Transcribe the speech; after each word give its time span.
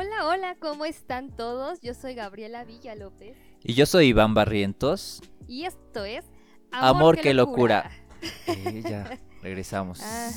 Hola, 0.00 0.26
hola, 0.28 0.56
¿cómo 0.58 0.86
están 0.86 1.28
todos? 1.28 1.82
Yo 1.82 1.92
soy 1.92 2.14
Gabriela 2.14 2.64
Villa 2.64 2.94
López. 2.94 3.36
Y 3.62 3.74
yo 3.74 3.84
soy 3.84 4.06
Iván 4.06 4.32
Barrientos. 4.32 5.20
Y 5.46 5.66
esto 5.66 6.06
es 6.06 6.24
Amor, 6.70 7.20
que 7.20 7.34
locura. 7.34 7.90
Eh, 8.46 8.82
ya, 8.82 9.18
regresamos. 9.42 10.00
Ah, 10.02 10.30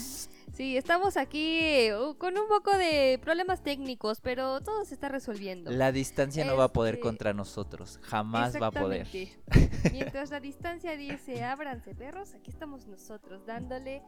sí, 0.54 0.78
estamos 0.78 1.18
aquí 1.18 1.90
uh, 1.92 2.16
con 2.18 2.38
un 2.38 2.48
poco 2.48 2.78
de 2.78 3.20
problemas 3.22 3.62
técnicos, 3.62 4.22
pero 4.22 4.62
todo 4.62 4.86
se 4.86 4.94
está 4.94 5.10
resolviendo. 5.10 5.70
La 5.72 5.92
distancia 5.92 6.46
no 6.46 6.56
va 6.56 6.66
a 6.66 6.74
poder 6.74 6.96
Este, 6.96 7.04
contra 7.04 7.34
nosotros, 7.34 8.00
jamás 8.04 8.62
va 8.62 8.68
a 8.68 8.72
poder. 8.72 9.08
Mientras 9.92 10.30
la 10.30 10.40
distancia 10.40 10.96
dice 10.96 11.44
ábranse 11.44 11.94
perros, 11.96 12.34
aquí 12.34 12.50
estamos 12.52 12.88
nosotros 12.88 13.46
dándole 13.46 14.02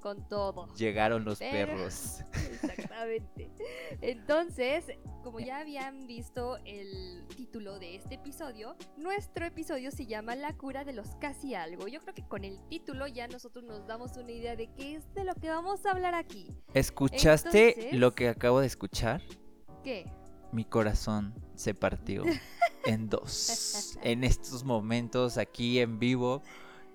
con 0.00 0.28
todo. 0.28 0.66
Llegaron 0.74 1.24
los 1.24 1.38
Pero- 1.38 1.68
perros. 1.76 2.20
Exactamente. 2.62 3.50
Entonces, 4.00 4.86
como 5.22 5.40
ya 5.40 5.58
habían 5.58 6.06
visto 6.06 6.56
el 6.64 7.24
título 7.36 7.78
de 7.78 7.96
este 7.96 8.16
episodio, 8.16 8.76
nuestro 8.96 9.44
episodio 9.46 9.90
se 9.90 10.06
llama 10.06 10.34
La 10.34 10.56
cura 10.56 10.84
de 10.84 10.92
los 10.92 11.14
casi 11.16 11.54
algo. 11.54 11.86
Yo 11.88 12.00
creo 12.00 12.14
que 12.14 12.26
con 12.26 12.44
el 12.44 12.60
título 12.68 13.06
ya 13.06 13.28
nosotros 13.28 13.64
nos 13.64 13.86
damos 13.86 14.16
una 14.16 14.32
idea 14.32 14.56
de 14.56 14.68
qué 14.74 14.96
es 14.96 15.12
de 15.14 15.24
lo 15.24 15.34
que 15.34 15.48
vamos 15.50 15.84
a 15.86 15.90
hablar 15.92 16.14
aquí. 16.14 16.52
¿Escuchaste 16.74 17.68
Entonces- 17.70 17.98
lo 18.00 18.12
que 18.14 18.28
acabo 18.28 18.60
de 18.60 18.66
escuchar? 18.66 19.22
¿Qué? 19.84 20.10
Mi 20.52 20.64
corazón 20.64 21.34
se 21.54 21.74
partió 21.74 22.24
en 22.84 23.08
dos. 23.08 23.98
En 24.02 24.22
estos 24.24 24.64
momentos, 24.64 25.38
aquí 25.38 25.80
en 25.80 25.98
vivo. 25.98 26.42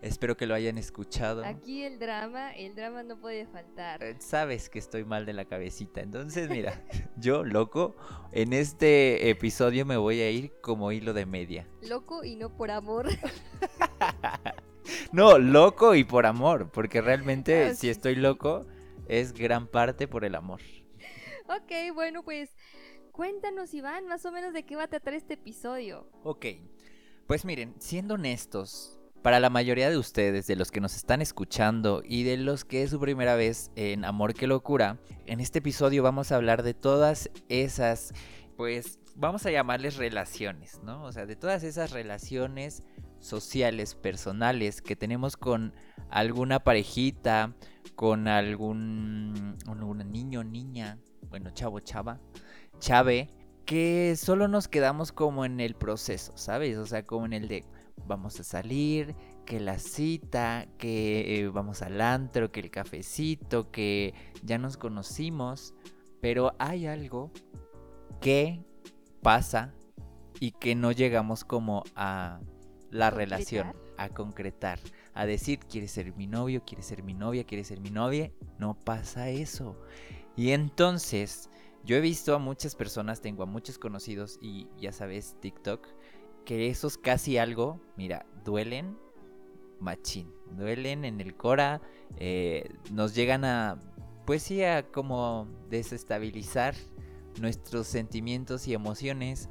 Espero 0.01 0.35
que 0.35 0.45
lo 0.47 0.53
hayan 0.53 0.77
escuchado. 0.77 1.45
Aquí 1.45 1.83
el 1.83 1.97
drama, 1.97 2.53
el 2.55 2.75
drama 2.75 3.03
no 3.03 3.17
puede 3.17 3.45
faltar. 3.45 4.03
Eh, 4.03 4.15
Sabes 4.19 4.69
que 4.69 4.77
estoy 4.79 5.05
mal 5.05 5.25
de 5.25 5.31
la 5.33 5.45
cabecita. 5.45 6.01
Entonces, 6.01 6.49
mira, 6.49 6.81
yo, 7.17 7.43
loco, 7.45 7.95
en 8.33 8.51
este 8.53 9.29
episodio 9.29 9.85
me 9.85 9.95
voy 9.95 10.19
a 10.19 10.29
ir 10.29 10.51
como 10.61 10.91
hilo 10.91 11.13
de 11.13 11.25
media. 11.25 11.67
Loco 11.81 12.23
y 12.25 12.35
no 12.35 12.49
por 12.55 12.71
amor. 12.71 13.07
No, 15.13 15.37
loco 15.37 15.95
y 15.95 16.03
por 16.03 16.25
amor, 16.25 16.69
porque 16.71 16.99
realmente 17.01 17.67
Ah, 17.67 17.69
si 17.69 17.81
sí, 17.81 17.89
estoy 17.89 18.15
loco 18.15 18.65
es 19.07 19.31
gran 19.33 19.67
parte 19.67 20.07
por 20.07 20.25
el 20.25 20.35
amor. 20.35 20.59
ok, 21.47 21.93
bueno, 21.93 22.23
pues 22.23 22.49
cuéntanos, 23.13 23.73
Iván, 23.73 24.07
más 24.07 24.25
o 24.25 24.31
menos 24.31 24.53
de 24.53 24.63
qué 24.63 24.75
va 24.75 24.83
a 24.83 24.87
tratar 24.87 25.13
este 25.13 25.35
episodio. 25.35 26.09
Ok, 26.23 26.47
pues 27.27 27.45
miren, 27.45 27.75
siendo 27.79 28.15
honestos, 28.15 28.99
para 29.21 29.39
la 29.39 29.49
mayoría 29.49 29.89
de 29.89 29.97
ustedes, 29.97 30.47
de 30.47 30.57
los 30.57 30.71
que 30.71 30.81
nos 30.81 30.97
están 30.97 31.21
escuchando 31.21 32.01
y 32.03 32.23
de 32.23 32.35
los 32.37 32.65
que 32.65 32.83
es 32.83 32.89
su 32.89 32.99
primera 32.99 33.35
vez 33.35 33.71
en 33.75 34.03
Amor 34.03 34.33
que 34.33 34.47
Locura, 34.47 34.99
en 35.27 35.39
este 35.39 35.59
episodio 35.59 36.03
vamos 36.03 36.31
a 36.31 36.35
hablar 36.35 36.63
de 36.63 36.73
todas 36.73 37.29
esas, 37.47 38.13
pues 38.57 38.99
vamos 39.15 39.45
a 39.45 39.51
llamarles 39.51 39.95
relaciones, 39.95 40.81
¿no? 40.83 41.03
O 41.03 41.11
sea, 41.11 41.27
de 41.27 41.35
todas 41.35 41.63
esas 41.63 41.91
relaciones 41.91 42.83
sociales, 43.19 43.93
personales 43.93 44.81
que 44.81 44.95
tenemos 44.95 45.37
con 45.37 45.73
alguna 46.09 46.63
parejita, 46.63 47.55
con 47.95 48.27
algún, 48.27 49.55
algún 49.67 50.11
niño, 50.11 50.43
niña, 50.43 50.97
bueno, 51.29 51.51
chavo, 51.51 51.79
chava, 51.79 52.19
chave, 52.79 53.29
que 53.65 54.15
solo 54.17 54.47
nos 54.47 54.67
quedamos 54.67 55.11
como 55.11 55.45
en 55.45 55.59
el 55.59 55.75
proceso, 55.75 56.33
¿sabes? 56.35 56.77
O 56.77 56.85
sea, 56.85 57.03
como 57.03 57.25
en 57.25 57.33
el 57.33 57.47
de 57.47 57.65
vamos 58.07 58.39
a 58.39 58.43
salir, 58.43 59.15
que 59.45 59.59
la 59.59 59.79
cita, 59.79 60.67
que 60.77 61.39
eh, 61.39 61.47
vamos 61.49 61.81
al 61.81 62.01
antro, 62.01 62.51
que 62.51 62.59
el 62.59 62.71
cafecito, 62.71 63.71
que 63.71 64.13
ya 64.43 64.57
nos 64.57 64.77
conocimos, 64.77 65.73
pero 66.21 66.53
hay 66.59 66.87
algo 66.87 67.31
que 68.21 68.63
pasa 69.21 69.73
y 70.39 70.51
que 70.51 70.75
no 70.75 70.91
llegamos 70.91 71.43
como 71.43 71.83
a 71.95 72.39
la 72.89 73.09
relación, 73.09 73.73
a 73.97 74.09
concretar, 74.09 74.79
a 75.13 75.25
decir, 75.25 75.59
¿quieres 75.59 75.91
ser 75.91 76.15
mi 76.15 76.27
novio? 76.27 76.63
¿Quieres 76.65 76.85
ser 76.85 77.03
mi 77.03 77.13
novia? 77.13 77.43
¿Quieres 77.43 77.67
ser 77.67 77.79
mi 77.79 77.89
novia? 77.89 78.31
No 78.57 78.75
pasa 78.75 79.29
eso. 79.29 79.79
Y 80.35 80.51
entonces, 80.51 81.49
yo 81.83 81.97
he 81.97 82.01
visto 82.01 82.35
a 82.35 82.39
muchas 82.39 82.75
personas, 82.75 83.21
tengo 83.21 83.43
a 83.43 83.45
muchos 83.45 83.77
conocidos 83.77 84.37
y 84.41 84.67
ya 84.79 84.91
sabes, 84.91 85.35
TikTok, 85.41 85.85
que 86.45 86.69
esos 86.69 86.97
casi 86.97 87.37
algo, 87.37 87.81
mira, 87.97 88.25
duelen 88.43 88.97
machín, 89.79 90.33
duelen 90.51 91.05
en 91.05 91.19
el 91.19 91.35
cora, 91.35 91.81
eh, 92.17 92.69
nos 92.91 93.13
llegan 93.13 93.43
a, 93.45 93.79
pues 94.25 94.43
sí, 94.43 94.63
a 94.63 94.91
como 94.91 95.47
desestabilizar 95.69 96.73
nuestros 97.39 97.87
sentimientos 97.87 98.67
y 98.67 98.73
emociones. 98.73 99.49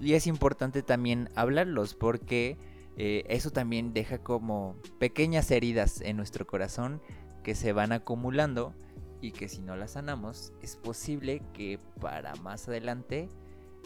Y 0.00 0.14
es 0.14 0.26
importante 0.26 0.82
también 0.82 1.30
hablarlos 1.34 1.94
porque 1.94 2.56
eh, 2.96 3.24
eso 3.28 3.50
también 3.50 3.92
deja 3.92 4.18
como 4.18 4.76
pequeñas 4.98 5.50
heridas 5.50 6.00
en 6.00 6.16
nuestro 6.16 6.46
corazón 6.46 7.02
que 7.42 7.54
se 7.54 7.72
van 7.72 7.92
acumulando 7.92 8.74
y 9.22 9.32
que 9.32 9.48
si 9.48 9.62
no 9.62 9.76
las 9.76 9.92
sanamos 9.92 10.52
es 10.60 10.76
posible 10.76 11.42
que 11.54 11.78
para 12.00 12.34
más 12.36 12.68
adelante 12.68 13.30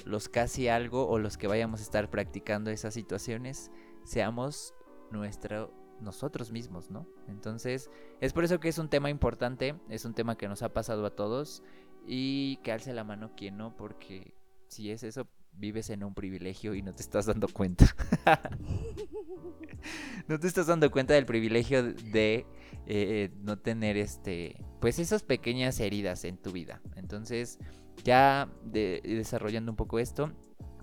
los 0.05 0.29
casi 0.29 0.67
algo 0.67 1.09
o 1.09 1.19
los 1.19 1.37
que 1.37 1.47
vayamos 1.47 1.81
a 1.81 1.85
estar 1.85 2.11
practicando 2.11 2.71
esas 2.71 2.95
situaciones 2.95 3.71
seamos 4.05 4.75
nuestro 5.11 5.73
nosotros 6.01 6.53
mismos, 6.53 6.91
¿no? 6.91 7.07
Entonces, 7.27 7.91
es 8.21 8.35
por 8.35 8.45
eso 8.45 8.61
que 8.61 8.69
es 8.69 8.77
un 8.77 8.89
tema 8.89 9.09
importante, 9.09 9.77
es 9.89 10.05
un 10.05 10.13
tema 10.13 10.37
que 10.37 10.49
nos 10.49 10.63
ha 10.63 10.73
pasado 10.73 11.07
a 11.07 11.15
todos 11.15 11.63
y 12.07 12.59
que 12.59 12.73
alce 12.73 12.93
la 12.93 13.05
mano 13.05 13.33
quien 13.35 13.57
no, 13.57 13.77
porque 13.77 14.35
si 14.69 14.91
es 14.91 15.03
eso, 15.03 15.29
vives 15.53 15.91
en 15.91 16.05
un 16.05 16.15
privilegio 16.15 16.75
y 16.75 16.83
no 16.83 16.95
te 16.95 17.03
estás 17.03 17.27
dando 17.27 17.49
cuenta. 17.49 17.87
no 20.29 20.39
te 20.39 20.47
estás 20.47 20.67
dando 20.67 20.91
cuenta 20.91 21.15
del 21.15 21.27
privilegio 21.27 21.83
de 21.83 22.47
eh, 22.87 23.31
no 23.43 23.59
tener 23.59 23.97
este, 23.97 24.57
pues 24.81 24.99
esas 24.99 25.23
pequeñas 25.23 25.81
heridas 25.81 26.25
en 26.25 26.37
tu 26.39 26.53
vida. 26.53 26.81
Entonces, 26.97 27.59
ya 28.05 28.49
de- 28.65 29.01
desarrollando 29.05 29.73
un 29.73 29.77
poco 29.77 29.99
esto, 29.99 30.33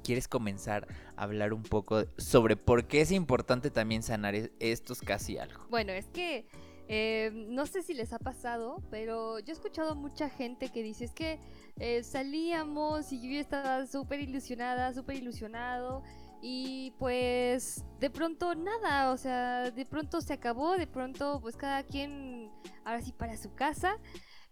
¿quieres 0.04 0.28
comenzar 0.28 0.88
a 1.16 1.24
hablar 1.24 1.54
un 1.54 1.64
poco 1.64 2.04
sobre 2.18 2.56
por 2.58 2.88
qué 2.88 3.02
es 3.02 3.12
importante 3.12 3.72
también 3.72 4.04
sanar 4.04 4.36
es- 4.36 4.52
estos 4.60 5.02
casi 5.02 5.38
algo? 5.38 5.66
Bueno, 5.70 5.92
es 5.94 6.08
que 6.08 6.46
eh, 6.90 7.32
no 7.34 7.66
sé 7.66 7.82
si 7.82 7.94
les 7.94 8.12
ha 8.12 8.20
pasado, 8.20 8.84
pero 8.92 9.40
yo 9.40 9.54
he 9.54 9.56
escuchado 9.56 9.96
mucha 9.96 10.30
gente 10.30 10.68
que 10.70 10.84
dice 10.84 11.06
es 11.06 11.14
que 11.14 11.40
eh, 11.80 12.04
salíamos 12.04 13.14
y 13.14 13.22
yo 13.22 13.40
estaba 13.40 13.88
súper 13.88 14.20
ilusionada, 14.20 14.94
súper 14.94 15.16
ilusionado. 15.16 16.04
Y 16.46 16.92
pues 17.00 17.86
de 18.02 18.10
pronto 18.10 18.54
nada, 18.54 19.14
o 19.14 19.18
sea, 19.18 19.72
de 19.72 19.86
pronto 19.86 20.20
se 20.20 20.34
acabó, 20.34 20.76
de 20.76 20.88
pronto 20.88 21.40
pues 21.42 21.56
cada 21.56 21.84
quien 21.84 22.52
ahora 22.84 23.02
sí 23.02 23.14
para 23.14 23.38
su 23.38 23.54
casa. 23.56 23.98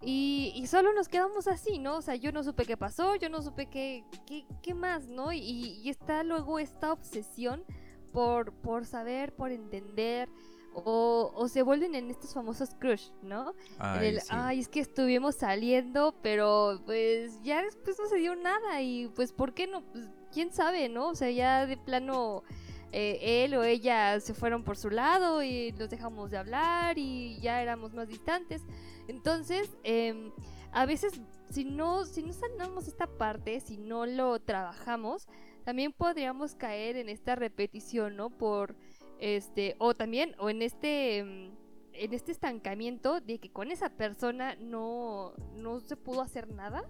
Y, 0.01 0.53
y 0.55 0.67
solo 0.67 0.93
nos 0.93 1.09
quedamos 1.09 1.47
así, 1.47 1.79
¿no? 1.79 1.97
O 1.97 2.01
sea, 2.01 2.15
yo 2.15 2.31
no 2.31 2.43
supe 2.43 2.63
qué 2.63 2.77
pasó, 2.77 3.17
yo 3.17 3.27
no 3.29 3.41
supe 3.41 3.65
qué, 3.65 4.05
qué, 4.25 4.45
qué 4.63 4.73
más, 4.73 5.09
¿no? 5.09 5.33
Y, 5.33 5.39
y 5.41 5.89
está 5.89 6.23
luego 6.23 6.59
esta 6.59 6.93
obsesión 6.93 7.65
por, 8.13 8.53
por 8.53 8.85
saber, 8.85 9.35
por 9.35 9.51
entender, 9.51 10.29
o, 10.73 11.31
o 11.35 11.47
se 11.49 11.61
vuelven 11.61 11.93
en 11.95 12.09
estos 12.09 12.33
famosos 12.33 12.73
crush, 12.75 13.09
¿no? 13.21 13.53
En 13.79 14.03
el, 14.03 14.21
ay, 14.29 14.59
es 14.61 14.69
que 14.69 14.79
estuvimos 14.79 15.35
saliendo, 15.35 16.15
pero 16.21 16.81
pues 16.85 17.41
ya 17.43 17.61
después 17.61 17.99
no 17.99 18.07
se 18.07 18.15
dio 18.15 18.35
nada 18.35 18.81
y 18.81 19.09
pues 19.09 19.33
¿por 19.33 19.53
qué 19.53 19.67
no? 19.67 19.81
Pues 19.91 20.09
quién 20.31 20.51
sabe, 20.51 20.89
¿no? 20.89 21.09
O 21.09 21.15
sea, 21.15 21.29
ya 21.31 21.65
de 21.65 21.77
plano 21.77 22.43
eh, 22.91 23.43
él 23.45 23.55
o 23.55 23.63
ella 23.63 24.19
se 24.19 24.33
fueron 24.33 24.63
por 24.63 24.77
su 24.77 24.89
lado 24.89 25.43
y 25.43 25.71
nos 25.73 25.89
dejamos 25.89 26.29
de 26.31 26.37
hablar 26.37 26.97
y 26.97 27.39
ya 27.39 27.61
éramos 27.61 27.93
más 27.93 28.07
distantes. 28.07 28.63
Entonces, 29.07 29.69
em, 29.83 30.31
a 30.71 30.85
veces 30.85 31.21
si 31.49 31.65
no, 31.65 32.05
si 32.05 32.23
no 32.23 32.33
sanamos 32.33 32.87
esta 32.87 33.07
parte, 33.07 33.59
si 33.59 33.77
no 33.77 34.05
lo 34.05 34.39
trabajamos, 34.39 35.27
también 35.63 35.91
podríamos 35.93 36.55
caer 36.55 36.95
en 36.97 37.09
esta 37.09 37.35
repetición, 37.35 38.15
¿no? 38.15 38.29
Por 38.29 38.75
este, 39.19 39.75
o 39.77 39.93
también, 39.93 40.35
o 40.39 40.49
en 40.49 40.61
este, 40.61 41.19
em, 41.19 41.51
en 41.93 42.13
este 42.13 42.31
estancamiento 42.31 43.21
de 43.21 43.39
que 43.39 43.51
con 43.51 43.71
esa 43.71 43.89
persona 43.89 44.55
no, 44.55 45.33
no 45.55 45.79
se 45.79 45.95
pudo 45.95 46.21
hacer 46.21 46.49
nada 46.49 46.83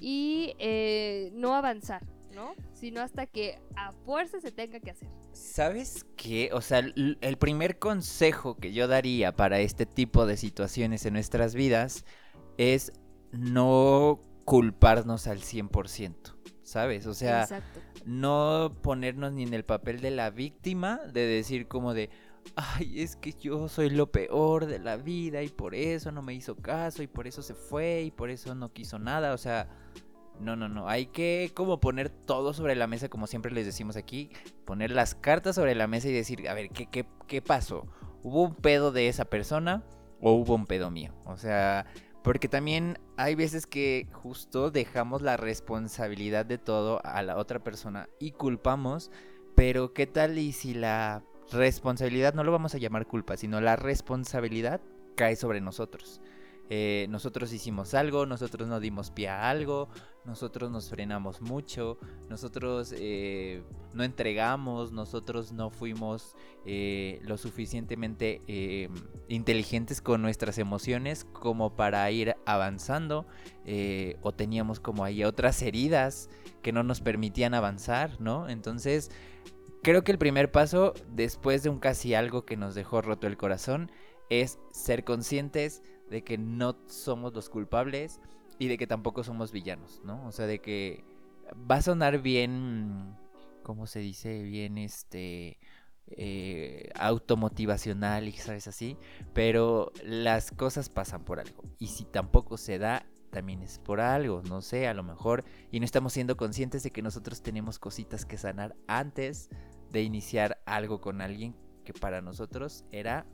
y 0.00 0.54
eh, 0.58 1.30
no 1.34 1.54
avanzar, 1.54 2.02
¿no? 2.34 2.54
Sino 2.72 3.00
hasta 3.00 3.26
que 3.26 3.60
a 3.76 3.92
fuerza 3.92 4.40
se 4.40 4.52
tenga 4.52 4.80
que 4.80 4.90
hacer. 4.90 5.08
¿Sabes 5.32 6.06
qué? 6.16 6.50
O 6.52 6.60
sea, 6.60 6.78
el 6.78 7.36
primer 7.38 7.78
consejo 7.78 8.56
que 8.56 8.72
yo 8.72 8.88
daría 8.88 9.34
para 9.34 9.60
este 9.60 9.86
tipo 9.86 10.26
de 10.26 10.36
situaciones 10.36 11.06
en 11.06 11.14
nuestras 11.14 11.54
vidas 11.54 12.04
es 12.56 12.92
no 13.32 14.20
culparnos 14.44 15.26
al 15.26 15.40
100%, 15.40 16.34
¿sabes? 16.62 17.06
O 17.06 17.14
sea, 17.14 17.42
Exacto. 17.42 17.80
no 18.04 18.76
ponernos 18.82 19.32
ni 19.32 19.42
en 19.42 19.54
el 19.54 19.64
papel 19.64 20.00
de 20.00 20.10
la 20.10 20.30
víctima, 20.30 21.00
de 21.12 21.26
decir 21.26 21.66
como 21.66 21.94
de, 21.94 22.10
ay, 22.56 23.00
es 23.00 23.16
que 23.16 23.32
yo 23.32 23.68
soy 23.68 23.90
lo 23.90 24.10
peor 24.12 24.66
de 24.66 24.78
la 24.78 24.96
vida 24.96 25.42
y 25.42 25.48
por 25.48 25.74
eso 25.74 26.12
no 26.12 26.22
me 26.22 26.34
hizo 26.34 26.56
caso 26.56 27.02
y 27.02 27.06
por 27.06 27.26
eso 27.26 27.42
se 27.42 27.54
fue 27.54 28.02
y 28.02 28.10
por 28.10 28.30
eso 28.30 28.54
no 28.54 28.72
quiso 28.72 28.98
nada. 28.98 29.32
O 29.32 29.38
sea, 29.38 29.68
No, 30.40 30.56
no, 30.56 30.68
no. 30.68 30.88
Hay 30.88 31.06
que 31.06 31.50
como 31.54 31.80
poner 31.80 32.10
todo 32.10 32.52
sobre 32.52 32.74
la 32.74 32.86
mesa, 32.86 33.08
como 33.08 33.26
siempre 33.26 33.52
les 33.52 33.66
decimos 33.66 33.96
aquí. 33.96 34.30
Poner 34.64 34.90
las 34.90 35.14
cartas 35.14 35.54
sobre 35.54 35.74
la 35.74 35.86
mesa 35.86 36.08
y 36.08 36.12
decir, 36.12 36.48
a 36.48 36.54
ver, 36.54 36.70
¿qué, 36.70 36.86
qué, 36.86 37.06
qué 37.26 37.40
pasó? 37.40 37.86
¿Hubo 38.22 38.42
un 38.42 38.54
pedo 38.54 38.92
de 38.92 39.08
esa 39.08 39.26
persona 39.26 39.84
o 40.20 40.32
hubo 40.32 40.54
un 40.54 40.66
pedo 40.66 40.90
mío? 40.90 41.14
O 41.24 41.36
sea, 41.36 41.86
porque 42.24 42.48
también 42.48 42.98
hay 43.18 43.34
veces 43.34 43.66
que 43.66 44.08
justo 44.12 44.70
dejamos 44.70 45.20
la 45.20 45.36
responsabilidad 45.36 46.46
de 46.46 46.56
todo 46.56 47.00
a 47.04 47.22
la 47.22 47.36
otra 47.36 47.62
persona 47.62 48.08
y 48.18 48.32
culpamos, 48.32 49.10
pero 49.54 49.92
¿qué 49.92 50.06
tal 50.06 50.38
y 50.38 50.52
si 50.52 50.72
la 50.72 51.22
responsabilidad, 51.52 52.32
no 52.32 52.42
lo 52.42 52.50
vamos 52.50 52.74
a 52.74 52.78
llamar 52.78 53.06
culpa, 53.06 53.36
sino 53.36 53.60
la 53.60 53.76
responsabilidad 53.76 54.80
cae 55.16 55.36
sobre 55.36 55.60
nosotros? 55.60 56.22
Eh, 56.70 57.06
nosotros 57.10 57.52
hicimos 57.52 57.92
algo, 57.92 58.24
nosotros 58.24 58.68
no 58.68 58.80
dimos 58.80 59.10
pie 59.10 59.28
a 59.28 59.50
algo, 59.50 59.90
nosotros 60.24 60.70
nos 60.70 60.88
frenamos 60.88 61.40
mucho, 61.40 61.98
nosotros 62.28 62.94
eh, 62.96 63.62
no 63.92 64.04
entregamos, 64.04 64.92
nosotros 64.92 65.52
no 65.52 65.70
fuimos 65.70 66.34
eh, 66.64 67.20
lo 67.22 67.36
suficientemente 67.36 68.40
inteligentes 69.28 70.00
con 70.00 70.22
nuestras 70.22 70.58
emociones 70.58 71.24
como 71.24 71.76
para 71.76 72.10
ir 72.10 72.34
avanzando 72.46 73.26
o 74.22 74.32
teníamos 74.32 74.80
como 74.80 75.04
ahí 75.04 75.24
otras 75.24 75.62
heridas 75.62 76.28
que 76.62 76.72
no 76.72 76.82
nos 76.82 77.00
permitían 77.00 77.54
avanzar, 77.54 78.20
¿no? 78.20 78.48
Entonces, 78.48 79.10
creo 79.82 80.02
que 80.02 80.12
el 80.12 80.18
primer 80.18 80.50
paso, 80.50 80.94
después 81.08 81.62
de 81.62 81.68
un 81.68 81.78
casi 81.78 82.14
algo 82.14 82.44
que 82.44 82.56
nos 82.56 82.74
dejó 82.74 83.02
roto 83.02 83.26
el 83.26 83.36
corazón, 83.36 83.92
es 84.30 84.58
ser 84.72 85.04
conscientes 85.04 85.82
de 86.10 86.24
que 86.24 86.38
no 86.38 86.76
somos 86.86 87.34
los 87.34 87.48
culpables 87.48 88.20
y 88.58 88.68
de 88.68 88.78
que 88.78 88.86
tampoco 88.86 89.24
somos 89.24 89.52
villanos, 89.52 90.00
¿no? 90.04 90.26
O 90.26 90.32
sea, 90.32 90.46
de 90.46 90.60
que 90.60 91.04
va 91.70 91.76
a 91.76 91.82
sonar 91.82 92.20
bien, 92.20 93.16
¿cómo 93.62 93.86
se 93.86 94.00
dice? 94.00 94.42
Bien, 94.42 94.78
este, 94.78 95.58
eh, 96.06 96.90
automotivacional 96.94 98.28
y 98.28 98.32
sabes 98.32 98.68
así, 98.68 98.96
pero 99.32 99.92
las 100.04 100.50
cosas 100.50 100.88
pasan 100.88 101.24
por 101.24 101.40
algo. 101.40 101.64
Y 101.78 101.88
si 101.88 102.04
tampoco 102.04 102.56
se 102.56 102.78
da, 102.78 103.06
también 103.30 103.62
es 103.62 103.78
por 103.78 104.00
algo, 104.00 104.42
no 104.48 104.62
sé, 104.62 104.86
a 104.86 104.94
lo 104.94 105.02
mejor, 105.02 105.44
y 105.72 105.80
no 105.80 105.84
estamos 105.84 106.12
siendo 106.12 106.36
conscientes 106.36 106.82
de 106.82 106.90
que 106.90 107.02
nosotros 107.02 107.42
tenemos 107.42 107.78
cositas 107.78 108.24
que 108.24 108.36
sanar 108.36 108.76
antes 108.86 109.48
de 109.90 110.02
iniciar 110.02 110.62
algo 110.66 111.00
con 111.00 111.20
alguien 111.20 111.56
que 111.84 111.92
para 111.92 112.20
nosotros 112.20 112.84
era 112.90 113.26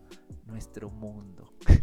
nuestro 0.46 0.90
mundo, 0.90 1.52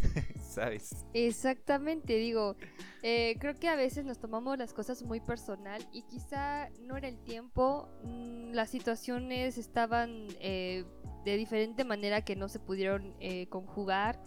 ¿sabes? 0.48 1.04
Exactamente, 1.12 2.16
digo, 2.16 2.56
eh, 3.02 3.36
creo 3.38 3.54
que 3.54 3.68
a 3.68 3.76
veces 3.76 4.04
nos 4.04 4.18
tomamos 4.18 4.58
las 4.58 4.72
cosas 4.72 5.02
muy 5.02 5.20
personal 5.20 5.86
y 5.92 6.02
quizá 6.02 6.70
no 6.80 6.96
era 6.96 7.08
el 7.08 7.18
tiempo, 7.18 7.88
mm, 8.04 8.52
las 8.52 8.70
situaciones 8.70 9.58
estaban 9.58 10.26
eh, 10.40 10.84
de 11.24 11.36
diferente 11.36 11.84
manera 11.84 12.22
que 12.22 12.34
no 12.34 12.48
se 12.48 12.58
pudieron 12.58 13.14
eh, 13.20 13.46
conjugar. 13.48 14.20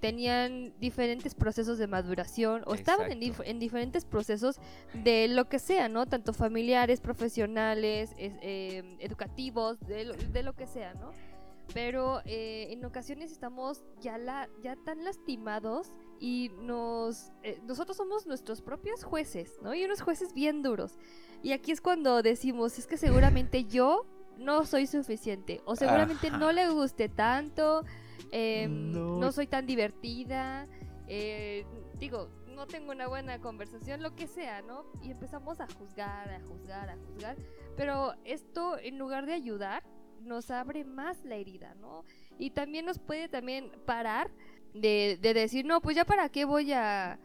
tenían 0.00 0.72
diferentes 0.78 1.34
procesos 1.34 1.78
de 1.78 1.88
maduración 1.88 2.62
o 2.66 2.74
estaban 2.74 3.10
en, 3.10 3.58
diferentes 3.58 4.04
procesos 4.04 4.60
de 4.94 5.26
lo 5.26 5.48
que 5.48 5.58
sea, 5.58 5.88
¿no? 5.88 6.06
Tanto 6.06 6.32
familiares, 6.32 7.00
profesionales, 7.00 8.14
educativos, 9.00 9.80
de 9.80 10.14
de 10.32 10.42
lo 10.44 10.52
que 10.54 10.68
sea, 10.68 10.94
¿no? 10.94 11.10
Pero 11.74 12.20
eh, 12.24 12.68
en 12.70 12.84
ocasiones 12.84 13.30
estamos 13.30 13.84
ya, 14.00 14.18
la, 14.18 14.48
ya 14.62 14.76
tan 14.76 15.04
lastimados 15.04 15.92
y 16.18 16.50
nos 16.60 17.30
eh, 17.42 17.60
nosotros 17.64 17.96
somos 17.96 18.26
nuestros 18.26 18.62
propios 18.62 19.04
jueces, 19.04 19.58
¿no? 19.62 19.74
Y 19.74 19.84
unos 19.84 20.00
jueces 20.00 20.32
bien 20.34 20.62
duros. 20.62 20.98
Y 21.42 21.52
aquí 21.52 21.72
es 21.72 21.80
cuando 21.80 22.22
decimos, 22.22 22.78
es 22.78 22.86
que 22.86 22.96
seguramente 22.96 23.64
yo 23.64 24.06
no 24.38 24.64
soy 24.64 24.86
suficiente 24.86 25.60
o 25.64 25.76
seguramente 25.76 26.30
no 26.30 26.52
le 26.52 26.68
guste 26.68 27.08
tanto, 27.08 27.84
em, 28.30 28.92
no. 28.92 29.32
soy 29.32 29.46
tan 29.46 29.66
divertida, 29.66 30.66
eh, 31.06 31.66
digo, 31.98 32.30
no 32.48 32.66
tengo 32.66 32.90
una 32.90 33.06
buena 33.06 33.40
conversación, 33.40 34.02
lo 34.02 34.16
que 34.16 34.26
sea, 34.26 34.62
¿no? 34.62 34.84
Y 35.02 35.10
empezamos 35.10 35.60
a 35.60 35.66
juzgar, 35.78 36.28
a 36.28 36.40
juzgar, 36.40 36.90
a 36.90 36.96
juzgar. 36.96 37.36
Pero 37.76 38.14
esto, 38.24 38.78
en 38.78 38.98
lugar 38.98 39.26
de 39.26 39.34
ayudar, 39.34 39.84
nos 40.20 40.50
abre 40.50 40.84
más 40.84 41.24
la 41.24 41.36
herida, 41.36 41.74
¿no? 41.74 42.04
Y 42.38 42.50
también 42.50 42.86
nos 42.86 42.98
puede 42.98 43.28
también 43.28 43.72
parar 43.84 44.30
de, 44.74 45.18
decir, 45.20 45.64
no, 45.64 45.80
pues 45.80 45.96
ya 45.96 46.04
para 46.04 46.28
qué 46.28 46.44
voy 46.44 46.72
a, 46.72 47.18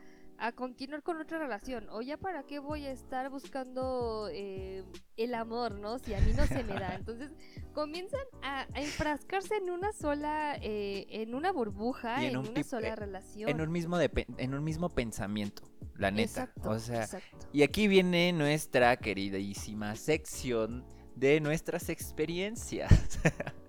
continuar 0.55 1.03
con 1.03 1.21
otra 1.21 1.37
relación, 1.37 1.87
o 1.89 2.01
ya 2.01 2.17
para 2.17 2.43
qué 2.43 2.59
voy 2.59 2.85
a 2.85 2.91
estar 2.91 3.29
buscando 3.29 4.27
eh, 4.29 4.83
el 5.15 5.35
amor, 5.35 5.79
¿no? 5.79 5.99
Si 5.99 6.13
a 6.13 6.19
mí 6.19 6.33
no 6.33 6.45
se 6.47 6.65
me 6.65 6.73
da. 6.73 6.95
Entonces 6.99 7.31
comienzan 7.73 8.25
a, 8.41 8.67
enfrascarse 8.75 9.55
en 9.55 9.69
una 9.69 9.93
sola, 9.93 10.57
eh, 10.61 11.05
en 11.09 11.33
una 11.33 11.53
burbuja, 11.53 12.25
en, 12.25 12.35
una 12.35 12.61
sola 12.63 12.89
eh, 12.89 12.95
relación. 12.95 13.49
En 13.49 13.61
un 13.61 13.71
mismo, 13.71 13.97
en 13.99 14.53
un 14.53 14.63
mismo 14.65 14.89
pensamiento, 14.89 15.63
la 15.95 16.11
neta. 16.11 16.51
o 16.65 16.77
sea, 16.77 17.07
y 17.53 17.63
aquí 17.63 17.87
viene 17.87 18.33
nuestra 18.33 18.97
queridísima 18.97 19.95
sección 19.95 20.83
de 21.15 21.39
nuestras 21.39 21.89
experiencias. 21.89 23.19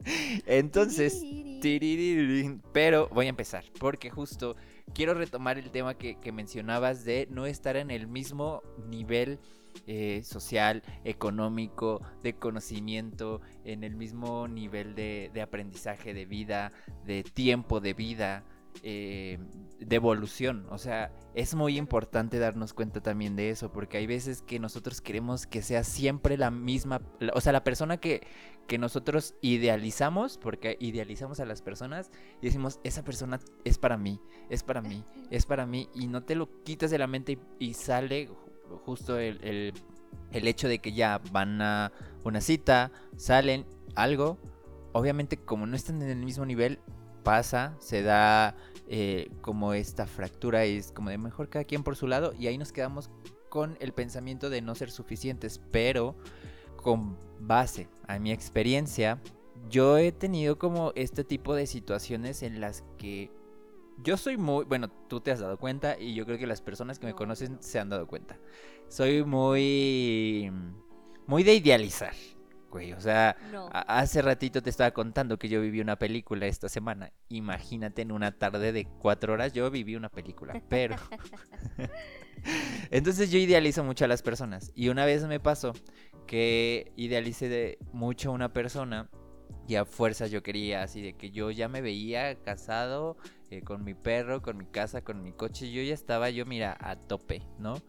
Entonces, 0.47 1.23
pero 2.73 3.09
voy 3.09 3.27
a 3.27 3.31
empezar, 3.31 3.65
porque 3.79 4.11
justo 4.11 4.55
quiero 4.93 5.15
retomar 5.15 5.59
el 5.59 5.71
tema 5.71 5.95
que, 5.95 6.33
mencionabas 6.33 7.05
de 7.05 7.27
no 7.31 7.47
estar 7.47 7.77
en 7.77 7.91
el 7.91 8.07
mismo 8.07 8.63
nivel 8.87 9.39
eh, 9.87 10.23
social, 10.25 10.83
económico, 11.05 12.03
de 12.23 12.35
conocimiento, 12.35 13.41
en 13.65 13.83
el 13.83 13.97
mismo 13.97 14.47
nivel 14.47 14.95
de, 14.95 15.31
de 15.33 15.43
aprendizaje 15.43 16.13
de 16.13 16.27
vida, 16.27 16.71
de 17.07 17.23
tiempo 17.23 17.81
de 17.81 17.95
vida. 17.95 18.45
Eh, 18.83 19.39
evolución. 19.95 20.67
O 20.71 20.79
sea, 20.79 21.13
es 21.35 21.55
muy 21.55 21.77
importante 21.79 22.39
darnos 22.39 22.73
cuenta 22.73 23.01
también 23.01 23.37
de 23.37 23.51
eso, 23.51 23.73
porque 23.73 23.99
hay 23.99 24.07
veces 24.07 24.43
que 24.43 24.59
nosotros 24.59 25.01
queremos 25.01 25.47
que 25.47 25.63
sea 25.63 25.85
siempre 25.85 26.37
la 26.37 26.51
misma, 26.51 27.03
o 27.35 27.41
sea, 27.41 27.53
la 27.53 27.65
persona 27.65 27.99
que, 27.99 28.27
que 28.67 28.79
nosotros 28.79 29.35
idealizamos, 29.41 30.39
porque 30.39 30.77
idealizamos 30.81 31.41
a 31.41 31.45
las 31.45 31.63
personas 31.63 32.11
y 32.41 32.47
decimos, 32.47 32.81
esa 32.85 33.05
persona 33.05 33.41
es 33.65 33.79
para 33.79 33.97
mí, 33.97 34.21
es 34.49 34.63
para 34.63 34.81
mí, 34.81 35.05
es 35.31 35.47
para 35.47 35.67
mí, 35.67 35.89
y 35.95 36.07
no 36.07 36.23
te 36.23 36.35
lo 36.35 36.63
quitas 36.63 36.91
de 36.91 36.99
la 36.99 37.07
mente 37.07 37.39
y, 37.59 37.75
sale 37.75 38.31
justo 38.85 39.19
el, 39.19 39.43
el, 39.45 39.75
el 40.33 40.49
hecho 40.49 40.69
de 40.69 40.79
que 40.79 40.93
ya 40.93 41.21
van 41.33 41.61
a 41.61 41.93
una 42.25 42.41
cita, 42.41 42.91
salen 43.17 43.67
algo. 43.95 44.39
Obviamente, 44.93 45.37
como 45.37 45.67
no 45.67 45.75
están 45.75 46.01
en 46.03 46.09
el 46.09 46.25
mismo 46.25 46.47
nivel, 46.47 46.79
pasa, 47.25 47.75
se 47.81 48.03
da 48.03 48.55
eh, 48.87 49.31
como 49.41 49.75
esta 49.75 50.07
fractura, 50.07 50.65
es 50.65 50.93
como 50.93 51.11
de 51.11 51.19
mejor 51.19 51.49
cada 51.49 51.65
quien 51.65 51.83
por 51.83 51.97
su 51.97 52.07
lado 52.07 52.33
y 52.39 52.47
ahí 52.47 52.59
nos 52.59 52.73
quedamos 52.73 53.11
con 53.49 53.77
el 53.81 53.93
pensamiento 53.93 54.51
de 54.51 54.63
no 54.63 54.75
ser 54.75 54.91
suficientes, 54.91 55.61
pero 55.73 56.15
con 56.77 57.17
base 57.41 57.89
a 58.07 58.19
mi 58.19 58.31
experiencia, 58.31 59.21
yo 59.69 59.99
he 59.99 60.13
tenido 60.13 60.59
como 60.59 60.93
este 60.95 61.25
tipo 61.25 61.55
de 61.55 61.67
situaciones 61.67 62.43
en 62.43 62.61
las 62.61 62.85
que 62.99 63.33
yo 64.03 64.17
soy 64.17 64.37
muy, 64.37 64.65
bueno, 64.65 64.89
tú 65.09 65.21
te 65.21 65.31
has 65.31 65.41
dado 65.41 65.59
cuenta 65.59 65.99
y 65.99 66.15
yo 66.15 66.27
creo 66.27 66.39
que 66.39 66.47
las 66.47 66.61
personas 66.61 66.99
que 66.99 67.07
me 67.07 67.15
conocen 67.15 67.59
se 67.61 67.79
han 67.79 67.89
dado 67.89 68.07
cuenta. 68.07 68.39
Soy 68.89 69.25
muy 69.25 70.53
muy 71.27 71.43
de 71.43 71.55
idealizar. 71.55 72.13
O 72.75 73.01
sea, 73.01 73.37
hace 73.73 74.23
ratito 74.23 74.63
te 74.63 74.71
estaba 74.71 74.91
contando 74.91 75.39
que 75.39 75.49
yo 75.49 75.61
viví 75.61 75.81
una 75.81 75.97
película 75.97 76.47
esta 76.47 76.69
semana. 76.69 77.13
Imagínate 77.29 78.03
en 78.03 78.13
una 78.13 78.33
tarde 78.33 78.73
de 78.73 78.87
cuatro 78.99 79.35
horas 79.35 79.53
yo 79.53 79.71
viví 79.71 79.97
una 79.97 80.09
película, 80.09 80.61
pero... 80.69 80.97
Entonces 82.91 83.31
yo 83.31 83.39
idealizo 83.39 83.85
mucho 83.85 84.05
a 84.05 84.09
las 84.09 84.23
personas. 84.23 84.73
Y 84.75 84.89
una 84.89 85.05
vez 85.05 85.25
me 85.27 85.41
pasó 85.41 85.73
que 86.27 86.93
idealicé 86.97 87.49
de 87.49 87.79
mucho 87.93 88.31
a 88.31 88.33
una 88.33 88.53
persona 88.53 89.09
y 89.67 89.77
a 89.77 89.85
fuerza 89.85 90.27
yo 90.27 90.43
quería, 90.43 90.83
así 90.83 91.01
de 91.01 91.15
que 91.15 91.31
yo 91.31 91.51
ya 91.51 91.69
me 91.69 91.81
veía 91.81 92.35
casado 92.43 93.17
eh, 93.51 93.63
con 93.63 93.83
mi 93.83 93.95
perro, 93.95 94.43
con 94.43 94.59
mi 94.59 94.67
casa, 94.67 95.03
con 95.03 95.23
mi 95.23 95.33
coche. 95.33 95.71
Yo 95.71 95.83
ya 95.83 95.95
estaba, 95.95 96.31
yo 96.31 96.45
mira, 96.45 96.77
a 96.81 96.97
tope, 96.97 97.43
¿no? 97.59 97.81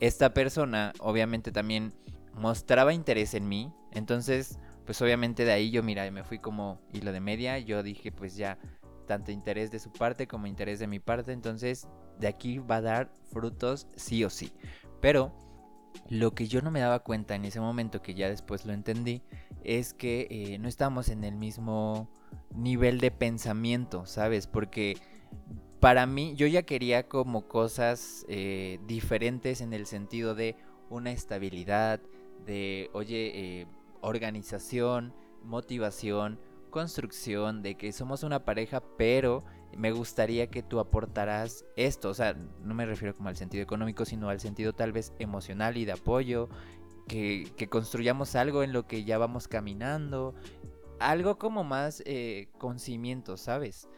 Esta 0.00 0.34
persona 0.34 0.92
obviamente 1.00 1.50
también 1.50 1.92
mostraba 2.34 2.92
interés 2.92 3.34
en 3.34 3.48
mí. 3.48 3.72
Entonces, 3.92 4.58
pues 4.84 5.00
obviamente 5.02 5.44
de 5.44 5.52
ahí 5.52 5.70
yo, 5.70 5.82
mira, 5.82 6.10
me 6.10 6.24
fui 6.24 6.38
como 6.38 6.80
hilo 6.92 7.12
de 7.12 7.20
media. 7.20 7.58
Yo 7.58 7.82
dije, 7.82 8.12
pues 8.12 8.36
ya, 8.36 8.58
tanto 9.06 9.32
interés 9.32 9.70
de 9.70 9.78
su 9.78 9.92
parte 9.92 10.26
como 10.26 10.46
interés 10.46 10.78
de 10.78 10.86
mi 10.86 11.00
parte. 11.00 11.32
Entonces, 11.32 11.88
de 12.18 12.28
aquí 12.28 12.58
va 12.58 12.76
a 12.76 12.82
dar 12.82 13.12
frutos 13.30 13.86
sí 13.96 14.24
o 14.24 14.30
sí. 14.30 14.52
Pero 15.00 15.32
lo 16.08 16.34
que 16.34 16.48
yo 16.48 16.60
no 16.62 16.70
me 16.70 16.80
daba 16.80 17.00
cuenta 17.00 17.34
en 17.34 17.44
ese 17.44 17.60
momento, 17.60 18.02
que 18.02 18.14
ya 18.14 18.28
después 18.28 18.66
lo 18.66 18.72
entendí, 18.72 19.22
es 19.62 19.94
que 19.94 20.26
eh, 20.30 20.58
no 20.58 20.68
estamos 20.68 21.08
en 21.08 21.24
el 21.24 21.36
mismo 21.36 22.10
nivel 22.54 23.00
de 23.00 23.10
pensamiento, 23.10 24.06
¿sabes? 24.06 24.46
Porque 24.46 24.96
para 25.80 26.06
mí 26.06 26.34
yo 26.36 26.46
ya 26.46 26.62
quería 26.62 27.08
como 27.08 27.48
cosas 27.48 28.24
eh, 28.28 28.78
diferentes 28.86 29.60
en 29.60 29.72
el 29.72 29.86
sentido 29.86 30.34
de 30.34 30.56
una 30.90 31.12
estabilidad, 31.12 32.00
de, 32.46 32.90
oye, 32.92 33.60
eh, 33.60 33.66
organización, 34.00 35.14
motivación, 35.42 36.38
construcción, 36.70 37.62
de 37.62 37.76
que 37.76 37.92
somos 37.92 38.22
una 38.22 38.44
pareja, 38.44 38.82
pero 38.98 39.44
me 39.76 39.92
gustaría 39.92 40.48
que 40.48 40.62
tú 40.62 40.80
aportaras 40.80 41.64
esto, 41.76 42.10
o 42.10 42.14
sea, 42.14 42.34
no 42.62 42.74
me 42.74 42.86
refiero 42.86 43.14
como 43.14 43.28
al 43.28 43.36
sentido 43.36 43.62
económico, 43.62 44.04
sino 44.04 44.28
al 44.28 44.40
sentido 44.40 44.72
tal 44.72 44.92
vez 44.92 45.12
emocional 45.18 45.76
y 45.76 45.84
de 45.84 45.92
apoyo, 45.92 46.48
que, 47.06 47.68
construyamos 47.70 48.34
algo 48.34 48.62
en 48.62 48.72
lo 48.72 48.86
que 48.86 49.04
ya 49.04 49.18
vamos 49.18 49.48
caminando, 49.48 50.34
algo 51.00 51.38
como 51.38 51.64
más 51.64 52.02
eh, 52.06 52.48
con 52.58 52.78
cimientos, 52.78 53.40
¿sabes? 53.40 53.88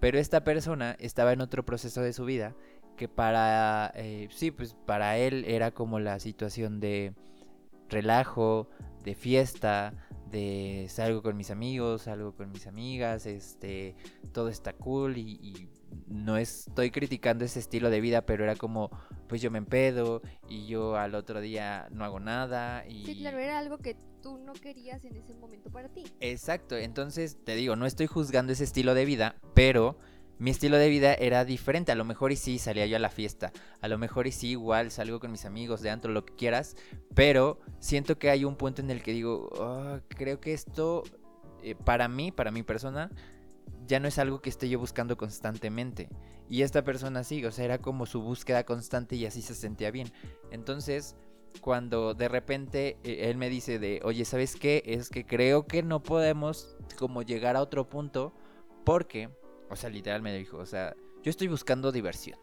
Pero 0.00 0.18
esta 0.18 0.44
persona 0.44 0.96
estaba 0.98 1.32
en 1.32 1.40
otro 1.40 1.64
proceso 1.64 2.02
de 2.02 2.12
su 2.12 2.24
vida 2.24 2.54
que 2.96 3.08
para, 3.08 3.92
eh, 3.94 4.28
sí, 4.30 4.50
pues 4.50 4.76
para 4.86 5.18
él 5.18 5.44
era 5.46 5.72
como 5.72 5.98
la 5.98 6.20
situación 6.20 6.80
de 6.80 7.12
relajo, 7.94 8.68
de 9.04 9.14
fiesta, 9.14 9.94
de 10.30 10.86
salgo 10.88 11.22
con 11.22 11.36
mis 11.36 11.50
amigos, 11.50 12.02
salgo 12.02 12.34
con 12.34 12.50
mis 12.50 12.66
amigas, 12.66 13.26
este, 13.26 13.94
todo 14.32 14.48
está 14.48 14.72
cool 14.72 15.16
y, 15.16 15.70
no 16.08 16.36
estoy 16.36 16.90
criticando 16.90 17.44
ese 17.44 17.60
estilo 17.60 17.88
de 17.88 18.00
vida, 18.00 18.26
pero 18.26 18.42
era 18.42 18.56
como, 18.56 18.90
pues 19.28 19.40
yo 19.40 19.48
me 19.52 19.58
empedo 19.58 20.22
y 20.48 20.66
yo 20.66 20.96
al 20.96 21.14
otro 21.14 21.40
día 21.40 21.86
no 21.92 22.04
hago 22.04 22.18
nada 22.18 22.84
y... 22.88 23.04
Sí, 23.04 23.18
claro, 23.18 23.38
era 23.38 23.58
algo 23.60 23.78
que 23.78 23.96
tú 24.20 24.38
no 24.38 24.54
querías 24.54 25.04
en 25.04 25.14
ese 25.14 25.34
momento 25.34 25.70
para 25.70 25.88
ti. 25.88 26.02
Exacto, 26.18 26.76
entonces 26.76 27.38
te 27.44 27.54
digo, 27.54 27.76
no 27.76 27.86
estoy 27.86 28.08
juzgando 28.08 28.52
ese 28.52 28.64
estilo 28.64 28.92
de 28.94 29.04
vida, 29.04 29.36
pero 29.54 29.96
mi 30.38 30.50
estilo 30.50 30.76
de 30.76 30.88
vida 30.88 31.14
era 31.14 31.44
diferente. 31.44 31.92
A 31.92 31.94
lo 31.94 32.04
mejor 32.04 32.32
y 32.32 32.36
sí 32.36 32.58
salía 32.58 32.86
yo 32.86 32.96
a 32.96 33.00
la 33.00 33.10
fiesta. 33.10 33.52
A 33.80 33.88
lo 33.88 33.98
mejor 33.98 34.26
y 34.26 34.32
sí 34.32 34.48
igual 34.48 34.90
salgo 34.90 35.20
con 35.20 35.30
mis 35.30 35.44
amigos 35.44 35.80
de 35.80 35.90
antro, 35.90 36.12
lo 36.12 36.24
que 36.24 36.34
quieras. 36.34 36.76
Pero 37.14 37.60
siento 37.78 38.18
que 38.18 38.30
hay 38.30 38.44
un 38.44 38.56
punto 38.56 38.82
en 38.82 38.90
el 38.90 39.02
que 39.02 39.12
digo, 39.12 39.50
ah, 39.60 40.00
creo 40.08 40.40
que 40.40 40.52
esto 40.52 41.04
eh, 41.62 41.74
para 41.74 42.08
mí, 42.08 42.30
para 42.30 42.50
mi 42.50 42.62
persona, 42.62 43.10
ya 43.86 44.00
no 44.00 44.08
es 44.08 44.18
algo 44.18 44.40
que 44.40 44.50
esté 44.50 44.68
yo 44.68 44.78
buscando 44.78 45.16
constantemente. 45.16 46.08
Y 46.48 46.62
esta 46.62 46.84
persona 46.84 47.24
sí, 47.24 47.44
o 47.44 47.52
sea, 47.52 47.64
era 47.64 47.78
como 47.78 48.06
su 48.06 48.20
búsqueda 48.20 48.64
constante 48.64 49.16
y 49.16 49.26
así 49.26 49.40
se 49.40 49.54
sentía 49.54 49.90
bien. 49.90 50.12
Entonces, 50.50 51.16
cuando 51.60 52.14
de 52.14 52.28
repente 52.28 52.98
eh, 53.04 53.30
él 53.30 53.36
me 53.36 53.48
dice 53.48 53.78
de, 53.78 54.00
oye, 54.04 54.24
¿sabes 54.24 54.56
qué? 54.56 54.82
Es 54.86 55.08
que 55.08 55.24
creo 55.24 55.66
que 55.66 55.82
no 55.82 56.02
podemos 56.02 56.76
como 56.98 57.22
llegar 57.22 57.56
a 57.56 57.62
otro 57.62 57.88
punto 57.88 58.34
porque 58.84 59.30
o 59.70 59.76
sea, 59.76 59.90
literal 59.90 60.22
me 60.22 60.36
dijo, 60.36 60.58
o 60.58 60.66
sea, 60.66 60.94
yo 61.22 61.30
estoy 61.30 61.48
buscando 61.48 61.92
diversión. 61.92 62.38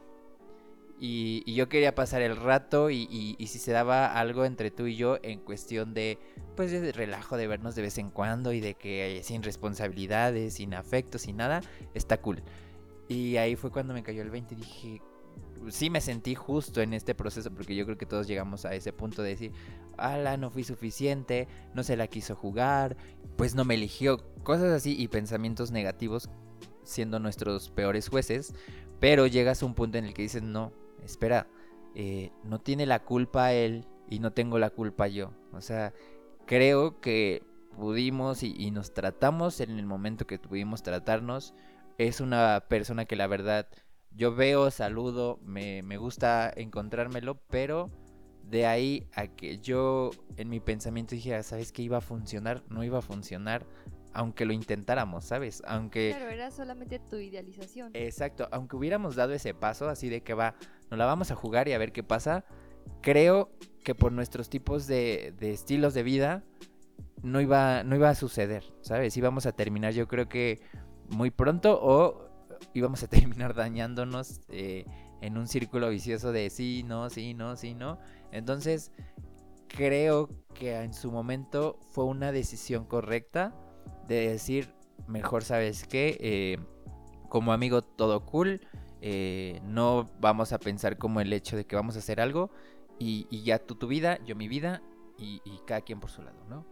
Y, 1.03 1.51
yo 1.55 1.67
quería 1.67 1.95
pasar 1.95 2.21
el 2.21 2.35
rato 2.35 2.91
y, 2.91 3.35
si 3.39 3.57
se 3.57 3.71
daba 3.71 4.19
algo 4.19 4.45
entre 4.45 4.69
tú 4.69 4.85
y 4.85 4.95
yo 4.95 5.17
en 5.23 5.39
cuestión 5.39 5.95
de, 5.95 6.19
pues, 6.55 6.71
de 6.71 6.91
relajo, 6.91 7.37
de 7.37 7.47
vernos 7.47 7.73
de 7.73 7.81
vez 7.81 7.97
en 7.97 8.11
cuando 8.11 8.53
y 8.53 8.59
de 8.59 8.75
que 8.75 9.21
sin 9.23 9.41
responsabilidades, 9.41 10.53
sin 10.55 10.75
afectos, 10.75 11.23
sin 11.23 11.37
nada, 11.37 11.61
está 11.95 12.21
cool. 12.21 12.43
Y 13.07 13.37
ahí 13.37 13.55
fue 13.55 13.71
cuando 13.71 13.95
me 13.95 14.03
cayó 14.03 14.21
el 14.21 14.29
20 14.29 14.53
y 14.53 14.57
dije, 14.57 15.01
sí 15.69 15.89
me 15.89 16.01
sentí 16.01 16.35
justo 16.35 16.81
en 16.81 16.93
este 16.93 17.15
proceso 17.15 17.51
porque 17.51 17.75
yo 17.75 17.85
creo 17.85 17.97
que 17.97 18.05
todos 18.05 18.27
llegamos 18.27 18.65
a 18.65 18.73
ese 18.73 18.93
punto 18.93 19.21
de 19.23 19.29
decir, 19.29 19.51
ala, 19.97 20.37
no 20.37 20.49
fui 20.49 20.63
suficiente, 20.63 21.47
no 21.73 21.83
se 21.83 21.97
la 21.97 22.07
quiso 22.07 22.35
jugar, 22.35 22.95
pues 23.37 23.55
no 23.55 23.65
me 23.65 23.73
eligió, 23.75 24.19
cosas 24.43 24.71
así 24.71 24.95
y 24.97 25.07
pensamientos 25.07 25.71
negativos 25.71 26.29
siendo 26.83 27.19
nuestros 27.19 27.69
peores 27.69 28.09
jueces, 28.09 28.53
pero 28.99 29.27
llegas 29.27 29.61
a 29.61 29.65
un 29.65 29.73
punto 29.73 29.97
en 29.97 30.05
el 30.05 30.13
que 30.13 30.21
dices, 30.21 30.43
no, 30.43 30.71
espera, 31.03 31.47
eh, 31.95 32.31
no 32.43 32.59
tiene 32.59 32.85
la 32.85 33.03
culpa 33.03 33.53
él 33.53 33.85
y 34.09 34.19
no 34.19 34.31
tengo 34.31 34.59
la 34.59 34.69
culpa 34.69 35.07
yo. 35.07 35.33
O 35.53 35.61
sea, 35.61 35.93
creo 36.45 37.01
que 37.01 37.43
pudimos 37.75 38.43
y, 38.43 38.71
nos 38.71 38.93
tratamos 38.93 39.59
en 39.59 39.71
el 39.71 39.85
momento 39.85 40.27
que 40.27 40.37
tuvimos 40.37 40.83
tratarnos. 40.83 41.53
Es 41.97 42.21
una 42.21 42.65
persona 42.67 43.05
que 43.05 43.15
la 43.15 43.27
verdad 43.27 43.67
yo 44.11 44.35
veo, 44.35 44.71
saludo, 44.71 45.39
me, 45.43 45.81
me 45.83 45.97
gusta 45.97 46.51
encontrármelo, 46.55 47.41
pero 47.49 47.89
de 48.43 48.65
ahí 48.65 49.07
a 49.13 49.27
que 49.27 49.59
yo 49.59 50.11
en 50.37 50.49
mi 50.49 50.59
pensamiento 50.59 51.15
dije, 51.15 51.41
¿sabes 51.43 51.71
que 51.71 51.81
iba 51.81 51.97
a 51.97 52.01
funcionar? 52.01 52.63
No 52.69 52.83
iba 52.83 52.99
a 52.99 53.01
funcionar 53.01 53.65
aunque 54.13 54.45
lo 54.45 54.53
intentáramos, 54.53 55.25
¿sabes? 55.25 55.63
Aunque... 55.65 56.13
Claro, 56.15 56.29
era 56.29 56.51
solamente 56.51 56.99
tu 56.99 57.17
idealización. 57.17 57.91
Exacto, 57.93 58.47
aunque 58.51 58.75
hubiéramos 58.75 59.15
dado 59.15 59.33
ese 59.33 59.53
paso 59.53 59.89
así 59.89 60.09
de 60.09 60.21
que 60.21 60.33
va, 60.33 60.55
nos 60.89 60.97
la 60.97 61.05
vamos 61.05 61.31
a 61.31 61.35
jugar 61.35 61.67
y 61.67 61.73
a 61.73 61.77
ver 61.77 61.91
qué 61.91 62.03
pasa, 62.03 62.45
creo 63.01 63.51
que 63.83 63.95
por 63.95 64.11
nuestros 64.11 64.49
tipos 64.49 64.87
de, 64.87 65.33
estilos 65.41 65.93
de 65.93 66.03
vida 66.03 66.43
no 67.23 67.41
iba, 67.41 67.83
no 67.83 67.95
iba 67.95 68.09
a 68.09 68.15
suceder, 68.15 68.63
¿sabes? 68.81 69.15
Íbamos 69.15 69.45
a 69.45 69.53
terminar 69.53 69.93
yo 69.93 70.07
creo 70.07 70.27
que 70.27 70.59
muy 71.09 71.31
pronto 71.31 71.79
o 71.81 72.29
íbamos 72.73 73.03
a 73.03 73.07
terminar 73.09 73.53
dañándonos 73.53 74.41
eh, 74.49 74.85
en 75.21 75.37
un 75.37 75.47
círculo 75.47 75.89
vicioso 75.89 76.31
de 76.31 76.49
sí, 76.49 76.83
no, 76.83 77.09
sí, 77.09 77.33
no, 77.33 77.55
sí, 77.55 77.73
no. 77.75 77.99
Entonces, 78.31 78.91
creo 79.67 80.29
que 80.53 80.75
en 80.81 80.93
su 80.93 81.11
momento 81.11 81.79
fue 81.91 82.05
una 82.05 82.31
decisión 82.31 82.85
correcta 82.85 83.53
de 84.11 84.29
decir, 84.29 84.73
mejor 85.07 85.43
sabes 85.43 85.85
que, 85.87 86.17
eh, 86.19 86.57
como 87.29 87.53
amigo 87.53 87.81
todo 87.81 88.25
cool, 88.25 88.61
eh, 89.01 89.61
no 89.63 90.09
vamos 90.19 90.53
a 90.53 90.59
pensar 90.59 90.97
como 90.97 91.21
el 91.21 91.33
hecho 91.33 91.55
de 91.55 91.65
que 91.65 91.75
vamos 91.75 91.95
a 91.95 91.99
hacer 91.99 92.21
algo 92.21 92.51
y, 92.99 93.25
ya 93.43 93.57
tú 93.57 93.75
tu 93.75 93.87
vida, 93.87 94.19
yo 94.25 94.35
mi 94.35 94.47
vida 94.47 94.81
y, 95.17 95.41
y, 95.43 95.59
cada 95.65 95.81
quien 95.81 95.99
por 95.99 96.11
su 96.11 96.21
lado, 96.21 96.45
¿no? 96.47 96.65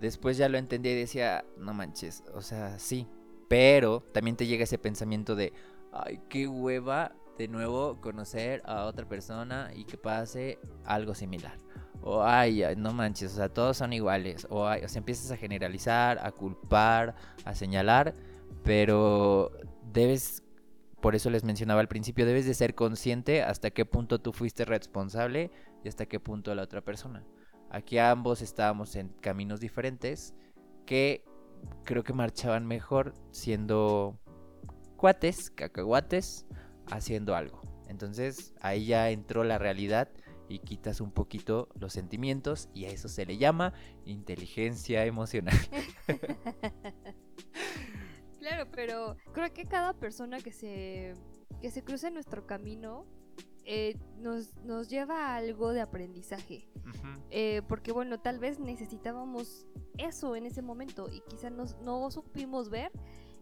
Después 0.00 0.36
ya 0.36 0.48
lo 0.48 0.58
entendí 0.58 0.90
y 0.90 0.94
decía, 0.94 1.44
no 1.56 1.74
manches, 1.74 2.24
o 2.34 2.40
sea, 2.40 2.78
sí, 2.78 3.06
pero 3.48 4.00
también 4.12 4.36
te 4.36 4.46
llega 4.46 4.64
ese 4.64 4.78
pensamiento 4.78 5.36
de, 5.36 5.52
ay, 5.92 6.20
qué 6.28 6.48
hueva 6.48 7.12
de 7.36 7.48
nuevo 7.48 8.00
conocer 8.00 8.62
a 8.64 8.84
otra 8.84 9.08
persona 9.08 9.70
y 9.74 9.84
que 9.84 9.96
pase 9.96 10.58
algo 10.84 11.14
similar 11.14 11.56
o 12.02 12.22
ay, 12.22 12.62
no 12.76 12.92
manches, 12.92 13.32
o 13.32 13.36
sea, 13.36 13.48
todos 13.48 13.76
son 13.76 13.92
iguales, 13.92 14.46
o, 14.50 14.66
ay, 14.66 14.84
o 14.84 14.88
sea, 14.88 14.98
empiezas 15.00 15.30
a 15.30 15.36
generalizar, 15.36 16.18
a 16.24 16.32
culpar, 16.32 17.14
a 17.44 17.54
señalar, 17.54 18.14
pero 18.64 19.50
debes, 19.92 20.42
por 21.00 21.14
eso 21.14 21.30
les 21.30 21.44
mencionaba 21.44 21.80
al 21.80 21.88
principio, 21.88 22.26
debes 22.26 22.46
de 22.46 22.54
ser 22.54 22.74
consciente 22.74 23.42
hasta 23.42 23.70
qué 23.70 23.84
punto 23.84 24.20
tú 24.20 24.32
fuiste 24.32 24.64
responsable 24.64 25.50
y 25.84 25.88
hasta 25.88 26.06
qué 26.06 26.20
punto 26.20 26.54
la 26.54 26.62
otra 26.62 26.82
persona. 26.82 27.24
Aquí 27.70 27.98
ambos 27.98 28.42
estábamos 28.42 28.96
en 28.96 29.08
caminos 29.20 29.60
diferentes 29.60 30.34
que 30.86 31.24
creo 31.84 32.02
que 32.02 32.14
marchaban 32.14 32.66
mejor 32.66 33.14
siendo 33.30 34.18
cuates, 34.96 35.50
cacahuates, 35.50 36.46
haciendo 36.90 37.36
algo. 37.36 37.60
Entonces 37.88 38.54
ahí 38.60 38.86
ya 38.86 39.10
entró 39.10 39.44
la 39.44 39.58
realidad 39.58 40.08
y 40.48 40.60
quitas 40.60 41.00
un 41.00 41.12
poquito 41.12 41.68
los 41.78 41.92
sentimientos 41.92 42.68
y 42.74 42.86
a 42.86 42.90
eso 42.90 43.08
se 43.08 43.26
le 43.26 43.38
llama 43.38 43.72
inteligencia 44.04 45.04
emocional. 45.04 45.56
claro, 48.38 48.70
pero 48.70 49.16
creo 49.32 49.52
que 49.52 49.66
cada 49.66 49.94
persona 49.94 50.40
que 50.40 50.52
se, 50.52 51.14
que 51.60 51.70
se 51.70 51.82
cruza 51.82 52.08
en 52.08 52.14
nuestro 52.14 52.46
camino 52.46 53.06
eh, 53.64 53.96
nos, 54.18 54.56
nos, 54.64 54.88
lleva 54.88 55.26
a 55.26 55.36
algo 55.36 55.72
de 55.72 55.82
aprendizaje. 55.82 56.68
Eh, 57.30 57.60
porque 57.68 57.92
bueno, 57.92 58.18
tal 58.18 58.38
vez 58.38 58.58
necesitábamos 58.58 59.66
eso 59.98 60.36
en 60.36 60.46
ese 60.46 60.62
momento 60.62 61.10
y 61.12 61.20
quizás 61.28 61.52
no 61.52 62.10
supimos 62.10 62.70
ver 62.70 62.90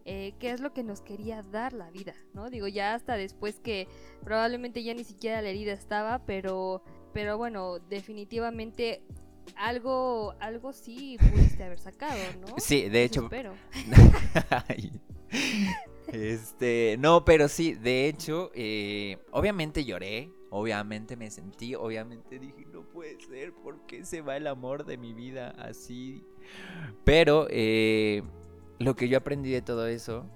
eh, 0.09 0.35
qué 0.39 0.51
es 0.51 0.61
lo 0.61 0.71
que 0.71 0.83
nos 0.83 1.01
quería 1.01 1.43
dar 1.43 1.73
la 1.73 1.91
vida, 1.91 2.15
¿no? 2.33 2.49
Digo, 2.49 2.69
ya 2.69 2.93
hasta 2.93 3.17
después 3.17 3.59
que 3.59 3.89
probablemente 4.23 4.81
ya 4.81 4.93
ni 4.93 5.03
siquiera 5.03 5.41
la 5.41 5.49
herida 5.49 5.73
estaba, 5.73 6.25
pero, 6.25 6.81
pero 7.17 7.35
bueno, 7.35 7.79
definitivamente 7.79 9.01
algo, 9.55 10.35
algo 10.39 10.71
sí 10.71 11.17
pudiste 11.19 11.63
haber 11.63 11.79
sacado, 11.79 12.19
¿no? 12.41 12.53
Sí, 12.59 12.89
de 12.89 13.03
hecho. 13.05 13.23
Espero. 13.23 13.55
este, 16.13 16.95
no, 16.99 17.25
pero 17.25 17.47
sí, 17.47 17.73
de 17.73 18.07
hecho, 18.07 18.51
eh, 18.53 19.17
obviamente 19.31 19.83
lloré, 19.83 20.29
obviamente 20.51 21.17
me 21.17 21.31
sentí, 21.31 21.73
obviamente 21.73 22.37
dije, 22.37 22.67
no 22.71 22.83
puede 22.83 23.19
ser, 23.19 23.51
¿por 23.51 23.83
qué 23.87 24.05
se 24.05 24.21
va 24.21 24.37
el 24.37 24.45
amor 24.45 24.85
de 24.85 24.97
mi 24.97 25.13
vida 25.13 25.55
así? 25.57 26.23
Pero, 27.03 27.47
eh, 27.49 28.21
lo 28.77 28.95
que 28.95 29.09
yo 29.09 29.17
aprendí 29.17 29.49
de 29.49 29.63
todo 29.63 29.87
eso 29.87 30.29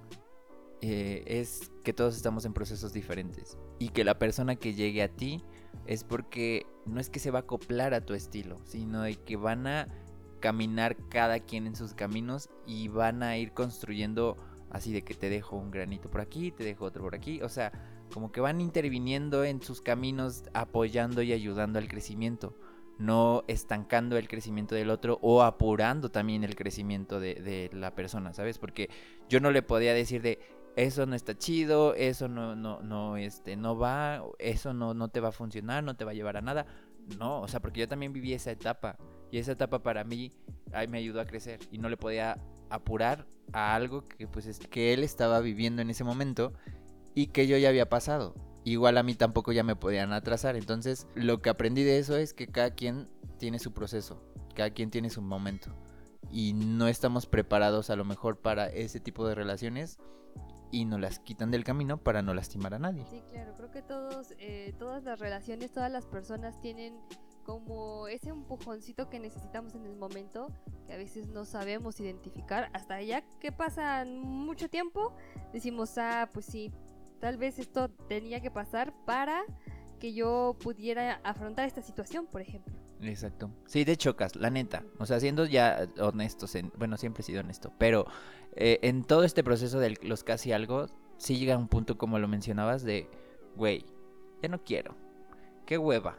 eh, 0.82 1.24
es 1.28 1.72
que 1.84 1.94
todos 1.94 2.16
estamos 2.16 2.44
en 2.46 2.54
procesos 2.54 2.92
diferentes 2.92 3.56
y 3.78 3.90
que 3.90 4.04
la 4.04 4.18
persona 4.18 4.56
que 4.56 4.74
llegue 4.74 5.04
a 5.04 5.10
ti 5.10 5.44
es 5.86 6.04
porque 6.04 6.66
no 6.86 7.00
es 7.00 7.10
que 7.10 7.20
se 7.20 7.32
va 7.32 7.40
a 7.40 7.42
acoplar 7.42 7.94
a 7.94 8.06
tu 8.06 8.14
estilo, 8.14 8.60
sino 8.66 9.04
de 9.04 9.16
que 9.16 9.36
van 9.36 9.68
a 9.68 9.88
caminar 10.40 10.98
cada 11.10 11.40
quien 11.40 11.68
en 11.68 11.76
sus 11.76 11.94
caminos 11.94 12.50
y 12.66 12.88
van 12.88 13.24
a 13.24 13.38
ir 13.38 13.54
construyendo 13.54 14.38
así 14.72 14.92
de 14.92 15.04
que 15.04 15.14
te 15.14 15.30
dejo 15.30 15.58
un 15.58 15.72
granito 15.72 16.10
por 16.10 16.22
aquí, 16.22 16.52
te 16.52 16.64
dejo 16.64 16.86
otro 16.86 17.04
por 17.04 17.16
aquí, 17.16 17.42
o 17.42 17.50
sea, 17.50 17.72
como 18.14 18.32
que 18.32 18.42
van 18.42 18.60
interviniendo 18.60 19.44
en 19.44 19.62
sus 19.62 19.82
caminos, 19.82 20.44
apoyando 20.54 21.22
y 21.22 21.34
ayudando 21.34 21.80
al 21.80 21.88
crecimiento. 21.88 22.56
no 22.98 23.44
estancando 23.48 24.16
el 24.18 24.28
crecimiento 24.28 24.76
del 24.76 24.92
otro 24.92 25.18
o 25.24 25.42
apurando 25.42 26.12
también 26.12 26.44
el 26.44 26.56
crecimiento 26.56 27.20
de, 27.20 27.34
de, 27.34 27.72
la 27.74 27.96
persona, 27.96 28.32
¿sabes? 28.32 28.60
Porque 28.60 28.92
yo 29.28 29.40
no 29.40 29.50
le 29.50 29.64
podía 29.64 29.96
decir 29.96 30.22
de 30.22 30.38
eso 30.76 31.06
no 31.06 31.16
está 31.16 31.38
chido, 31.38 31.96
eso 31.96 32.28
no, 32.28 32.56
no, 32.56 32.82
no, 32.82 33.18
este, 33.18 33.56
no 33.56 33.78
va, 33.78 34.24
eso 34.40 34.74
no, 34.74 34.94
no 34.94 35.10
te 35.10 35.20
va 35.20 35.30
a 35.30 35.34
funcionar, 35.34 35.84
no 35.84 35.96
te 35.96 36.06
va 36.06 36.12
a 36.12 36.14
llevar 36.16 36.38
a 36.38 36.42
nada. 36.42 36.66
No, 37.20 37.42
o 37.42 37.48
sea, 37.48 37.60
porque 37.60 37.82
yo 37.82 37.88
también 37.88 38.14
viví 38.14 38.34
esa 38.34 38.52
etapa. 38.52 38.98
Y 39.32 39.38
esa 39.38 39.54
etapa 39.54 39.82
para 39.82 40.04
mí 40.04 40.32
ay, 40.74 40.88
me 40.88 40.98
ayudó 40.98 41.22
a 41.22 41.26
crecer. 41.26 41.60
Y 41.72 41.78
no 41.78 41.90
le 41.90 41.98
podía 41.98 42.38
apurar 42.70 43.28
a 43.54 43.76
algo 43.76 44.08
que 44.08 44.28
pues 44.28 44.46
es 44.46 44.60
que 44.60 44.94
él 44.94 45.04
estaba 45.04 45.40
viviendo 45.42 45.82
en 45.82 45.90
ese 45.90 46.04
momento 46.04 46.54
y 47.14 47.28
que 47.28 47.48
yo 47.48 47.58
ya 47.58 47.70
había 47.70 47.90
pasado. 47.90 48.36
Igual 48.64 48.98
a 48.98 49.04
mí 49.04 49.16
tampoco 49.16 49.52
ya 49.52 49.64
me 49.64 49.76
podían 49.76 50.14
atrasar. 50.14 50.56
Entonces, 50.56 51.08
lo 51.16 51.42
que 51.42 51.50
aprendí 51.50 51.84
de 51.84 51.98
eso 51.98 52.16
es 52.16 52.34
que 52.34 52.48
cada 52.48 52.72
quien 52.72 53.10
tiene 53.38 53.60
su 53.60 53.74
proceso, 53.74 54.22
cada 54.56 54.70
quien 54.70 54.92
tiene 54.92 55.10
su 55.10 55.22
momento. 55.22 55.76
Y 56.32 56.54
no 56.54 56.88
estamos 56.88 57.26
preparados 57.26 57.90
a 57.90 57.96
lo 57.96 58.06
mejor 58.06 58.38
para 58.38 58.68
ese 58.68 59.00
tipo 59.00 59.28
de 59.28 59.36
relaciones 59.36 59.98
y 60.72 60.86
nos 60.86 61.00
las 61.00 61.20
quitan 61.20 61.52
del 61.52 61.64
camino 61.64 61.98
para 61.98 62.22
no 62.22 62.34
lastimar 62.34 62.74
a 62.74 62.80
nadie. 62.80 63.06
Sí, 63.10 63.22
claro, 63.30 63.54
creo 63.56 63.72
que 63.72 63.82
todos, 63.82 64.34
eh, 64.40 64.74
todas 64.80 65.04
las 65.04 65.20
relaciones, 65.20 65.72
todas 65.72 65.92
las 65.92 66.06
personas 66.06 66.60
tienen 66.62 67.00
como 67.44 68.08
ese 68.08 68.30
empujoncito 68.30 69.10
que 69.10 69.20
necesitamos 69.20 69.76
en 69.76 69.86
el 69.86 69.96
momento, 69.96 70.48
que 70.86 70.94
a 70.94 70.98
veces 70.98 71.28
no 71.28 71.46
sabemos 71.46 72.00
identificar, 72.00 72.70
hasta 72.74 73.02
ya 73.02 73.22
que 73.40 73.52
pasa 73.52 74.06
mucho 74.06 74.70
tiempo, 74.70 75.14
decimos, 75.52 75.98
ah, 75.98 76.30
pues 76.32 76.46
sí, 76.46 76.72
tal 77.20 77.38
vez 77.38 77.60
esto 77.60 77.90
tenía 78.08 78.42
que 78.42 78.52
pasar 78.52 78.94
para 79.06 79.44
que 80.00 80.14
yo 80.14 80.56
pudiera 80.62 81.22
afrontar 81.24 81.68
esta 81.68 81.82
situación, 81.82 82.26
por 82.26 82.42
ejemplo. 82.42 82.81
Exacto. 83.02 83.50
Sí, 83.66 83.84
de 83.84 83.98
chocas, 83.98 84.36
la 84.36 84.50
neta. 84.50 84.84
O 85.00 85.06
sea, 85.06 85.20
siendo 85.20 85.46
ya 85.46 85.88
honestos, 86.00 86.56
en, 86.56 86.72
bueno, 86.78 86.98
siempre 86.98 87.22
he 87.22 87.26
sido 87.26 87.42
honesto, 87.42 87.74
pero 87.78 88.06
eh, 88.56 88.80
en 88.84 89.04
todo 89.04 89.24
este 89.24 89.44
proceso 89.44 89.80
de 89.80 89.98
los 90.04 90.24
casi 90.24 90.52
algo, 90.52 90.88
sí 91.18 91.38
llega 91.38 91.58
un 91.58 91.68
punto, 91.68 91.98
como 91.98 92.20
lo 92.20 92.28
mencionabas, 92.28 92.84
de, 92.84 93.10
güey, 93.56 93.86
ya 94.42 94.50
no 94.50 94.64
quiero. 94.64 94.96
Qué 95.66 95.78
hueva. 95.78 96.18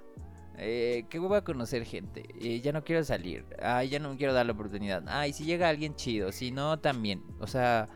Eh, 0.58 1.06
qué 1.08 1.18
hueva 1.18 1.44
conocer 1.44 1.84
gente. 1.84 2.24
Eh, 2.40 2.60
ya 2.60 2.72
no 2.72 2.84
quiero 2.84 3.04
salir. 3.04 3.44
Ay, 3.60 3.88
ya 3.88 3.98
no 3.98 4.16
quiero 4.16 4.32
dar 4.32 4.46
la 4.46 4.52
oportunidad. 4.52 5.02
Ay, 5.08 5.32
si 5.32 5.44
llega 5.44 5.68
alguien 5.68 5.94
chido. 5.94 6.32
Si 6.32 6.50
no, 6.50 6.78
también. 6.78 7.22
O 7.40 7.46
sea, 7.46 7.88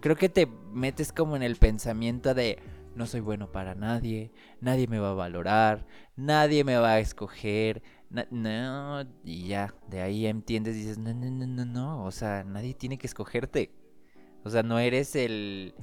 creo 0.00 0.16
que 0.16 0.28
te 0.28 0.46
metes 0.72 1.12
como 1.12 1.36
en 1.36 1.42
el 1.42 1.56
pensamiento 1.56 2.34
de 2.34 2.58
no 2.94 3.06
soy 3.06 3.20
bueno 3.20 3.50
para 3.50 3.74
nadie. 3.74 4.32
Nadie 4.60 4.86
me 4.86 4.98
va 4.98 5.10
a 5.10 5.14
valorar. 5.14 5.86
Nadie 6.16 6.64
me 6.64 6.76
va 6.76 6.92
a 6.92 7.00
escoger 7.00 7.82
no, 8.30 9.02
y 9.24 9.48
ya, 9.48 9.74
de 9.88 10.02
ahí 10.02 10.26
entiendes, 10.26 10.74
dices, 10.74 10.98
no, 10.98 11.12
no, 11.12 11.30
no, 11.30 11.46
no, 11.46 11.64
no, 11.64 12.04
o 12.04 12.10
sea, 12.10 12.44
nadie 12.44 12.74
tiene 12.74 12.98
que 12.98 13.06
escogerte. 13.06 13.72
O 14.44 14.50
sea, 14.50 14.62
no 14.62 14.78
eres 14.78 15.16
el, 15.16 15.74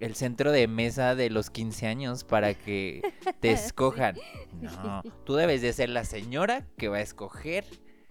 el 0.00 0.14
centro 0.14 0.52
de 0.52 0.66
mesa 0.66 1.14
de 1.14 1.30
los 1.30 1.50
15 1.50 1.86
años 1.86 2.24
para 2.24 2.54
que 2.54 3.02
te 3.40 3.52
escojan. 3.52 4.16
No, 4.60 5.02
tú 5.24 5.34
debes 5.34 5.62
de 5.62 5.72
ser 5.72 5.88
la 5.88 6.04
señora 6.04 6.66
que 6.76 6.88
va 6.88 6.98
a 6.98 7.02
escoger 7.02 7.64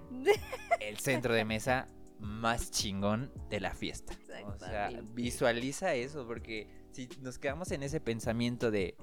el 0.80 0.98
centro 0.98 1.34
de 1.34 1.46
mesa 1.46 1.88
más 2.20 2.72
chingón 2.72 3.32
de 3.50 3.60
la 3.60 3.74
fiesta. 3.74 4.14
O 4.46 4.58
sea, 4.58 4.90
visualiza 5.14 5.94
eso, 5.94 6.26
porque 6.26 6.68
si 6.92 7.10
nos 7.22 7.40
quedamos 7.40 7.72
en 7.72 7.84
ese 7.84 8.00
pensamiento 8.00 8.72
de 8.72 8.96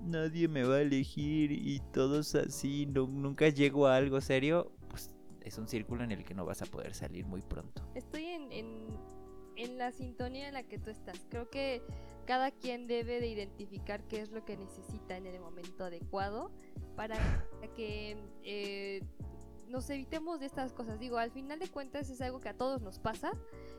nadie 0.00 0.48
me 0.48 0.64
va 0.64 0.76
a 0.76 0.80
elegir 0.82 1.52
y 1.52 1.80
todos 1.92 2.34
así, 2.34 2.86
no, 2.86 3.06
nunca 3.06 3.48
llego 3.48 3.86
a 3.86 3.96
algo 3.96 4.20
serio, 4.20 4.72
pues 4.88 5.10
es 5.40 5.58
un 5.58 5.68
círculo 5.68 6.04
en 6.04 6.12
el 6.12 6.24
que 6.24 6.34
no 6.34 6.44
vas 6.44 6.62
a 6.62 6.66
poder 6.66 6.94
salir 6.94 7.26
muy 7.26 7.42
pronto. 7.42 7.82
Estoy 7.94 8.24
en, 8.24 8.52
en, 9.56 9.78
la 9.78 9.92
sintonía 9.92 10.48
en 10.48 10.54
la 10.54 10.62
que 10.62 10.78
tú 10.78 10.90
estás. 10.90 11.26
Creo 11.28 11.50
que 11.50 11.82
cada 12.26 12.50
quien 12.50 12.86
debe 12.86 13.20
de 13.20 13.28
identificar 13.28 14.02
qué 14.08 14.20
es 14.20 14.30
lo 14.30 14.44
que 14.44 14.56
necesita 14.56 15.16
en 15.16 15.26
el 15.26 15.40
momento 15.40 15.84
adecuado 15.84 16.50
para 16.96 17.16
que 17.76 18.16
eh, 18.42 19.02
nos 19.74 19.90
evitemos 19.90 20.38
de 20.38 20.46
estas 20.46 20.72
cosas. 20.72 21.00
Digo, 21.00 21.18
al 21.18 21.32
final 21.32 21.58
de 21.58 21.68
cuentas 21.68 22.08
es 22.08 22.20
algo 22.20 22.40
que 22.40 22.48
a 22.48 22.56
todos 22.56 22.80
nos 22.80 23.00
pasa 23.00 23.32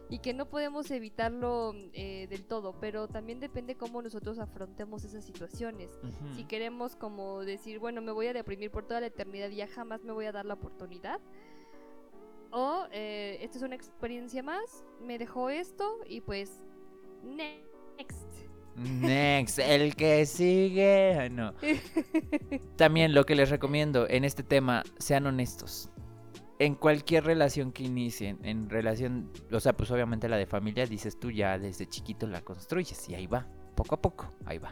y 0.10 0.19
que 0.19 0.34
no 0.34 0.49
podemos 0.49 0.91
evitarlo 0.91 1.73
eh, 1.93 2.27
del 2.29 2.43
todo, 2.43 2.75
pero 2.81 3.08
también 3.08 3.39
depende 3.39 3.75
cómo 3.75 4.01
nosotros 4.01 4.38
afrontemos 4.38 5.05
esas 5.05 5.23
situaciones. 5.23 5.97
Si 6.36 6.43
queremos 6.43 6.97
como 6.97 7.45
decir, 7.45 7.79
bueno, 7.79 8.01
me 8.01 8.12
voy 8.12 8.27
a 8.27 8.34
deprimir 8.34 8.71
por 8.71 8.86
toda 8.86 8.99
la 8.99 9.08
eternidad 9.08 9.49
y 9.49 9.55
ya 9.55 9.67
jamás 9.67 10.03
me 10.03 10.12
voy 10.12 10.25
a 10.25 10.34
dar 10.34 10.45
la 10.45 10.55
oportunidad. 10.55 11.21
O 12.51 12.86
eh, 12.91 13.38
esta 13.39 13.58
es 13.58 13.63
una 13.63 13.75
experiencia 13.75 14.43
más, 14.43 14.84
me 15.01 15.17
dejó 15.17 15.49
esto 15.49 16.01
y 16.08 16.19
pues 16.19 16.62
next. 17.23 18.35
Next, 18.75 19.59
el 19.59 19.95
que 19.95 20.25
sigue. 20.25 21.29
No. 21.31 21.53
También 22.75 23.13
lo 23.13 23.25
que 23.25 23.35
les 23.35 23.49
recomiendo 23.49 24.07
en 24.09 24.25
este 24.25 24.43
tema, 24.43 24.83
sean 24.97 25.27
honestos 25.27 25.89
en 26.59 26.75
cualquier 26.75 27.25
relación 27.25 27.71
que 27.71 27.83
inicien, 27.83 28.39
en 28.43 28.69
relación, 28.69 29.29
o 29.51 29.59
sea, 29.59 29.75
pues 29.75 29.91
obviamente 29.91 30.29
la 30.29 30.38
de 30.38 30.45
familia, 30.45 30.85
dices 30.85 31.19
tú 31.19 31.31
ya 31.31 31.59
desde 31.59 31.88
chiquito 31.88 32.27
la 32.27 32.41
construyes 32.41 33.09
y 33.09 33.15
ahí 33.15 33.27
va, 33.27 33.47
poco 33.75 33.95
a 33.95 34.01
poco, 34.01 34.29
ahí 34.45 34.57
va. 34.57 34.71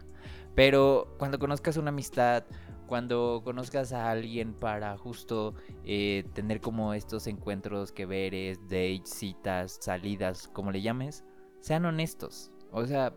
Pero 0.55 1.15
cuando 1.17 1.39
conozcas 1.39 1.77
una 1.77 1.89
amistad, 1.89 2.45
cuando 2.87 3.41
conozcas 3.43 3.91
a 3.91 4.09
alguien 4.11 4.53
para 4.53 4.97
justo 4.97 5.55
eh, 5.83 6.25
tener 6.33 6.61
como 6.61 6.93
estos 6.93 7.27
encuentros 7.27 7.91
que 7.91 8.05
veres, 8.05 8.59
dates, 8.63 9.09
citas, 9.09 9.79
salidas, 9.81 10.47
como 10.47 10.71
le 10.71 10.81
llames, 10.81 11.23
sean 11.59 11.85
honestos. 11.85 12.51
O 12.71 12.85
sea, 12.85 13.13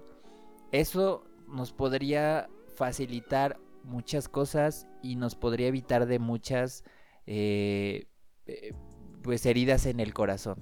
eso 0.72 1.24
nos 1.48 1.72
podría 1.72 2.48
facilitar 2.74 3.58
muchas 3.84 4.28
cosas 4.28 4.86
y 5.02 5.16
nos 5.16 5.34
podría 5.34 5.68
evitar 5.68 6.06
de 6.06 6.18
muchas... 6.18 6.84
Eh, 7.26 8.06
eh, 8.46 8.72
pues 9.26 9.44
heridas 9.44 9.86
en 9.86 9.98
el 9.98 10.14
corazón. 10.14 10.56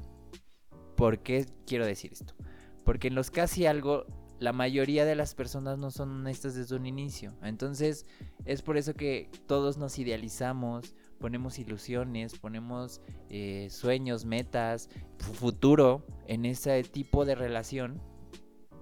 ¿Por 0.96 1.18
qué 1.18 1.46
quiero 1.66 1.84
decir 1.84 2.12
esto? 2.14 2.34
Porque 2.82 3.08
en 3.08 3.14
los 3.14 3.30
casi 3.30 3.66
algo 3.66 4.06
la 4.40 4.54
mayoría 4.54 5.04
de 5.04 5.14
las 5.14 5.34
personas 5.34 5.78
no 5.78 5.90
son 5.90 6.10
honestas 6.20 6.54
desde 6.54 6.74
un 6.74 6.86
inicio. 6.86 7.34
Entonces 7.42 8.06
es 8.46 8.62
por 8.62 8.78
eso 8.78 8.94
que 8.94 9.30
todos 9.46 9.76
nos 9.76 9.98
idealizamos, 9.98 10.94
ponemos 11.18 11.58
ilusiones, 11.58 12.38
ponemos 12.38 13.02
eh, 13.28 13.68
sueños, 13.70 14.24
metas, 14.24 14.88
futuro 15.18 16.06
en 16.26 16.46
ese 16.46 16.82
tipo 16.84 17.26
de 17.26 17.34
relación. 17.34 18.00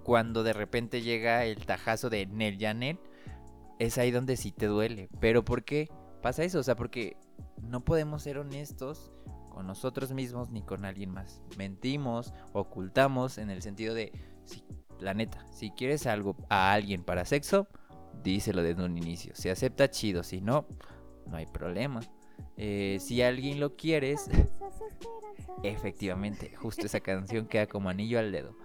Cuando 0.02 0.42
de 0.42 0.52
repente 0.52 1.02
llega 1.02 1.44
el 1.44 1.64
tajazo 1.64 2.10
de 2.10 2.26
Nel 2.26 2.58
Janet, 2.58 2.98
es 3.78 3.98
ahí 3.98 4.10
donde 4.10 4.36
sí 4.36 4.52
te 4.52 4.66
duele. 4.66 5.08
Pero 5.20 5.44
¿por 5.44 5.64
qué 5.64 5.88
pasa 6.20 6.44
eso? 6.44 6.58
O 6.58 6.62
sea, 6.62 6.76
porque 6.76 7.16
no 7.62 7.84
podemos 7.84 8.22
ser 8.22 8.38
honestos 8.38 9.12
con 9.50 9.66
nosotros 9.66 10.12
mismos 10.12 10.50
ni 10.50 10.62
con 10.62 10.84
alguien 10.84 11.10
más. 11.10 11.40
Mentimos, 11.56 12.32
ocultamos 12.52 13.38
en 13.38 13.50
el 13.50 13.62
sentido 13.62 13.94
de, 13.94 14.12
si, 14.44 14.64
la 15.00 15.14
neta, 15.14 15.46
si 15.52 15.70
quieres 15.70 16.06
algo 16.06 16.36
a 16.48 16.72
alguien 16.72 17.04
para 17.04 17.24
sexo, 17.24 17.68
díselo 18.22 18.62
desde 18.62 18.84
un 18.84 18.96
inicio. 18.96 19.34
Si 19.34 19.48
acepta, 19.48 19.90
chido. 19.90 20.22
Si 20.22 20.40
no, 20.40 20.66
no 21.26 21.36
hay 21.36 21.46
problema. 21.46 22.00
Eh, 22.56 22.98
si 23.00 23.22
alguien 23.22 23.60
lo 23.60 23.76
quieres, 23.76 24.30
efectivamente, 25.62 26.54
justo 26.56 26.86
esa 26.86 27.00
canción 27.00 27.46
queda 27.46 27.66
como 27.66 27.88
anillo 27.88 28.18
al 28.18 28.32
dedo. 28.32 28.56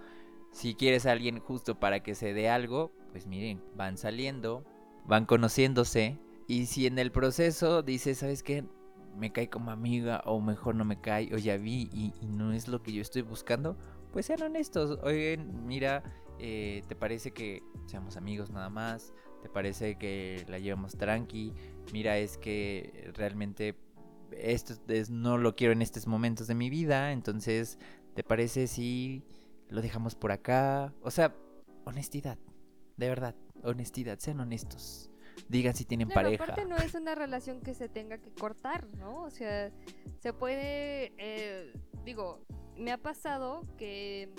Si 0.50 0.74
quieres 0.74 1.06
a 1.06 1.12
alguien 1.12 1.40
justo 1.40 1.78
para 1.78 2.02
que 2.02 2.14
se 2.14 2.32
dé 2.32 2.48
algo, 2.48 2.92
pues 3.12 3.26
miren, 3.26 3.62
van 3.76 3.98
saliendo, 3.98 4.64
van 5.04 5.26
conociéndose. 5.26 6.18
Y 6.46 6.66
si 6.66 6.86
en 6.86 6.98
el 6.98 7.12
proceso 7.12 7.82
dices, 7.82 8.18
¿sabes 8.18 8.42
qué? 8.42 8.64
me 9.18 9.32
cae 9.32 9.50
como 9.50 9.70
amiga 9.70 10.22
o 10.24 10.40
mejor 10.40 10.74
no 10.74 10.84
me 10.84 11.00
cae 11.00 11.34
o 11.34 11.38
ya 11.38 11.56
vi 11.56 11.90
y, 11.92 12.12
no 12.26 12.52
es 12.52 12.68
lo 12.68 12.82
que 12.82 12.92
yo 12.92 13.02
estoy 13.02 13.22
buscando, 13.22 13.76
pues 14.12 14.26
sean 14.26 14.42
honestos. 14.42 14.98
Oigan, 15.02 15.66
mira, 15.66 16.02
eh, 16.38 16.82
¿te 16.88 16.94
parece 16.94 17.32
que 17.32 17.62
seamos 17.86 18.16
amigos 18.16 18.50
nada 18.50 18.70
más? 18.70 19.12
¿Te 19.42 19.48
parece 19.48 19.96
que 19.96 20.44
la 20.48 20.58
llevamos 20.58 20.96
tranqui? 20.96 21.52
Mira, 21.92 22.18
es 22.18 22.38
que 22.38 23.10
realmente 23.14 23.76
esto 24.32 24.74
es, 24.88 25.10
no 25.10 25.36
lo 25.38 25.56
quiero 25.56 25.72
en 25.72 25.82
estos 25.82 26.06
momentos 26.06 26.46
de 26.46 26.54
mi 26.54 26.70
vida, 26.70 27.12
entonces, 27.12 27.78
¿te 28.14 28.22
parece 28.22 28.66
si 28.66 29.24
lo 29.68 29.82
dejamos 29.82 30.14
por 30.14 30.32
acá? 30.32 30.94
O 31.02 31.10
sea, 31.10 31.34
honestidad, 31.84 32.38
de 32.96 33.08
verdad, 33.08 33.34
honestidad, 33.62 34.18
sean 34.18 34.40
honestos 34.40 35.10
digan 35.48 35.74
si 35.74 35.84
tienen 35.84 36.08
pareja. 36.08 36.44
Aparte 36.44 36.64
no 36.64 36.76
es 36.76 36.94
una 36.94 37.14
relación 37.14 37.60
que 37.60 37.74
se 37.74 37.88
tenga 37.88 38.18
que 38.18 38.32
cortar, 38.32 38.86
¿no? 38.96 39.22
O 39.22 39.30
sea, 39.30 39.70
se 40.18 40.32
puede, 40.32 41.12
eh, 41.18 41.72
digo, 42.04 42.44
me 42.76 42.92
ha 42.92 42.98
pasado 42.98 43.62
que 43.76 44.30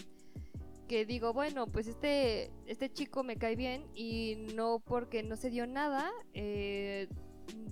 que 0.87 1.05
digo, 1.05 1.33
bueno, 1.33 1.67
pues 1.67 1.85
este, 1.85 2.51
este 2.65 2.91
chico 2.91 3.23
me 3.23 3.37
cae 3.37 3.55
bien 3.55 3.85
y 3.93 4.47
no 4.55 4.79
porque 4.79 5.21
no 5.21 5.35
se 5.35 5.51
dio 5.51 5.67
nada, 5.67 6.11
eh, 6.33 7.07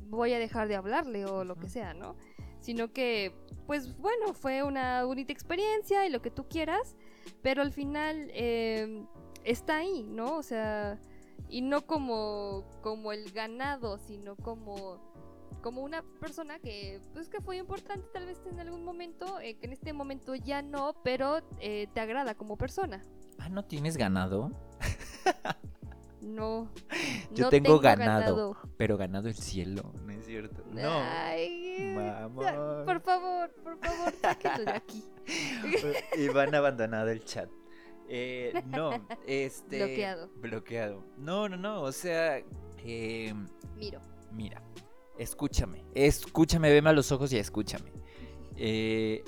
voy 0.06 0.34
a 0.34 0.40
dejar 0.40 0.68
de 0.68 0.76
hablarle 0.76 1.26
o 1.26 1.44
lo 1.44 1.56
que 1.56 1.68
sea, 1.68 1.96
¿no? 1.96 2.16
sino 2.60 2.92
que, 2.92 3.34
pues 3.66 3.98
bueno, 3.98 4.34
fue 4.34 4.64
una 4.64 5.04
bonita 5.04 5.32
experiencia 5.32 6.06
y 6.06 6.10
lo 6.10 6.22
que 6.22 6.32
tú 6.32 6.48
quieras, 6.48 6.96
pero 7.42 7.62
al 7.62 7.72
final 7.72 8.30
eh, 8.34 9.06
está 9.44 9.78
ahí, 9.78 10.04
¿no? 10.04 10.38
O 10.38 10.44
sea, 10.44 11.00
y 11.50 11.62
no 11.62 11.86
como, 11.86 12.66
como 12.82 13.12
el 13.12 13.32
ganado, 13.32 13.98
sino 13.98 14.36
como, 14.36 15.00
como 15.62 15.82
una 15.82 16.04
persona 16.20 16.60
que, 16.60 17.02
pues, 17.14 17.30
que 17.30 17.42
fue 17.42 17.58
importante 17.58 18.08
tal 18.14 18.26
vez 18.26 18.40
en 18.50 18.60
algún 18.60 18.84
momento, 18.84 19.40
eh, 19.40 19.58
que 19.58 19.68
en 19.68 19.74
este 19.74 19.94
momento 19.94 20.36
ya 20.36 20.62
no, 20.62 20.96
pero 21.04 21.40
eh, 21.60 21.88
te 21.94 22.00
agrada 22.00 22.36
como 22.36 22.58
persona. 22.58 23.02
Ah, 23.40 23.50
¿no 23.50 23.64
tienes 23.64 23.98
ganado? 23.98 24.52
No. 26.28 26.70
Yo 27.34 27.46
no 27.46 27.50
tengo, 27.50 27.80
ganado, 27.80 28.58
pero 28.76 28.98
ganado 28.98 29.28
el 29.28 29.36
cielo, 29.36 29.94
¿no 30.06 30.12
es 30.12 30.26
cierto? 30.26 30.64
No. 30.72 30.90
Ay, 30.92 31.96
ya, 31.96 32.30
por 32.86 33.02
favor, 33.02 33.54
por 33.64 33.78
favor, 33.80 34.14
sáquenlo 34.22 34.66
de 34.66 34.72
aquí. 34.72 35.04
Iván 36.18 36.54
ha 36.54 36.58
abandonado 36.58 37.10
el 37.10 37.24
chat. 37.24 37.50
Eh, 38.10 38.62
no, 38.68 38.92
este. 39.26 39.78
Bloqueado. 39.78 40.30
Bloqueado. 40.36 41.04
No, 41.18 41.50
no, 41.50 41.58
no. 41.58 41.82
O 41.82 41.92
sea, 41.92 42.42
eh, 42.84 43.34
Miro. 43.76 44.02
mira, 44.32 44.62
escúchame. 45.18 45.86
Escúchame, 45.94 46.72
veme 46.72 46.90
a 46.90 46.94
los 46.94 47.12
ojos 47.12 47.32
y 47.34 47.38
escúchame. 47.38 47.92
Eh, 48.56 49.24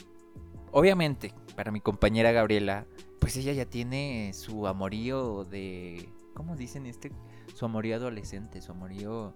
obviamente, 0.71 1.33
para 1.55 1.71
mi 1.71 1.81
compañera 1.81 2.31
Gabriela, 2.31 2.87
pues 3.19 3.35
ella 3.37 3.53
ya 3.53 3.65
tiene 3.65 4.31
su 4.33 4.67
amorío 4.67 5.43
de. 5.45 6.09
¿Cómo 6.39 6.55
dicen 6.55 6.85
este? 6.85 7.11
Su 7.53 7.65
amorío 7.65 7.97
adolescente, 7.97 8.61
su 8.61 8.71
amorío 8.71 9.33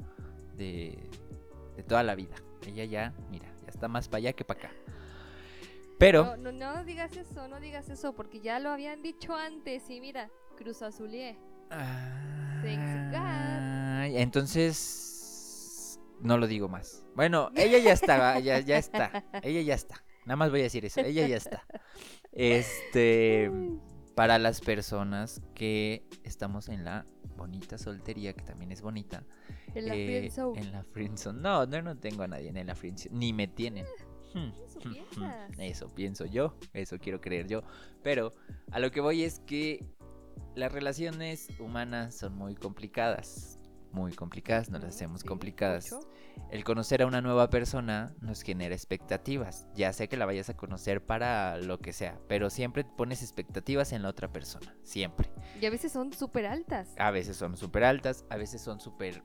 de, 0.56 0.98
de 1.76 1.84
toda 1.84 2.02
la 2.02 2.16
vida. 2.16 2.38
Ella 2.66 2.86
ya, 2.86 3.14
mira, 3.30 3.54
ya 3.62 3.68
está 3.68 3.90
más 3.90 4.08
para 4.08 4.20
allá 4.20 4.32
que 4.32 4.46
para 4.46 4.60
acá. 4.62 4.72
Pero. 6.00 6.38
No, 6.38 6.38
no, 6.38 6.52
no 6.54 6.86
digas 6.86 7.18
eso, 7.18 7.50
no 7.50 7.60
digas 7.60 7.90
eso, 7.90 8.16
porque 8.16 8.40
ya 8.40 8.58
lo 8.62 8.70
habían 8.70 9.02
dicho 9.02 9.36
antes. 9.36 9.90
Y 9.90 10.00
mira, 10.00 10.30
Cruz 10.56 10.82
Azulié. 10.82 11.38
Thanks 11.70 13.12
God. 13.12 14.18
Entonces 14.18 16.00
no 16.22 16.38
lo 16.38 16.48
digo 16.48 16.70
más. 16.70 17.04
Bueno, 17.18 17.52
ella 17.54 17.80
ya 17.80 17.92
está, 17.92 18.40
ya, 18.40 18.60
ya 18.62 18.78
está. 18.78 19.26
Ella 19.44 19.62
ya 19.62 19.74
está. 19.74 20.06
Nada 20.24 20.38
más 20.38 20.52
voy 20.52 20.62
a 20.62 20.64
decir 20.64 20.86
eso. 20.86 21.02
Ella 21.02 21.28
ya 21.28 21.36
está. 21.36 21.66
Este, 22.36 23.52
para 24.16 24.40
las 24.40 24.62
personas 24.62 25.42
que 25.56 26.06
estamos 26.24 26.70
en 26.70 26.84
la 26.84 27.06
bonita 27.36 27.78
soltería, 27.78 28.34
que 28.34 28.44
también 28.44 28.72
es 28.72 28.82
bonita. 28.82 29.24
En 29.74 29.88
la 29.88 29.96
eh, 29.96 30.06
friendzone. 30.06 30.62
En 30.62 30.72
la 30.72 30.84
friendzone. 30.84 31.42
No, 31.42 31.66
no, 31.66 31.82
no 31.82 31.98
tengo 31.98 32.24
a 32.24 32.28
nadie 32.28 32.50
en 32.50 32.68
la 32.68 32.76
friendzone. 32.76 33.16
Ni 33.16 33.34
me 33.34 33.48
tienen. 33.48 33.86
Hmm, 34.34 34.52
Eso 34.66 34.80
hmm, 34.80 34.90
hmm. 34.90 34.94
piensas. 34.94 35.50
Eso 35.58 35.88
pienso 35.94 36.26
yo, 36.26 36.56
eso 36.74 37.00
quiero 37.00 37.22
creer 37.22 37.48
yo. 37.48 37.64
Pero 38.02 38.34
a 38.72 38.80
lo 38.80 38.92
que 38.92 39.02
voy 39.02 39.24
es 39.24 39.40
que 39.40 39.86
las 40.56 40.72
relaciones 40.72 41.50
humanas 41.60 42.16
son 42.16 42.36
muy 42.36 42.56
complicadas. 42.56 43.60
Muy 43.94 44.12
complicadas, 44.14 44.70
nos 44.70 44.82
las 44.82 44.96
hacemos 44.96 45.22
sí, 45.22 45.28
complicadas. 45.28 45.92
mucho. 45.92 46.10
El 46.50 46.64
conocer 46.64 47.04
a 47.04 47.06
una 47.06 47.22
nueva 47.22 47.50
persona 47.50 48.16
nos 48.22 48.42
genera 48.42 48.74
expectativas. 48.74 49.68
Ya 49.76 49.94
sé 49.94 50.10
que 50.10 50.18
la 50.18 50.26
vayas 50.26 50.50
a 50.50 50.58
conocer 50.58 51.06
para 51.06 51.58
lo 51.58 51.80
que 51.80 51.94
sea, 51.94 52.20
pero 52.28 52.50
siempre 52.50 52.84
pones 52.84 53.22
expectativas 53.22 53.92
en 53.94 54.02
la 54.02 54.10
otra 54.10 54.34
persona. 54.34 54.76
Siempre. 54.82 55.30
Y 55.62 55.66
a 55.66 55.70
veces 55.70 55.92
son 55.92 56.12
súper 56.12 56.48
altas. 56.48 56.90
A 56.98 57.12
veces 57.12 57.38
son 57.38 57.56
súper 57.56 57.84
altas, 57.84 58.26
a 58.30 58.38
veces 58.38 58.62
son 58.62 58.80
súper 58.80 59.24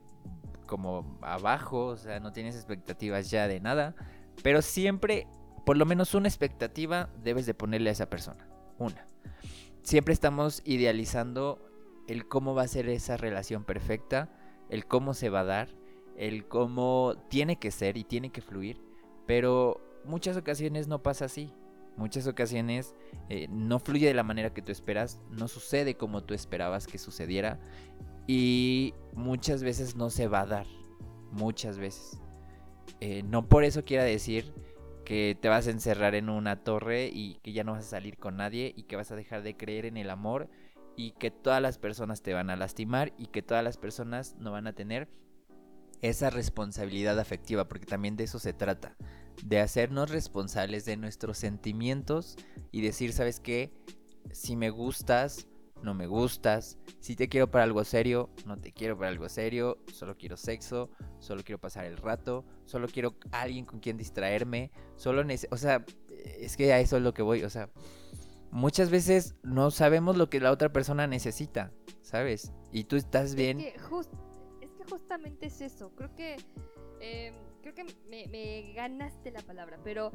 como 0.67 1.17
abajo, 1.23 1.87
o 1.87 1.97
sea, 1.97 2.19
no 2.19 2.31
tienes 2.31 2.55
expectativas 2.55 3.31
ya 3.31 3.47
de 3.47 3.59
nada. 3.59 3.95
Pero 4.43 4.61
siempre, 4.61 5.27
por 5.65 5.77
lo 5.77 5.85
menos 5.85 6.13
una 6.13 6.27
expectativa 6.27 7.09
debes 7.23 7.47
de 7.47 7.55
ponerle 7.55 7.89
a 7.89 7.93
esa 7.93 8.09
persona. 8.09 8.47
Una. 8.77 9.05
Siempre 9.81 10.13
estamos 10.13 10.61
idealizando 10.65 11.65
el 12.07 12.27
cómo 12.27 12.53
va 12.53 12.63
a 12.63 12.67
ser 12.67 12.87
esa 12.89 13.17
relación 13.17 13.63
perfecta, 13.65 14.29
el 14.69 14.85
cómo 14.85 15.13
se 15.13 15.29
va 15.29 15.41
a 15.41 15.45
dar, 15.45 15.69
el 16.17 16.47
cómo 16.47 17.15
tiene 17.29 17.57
que 17.57 17.71
ser 17.71 17.97
y 17.97 18.03
tiene 18.03 18.31
que 18.31 18.41
fluir. 18.41 18.81
Pero 19.25 19.81
muchas 20.05 20.37
ocasiones 20.37 20.87
no 20.87 21.01
pasa 21.01 21.25
así. 21.25 21.53
Muchas 21.97 22.27
ocasiones 22.27 22.95
eh, 23.27 23.47
no 23.49 23.79
fluye 23.79 24.07
de 24.07 24.13
la 24.13 24.23
manera 24.23 24.53
que 24.53 24.61
tú 24.61 24.71
esperas, 24.71 25.21
no 25.31 25.49
sucede 25.49 25.95
como 25.95 26.23
tú 26.23 26.33
esperabas 26.33 26.87
que 26.87 26.97
sucediera 26.97 27.59
y 28.25 28.93
muchas 29.13 29.63
veces 29.63 29.95
no 29.95 30.09
se 30.09 30.27
va 30.27 30.41
a 30.41 30.45
dar. 30.45 30.67
Muchas 31.31 31.77
veces. 31.77 32.21
Eh, 33.01 33.23
no 33.23 33.47
por 33.47 33.63
eso 33.63 33.83
quiera 33.83 34.03
decir 34.03 34.53
que 35.03 35.37
te 35.39 35.49
vas 35.49 35.67
a 35.67 35.71
encerrar 35.71 36.15
en 36.15 36.29
una 36.29 36.63
torre 36.63 37.09
y 37.11 37.39
que 37.41 37.51
ya 37.51 37.63
no 37.63 37.71
vas 37.73 37.85
a 37.85 37.89
salir 37.89 38.17
con 38.17 38.37
nadie 38.37 38.73
y 38.77 38.83
que 38.83 38.95
vas 38.95 39.11
a 39.11 39.15
dejar 39.15 39.41
de 39.41 39.57
creer 39.57 39.85
en 39.85 39.97
el 39.97 40.09
amor 40.09 40.49
y 40.99 41.11
que 41.11 41.31
todas 41.31 41.61
las 41.61 41.77
personas 41.77 42.21
te 42.21 42.33
van 42.33 42.49
a 42.49 42.57
lastimar 42.57 43.13
y 43.17 43.27
que 43.27 43.41
todas 43.41 43.63
las 43.63 43.77
personas 43.77 44.35
no 44.37 44.51
van 44.51 44.67
a 44.67 44.73
tener 44.73 45.07
esa 46.01 46.29
responsabilidad 46.29 47.17
afectiva, 47.19 47.69
porque 47.69 47.85
también 47.85 48.17
de 48.17 48.25
eso 48.25 48.37
se 48.37 48.51
trata, 48.51 48.97
de 49.45 49.61
hacernos 49.61 50.09
responsables 50.09 50.83
de 50.83 50.97
nuestros 50.97 51.37
sentimientos 51.37 52.35
y 52.73 52.81
decir, 52.81 53.13
¿sabes 53.13 53.39
qué? 53.39 53.71
Si 54.33 54.57
me 54.57 54.71
gustas, 54.71 55.47
no 55.81 55.93
me 55.93 56.05
gustas, 56.05 56.77
si 56.99 57.15
te 57.15 57.29
quiero 57.29 57.49
para 57.49 57.63
algo 57.63 57.85
serio, 57.85 58.29
no 58.45 58.57
te 58.59 58.73
quiero 58.73 58.97
para 58.97 59.09
algo 59.09 59.29
serio, 59.29 59.77
solo 59.93 60.17
quiero 60.17 60.35
sexo, 60.35 60.89
solo 61.19 61.45
quiero 61.45 61.61
pasar 61.61 61.85
el 61.85 61.95
rato, 61.95 62.43
solo 62.65 62.89
quiero 62.89 63.15
alguien 63.31 63.63
con 63.63 63.79
quien 63.79 63.95
distraerme, 63.95 64.71
solo 64.97 65.23
nece- 65.23 65.47
o 65.49 65.55
sea, 65.55 65.85
es 66.39 66.57
que 66.57 66.73
a 66.73 66.81
eso 66.81 66.97
es 66.97 67.03
lo 67.03 67.13
que 67.13 67.21
voy, 67.21 67.43
o 67.43 67.49
sea, 67.49 67.69
muchas 68.51 68.89
veces 68.89 69.35
no 69.43 69.71
sabemos 69.71 70.17
lo 70.17 70.29
que 70.29 70.39
la 70.39 70.51
otra 70.51 70.71
persona 70.71 71.07
necesita, 71.07 71.71
¿sabes? 72.01 72.51
Y 72.71 72.85
tú 72.85 72.95
estás 72.95 73.35
bien. 73.35 73.59
Es 73.59 73.73
que, 73.73 73.79
jus- 73.79 74.09
es 74.61 74.71
que 74.73 74.83
justamente 74.89 75.47
es 75.47 75.61
eso. 75.61 75.91
Creo 75.95 76.13
que. 76.15 76.37
eh, 77.01 77.33
creo 77.61 77.73
que 77.75 77.83
me, 78.09 78.27
me 78.27 78.73
ganaste 78.73 79.31
la 79.31 79.41
palabra, 79.41 79.79
pero 79.83 80.11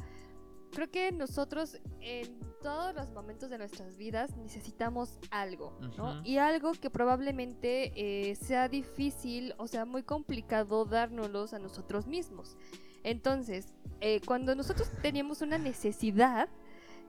creo 0.73 0.91
que 0.91 1.13
nosotros 1.13 1.79
en 2.01 2.39
todos 2.63 2.95
los 2.95 3.11
momentos 3.11 3.51
de 3.51 3.59
nuestras 3.59 3.97
vidas 3.99 4.35
necesitamos 4.39 5.19
algo, 5.31 5.79
¿no? 5.99 6.23
Y 6.25 6.39
algo 6.39 6.73
que 6.73 6.89
probablemente 6.91 7.93
eh, 8.31 8.35
sea 8.37 8.69
difícil 8.71 9.55
o 9.59 9.67
sea 9.69 9.85
muy 9.85 10.03
complicado 10.03 10.85
dárnoslos 10.87 11.53
a 11.53 11.59
nosotros 11.59 12.07
mismos. 12.07 12.57
Entonces, 13.03 13.75
eh, 14.01 14.21
cuando 14.27 14.55
nosotros 14.55 14.91
tenemos 15.03 15.43
una 15.43 15.59
necesidad, 15.59 16.49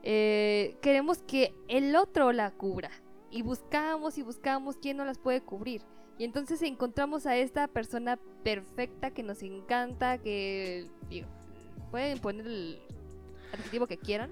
eh, 0.08 0.76
queremos 0.82 1.18
que 1.18 1.52
el 1.66 1.96
otro 1.96 2.30
la 2.30 2.52
cubra. 2.52 2.92
Y 3.28 3.42
buscamos 3.42 4.18
y 4.18 4.22
buscamos 4.22 4.76
quién 4.76 4.98
nos 4.98 5.06
las 5.06 5.18
puede 5.18 5.40
cubrir. 5.40 5.82
Y 6.16 6.22
entonces 6.22 6.62
encontramos 6.62 7.26
a 7.26 7.36
esta 7.36 7.66
persona 7.66 8.16
perfecta 8.44 9.10
que 9.10 9.24
nos 9.24 9.42
encanta, 9.42 10.18
que 10.18 10.88
digo, 11.10 11.26
pueden 11.90 12.20
poner 12.20 12.46
el 12.46 12.80
adjetivo 13.52 13.88
que 13.88 13.98
quieran, 13.98 14.30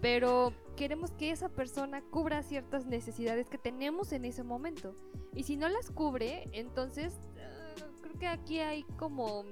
pero 0.00 0.52
queremos 0.76 1.10
que 1.10 1.32
esa 1.32 1.48
persona 1.48 2.00
cubra 2.00 2.44
ciertas 2.44 2.86
necesidades 2.86 3.48
que 3.48 3.58
tenemos 3.58 4.12
en 4.12 4.24
ese 4.24 4.44
momento. 4.44 4.94
Y 5.34 5.42
si 5.42 5.56
no 5.56 5.68
las 5.68 5.90
cubre, 5.90 6.48
entonces 6.52 7.18
ah, 7.40 7.74
creo 8.02 8.18
que 8.20 8.26
aquí 8.28 8.60
hay 8.60 8.84
como 8.96 9.44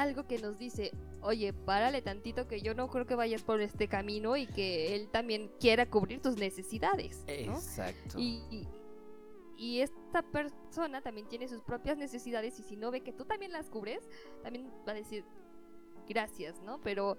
algo 0.00 0.26
que 0.26 0.38
nos 0.38 0.58
dice, 0.58 0.92
oye, 1.22 1.52
párale 1.52 2.02
tantito 2.02 2.46
que 2.46 2.60
yo 2.60 2.74
no 2.74 2.88
creo 2.88 3.06
que 3.06 3.14
vayas 3.14 3.42
por 3.42 3.60
este 3.60 3.88
camino 3.88 4.36
y 4.36 4.46
que 4.46 4.94
él 4.94 5.08
también 5.10 5.50
quiera 5.60 5.86
cubrir 5.90 6.20
tus 6.22 6.36
necesidades. 6.36 7.24
¿no? 7.26 7.54
Exacto. 7.54 8.18
Y, 8.18 8.42
y- 8.50 8.68
y 9.60 9.80
esta 9.80 10.22
persona 10.22 11.00
también 11.02 11.26
tiene 11.28 11.48
sus 11.48 11.62
propias 11.62 11.98
necesidades 11.98 12.60
y 12.60 12.62
si 12.62 12.76
no 12.76 12.92
ve 12.92 13.00
que 13.00 13.12
tú 13.12 13.24
también 13.24 13.50
las 13.50 13.68
cubres, 13.68 14.08
también 14.44 14.70
va 14.86 14.92
a 14.92 14.94
decir 14.94 15.24
gracias, 16.08 16.60
¿no? 16.62 16.80
Pero 16.80 17.16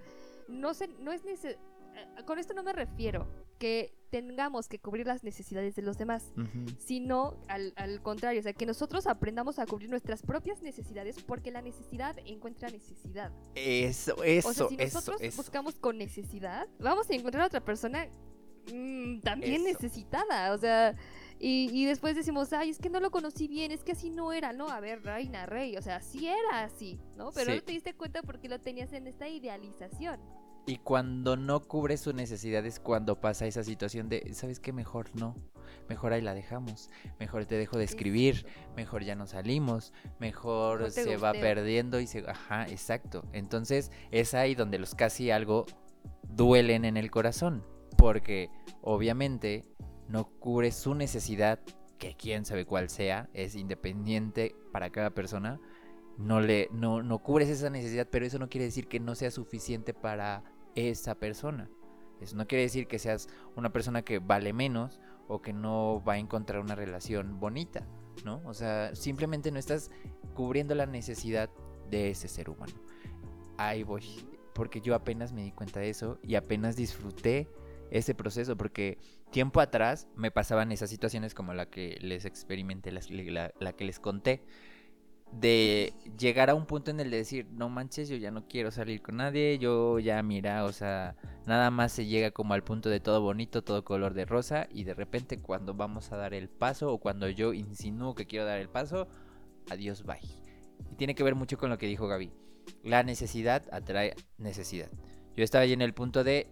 no 0.48 0.74
se, 0.74 0.88
no 0.88 1.12
es 1.12 1.26
nece- 1.26 1.58
eh, 1.96 2.24
con 2.26 2.40
esto 2.40 2.54
no 2.54 2.64
me 2.64 2.72
refiero 2.72 3.28
que 3.60 3.94
tengamos 4.10 4.68
que 4.68 4.80
cubrir 4.80 5.06
las 5.06 5.24
necesidades 5.24 5.76
de 5.76 5.84
los 5.84 5.98
demás, 6.00 6.32
sino 6.80 7.38
al, 7.48 7.74
al 7.76 8.02
contrario, 8.02 8.40
o 8.40 8.44
sea, 8.44 8.54
que 8.54 8.66
nosotros 8.66 9.06
aprendamos 9.06 9.60
a 9.60 9.68
cubrir 9.68 9.90
nuestras 9.92 10.24
propias 10.24 10.64
necesidades 10.64 11.22
porque 11.22 11.52
la 11.52 11.62
necesidad 11.62 12.18
encuentra 12.26 12.70
necesidad. 12.70 13.32
Eso, 13.54 14.24
eso, 14.24 14.50
o 14.50 14.54
sea, 14.54 14.68
si 14.70 14.78
nosotros 14.78 15.22
eso. 15.22 15.38
buscamos 15.38 15.76
con 15.76 16.00
necesidad, 16.00 16.68
vamos 16.80 17.08
a 17.12 17.14
encontrar 17.14 17.44
a 17.44 17.48
otra 17.48 17.64
persona 17.64 18.08
mm, 18.74 19.20
también 19.20 19.62
Eso. 19.68 19.74
necesitada. 19.74 20.54
O 20.54 20.58
sea, 20.58 20.96
y, 21.38 21.70
y 21.72 21.86
después 21.86 22.16
decimos, 22.16 22.52
ay, 22.52 22.72
es 22.72 22.80
que 22.80 22.90
no 22.90 23.00
lo 23.00 23.12
conocí 23.12 23.48
bien, 23.48 23.72
es 23.72 23.84
que 23.84 23.92
así 23.92 24.10
no 24.10 24.34
era, 24.34 24.54
¿no? 24.54 24.70
A 24.70 24.80
ver, 24.80 25.04
reina, 25.04 25.46
rey, 25.46 25.78
o 25.78 25.82
sea, 25.84 26.02
sí 26.02 26.28
era 26.28 26.64
así, 26.64 27.00
¿no? 27.16 27.32
Pero 27.32 27.52
Sí. 27.52 27.58
no 27.58 27.64
te 27.64 27.72
diste 27.74 27.94
cuenta 27.94 28.24
porque 28.24 28.50
lo 28.50 28.60
tenías 28.60 28.92
en 28.94 29.06
esta 29.06 29.28
idealización. 29.30 30.20
Y 30.66 30.78
cuando 30.78 31.36
no 31.36 31.62
cubre 31.62 31.98
su 31.98 32.14
necesidad 32.14 32.66
es 32.66 32.80
cuando 32.80 33.20
pasa 33.20 33.48
esa 33.48 33.64
situación 33.64 34.08
de, 34.08 34.34
¿sabes 34.34 34.60
qué? 34.60 34.72
Mejor 34.72 35.10
no. 35.16 35.36
Mejor 35.88 36.14
ahí 36.14 36.22
la 36.22 36.36
dejamos. 36.36 36.90
Mejor 37.20 37.46
te 37.46 37.56
dejo 37.56 37.78
de 37.78 37.86
escribir. 37.86 38.46
Mejor 38.76 39.04
ya 39.04 39.16
no 39.16 39.26
salimos. 39.26 39.94
Mejor 40.20 40.92
se 40.92 41.18
va 41.18 41.34
perdiendo 41.34 42.00
y 42.00 42.06
se... 42.06 42.20
Ajá, 42.30 42.68
exacto. 42.68 43.26
Entonces 43.34 43.92
es 44.12 44.34
ahí 44.36 44.54
donde 44.54 44.78
los 44.78 44.94
casi 44.94 45.32
algo 45.32 45.66
duelen 46.28 46.86
en 46.86 46.98
el 46.98 47.10
corazón. 47.10 47.66
Porque 47.98 48.52
obviamente 48.82 49.66
no 50.08 50.26
cubre 50.40 50.72
su 50.72 50.94
necesidad, 50.94 51.60
que 51.98 52.16
quién 52.16 52.46
sabe 52.46 52.66
cuál 52.66 52.90
sea, 52.90 53.30
es 53.34 53.56
independiente 53.56 54.56
para 54.72 54.90
cada 54.90 55.10
persona. 55.10 55.60
No, 56.20 56.42
le, 56.42 56.68
no, 56.74 57.02
no 57.02 57.20
cubres 57.20 57.48
esa 57.48 57.70
necesidad, 57.70 58.08
pero 58.12 58.26
eso 58.26 58.40
no 58.40 58.50
quiere 58.50 58.66
decir 58.66 58.88
que 58.88 59.00
no 59.00 59.16
sea 59.16 59.32
suficiente 59.32 59.94
para 59.94 60.44
esa 60.76 61.16
persona. 61.16 61.70
Eso 62.20 62.36
no 62.36 62.46
quiere 62.46 62.64
decir 62.64 62.88
que 62.88 63.00
seas 63.00 63.30
una 63.56 63.72
persona 63.72 64.02
que 64.02 64.20
vale 64.20 64.52
menos 64.52 65.00
o 65.30 65.42
que 65.42 65.54
no 65.54 66.04
va 66.06 66.14
a 66.14 66.18
encontrar 66.18 66.60
una 66.60 66.76
relación 66.76 67.40
bonita, 67.40 67.88
¿no? 68.26 68.42
O 68.46 68.54
sea, 68.54 68.94
simplemente 68.96 69.50
no 69.50 69.60
estás 69.60 69.92
cubriendo 70.34 70.76
la 70.76 70.86
necesidad 70.86 71.50
de 71.90 72.10
ese 72.10 72.28
ser 72.28 72.50
humano. 72.50 72.74
Ahí 73.58 73.84
voy, 73.84 74.04
porque 74.54 74.82
yo 74.82 74.96
apenas 74.96 75.32
me 75.32 75.44
di 75.44 75.52
cuenta 75.52 75.80
de 75.80 75.90
eso 75.90 76.20
y 76.22 76.36
apenas 76.36 76.76
disfruté 76.76 77.48
ese 77.92 78.14
proceso, 78.14 78.58
porque 78.58 78.98
tiempo 79.32 79.62
atrás 79.62 80.08
me 80.16 80.32
pasaban 80.32 80.72
esas 80.74 80.90
situaciones 80.90 81.34
como 81.34 81.54
la 81.54 81.70
que 81.70 81.98
les 82.02 82.26
experimenté, 82.26 82.92
la, 82.92 83.54
la 83.60 83.74
que 83.74 83.86
les 83.86 84.00
conté, 84.00 84.44
de 85.32 85.94
llegar 86.18 86.50
a 86.50 86.56
un 86.56 86.66
punto 86.66 86.92
en 86.92 87.00
el 87.00 87.12
de 87.12 87.18
decir, 87.18 87.48
no 87.52 87.70
manches, 87.70 88.10
yo 88.10 88.18
ya 88.18 88.32
no 88.32 88.48
quiero 88.48 88.72
salir 88.72 89.02
con 89.02 89.18
nadie, 89.18 89.58
yo 89.60 90.00
ya 90.00 90.22
mira, 90.24 90.66
o 90.66 90.72
sea, 90.72 91.16
nada 91.46 91.72
más 91.72 91.92
se 91.92 92.06
llega 92.06 92.32
como 92.32 92.54
al 92.54 92.64
punto 92.64 92.90
de 92.90 93.00
todo 93.00 93.22
bonito, 93.22 93.64
todo 93.64 93.84
color 93.84 94.14
de 94.14 94.26
rosa 94.26 94.68
y 94.72 94.84
de 94.84 94.94
repente 94.94 95.40
cuando 95.40 95.74
vamos 95.74 96.12
a 96.12 96.18
dar 96.18 96.34
el 96.34 96.50
paso 96.50 96.92
o 96.92 97.00
cuando 97.00 97.30
yo 97.30 97.54
insinúo 97.54 98.16
que 98.16 98.26
quiero 98.26 98.46
dar 98.46 98.60
el 98.60 98.70
paso, 98.70 99.08
adiós, 99.70 100.04
bye. 100.04 100.20
Y 100.92 100.96
tiene 100.96 101.16
que 101.16 101.24
ver 101.24 101.36
mucho 101.36 101.58
con 101.58 101.70
lo 101.70 101.78
que 101.78 101.88
dijo 101.88 102.08
Gaby. 102.08 102.32
La 102.84 103.04
necesidad 103.04 103.64
atrae 103.72 104.16
necesidad. 104.38 104.90
Yo 105.36 105.44
estaba 105.44 105.64
ahí 105.64 105.74
en 105.74 105.82
el 105.82 105.94
punto 105.94 106.24
de 106.24 106.48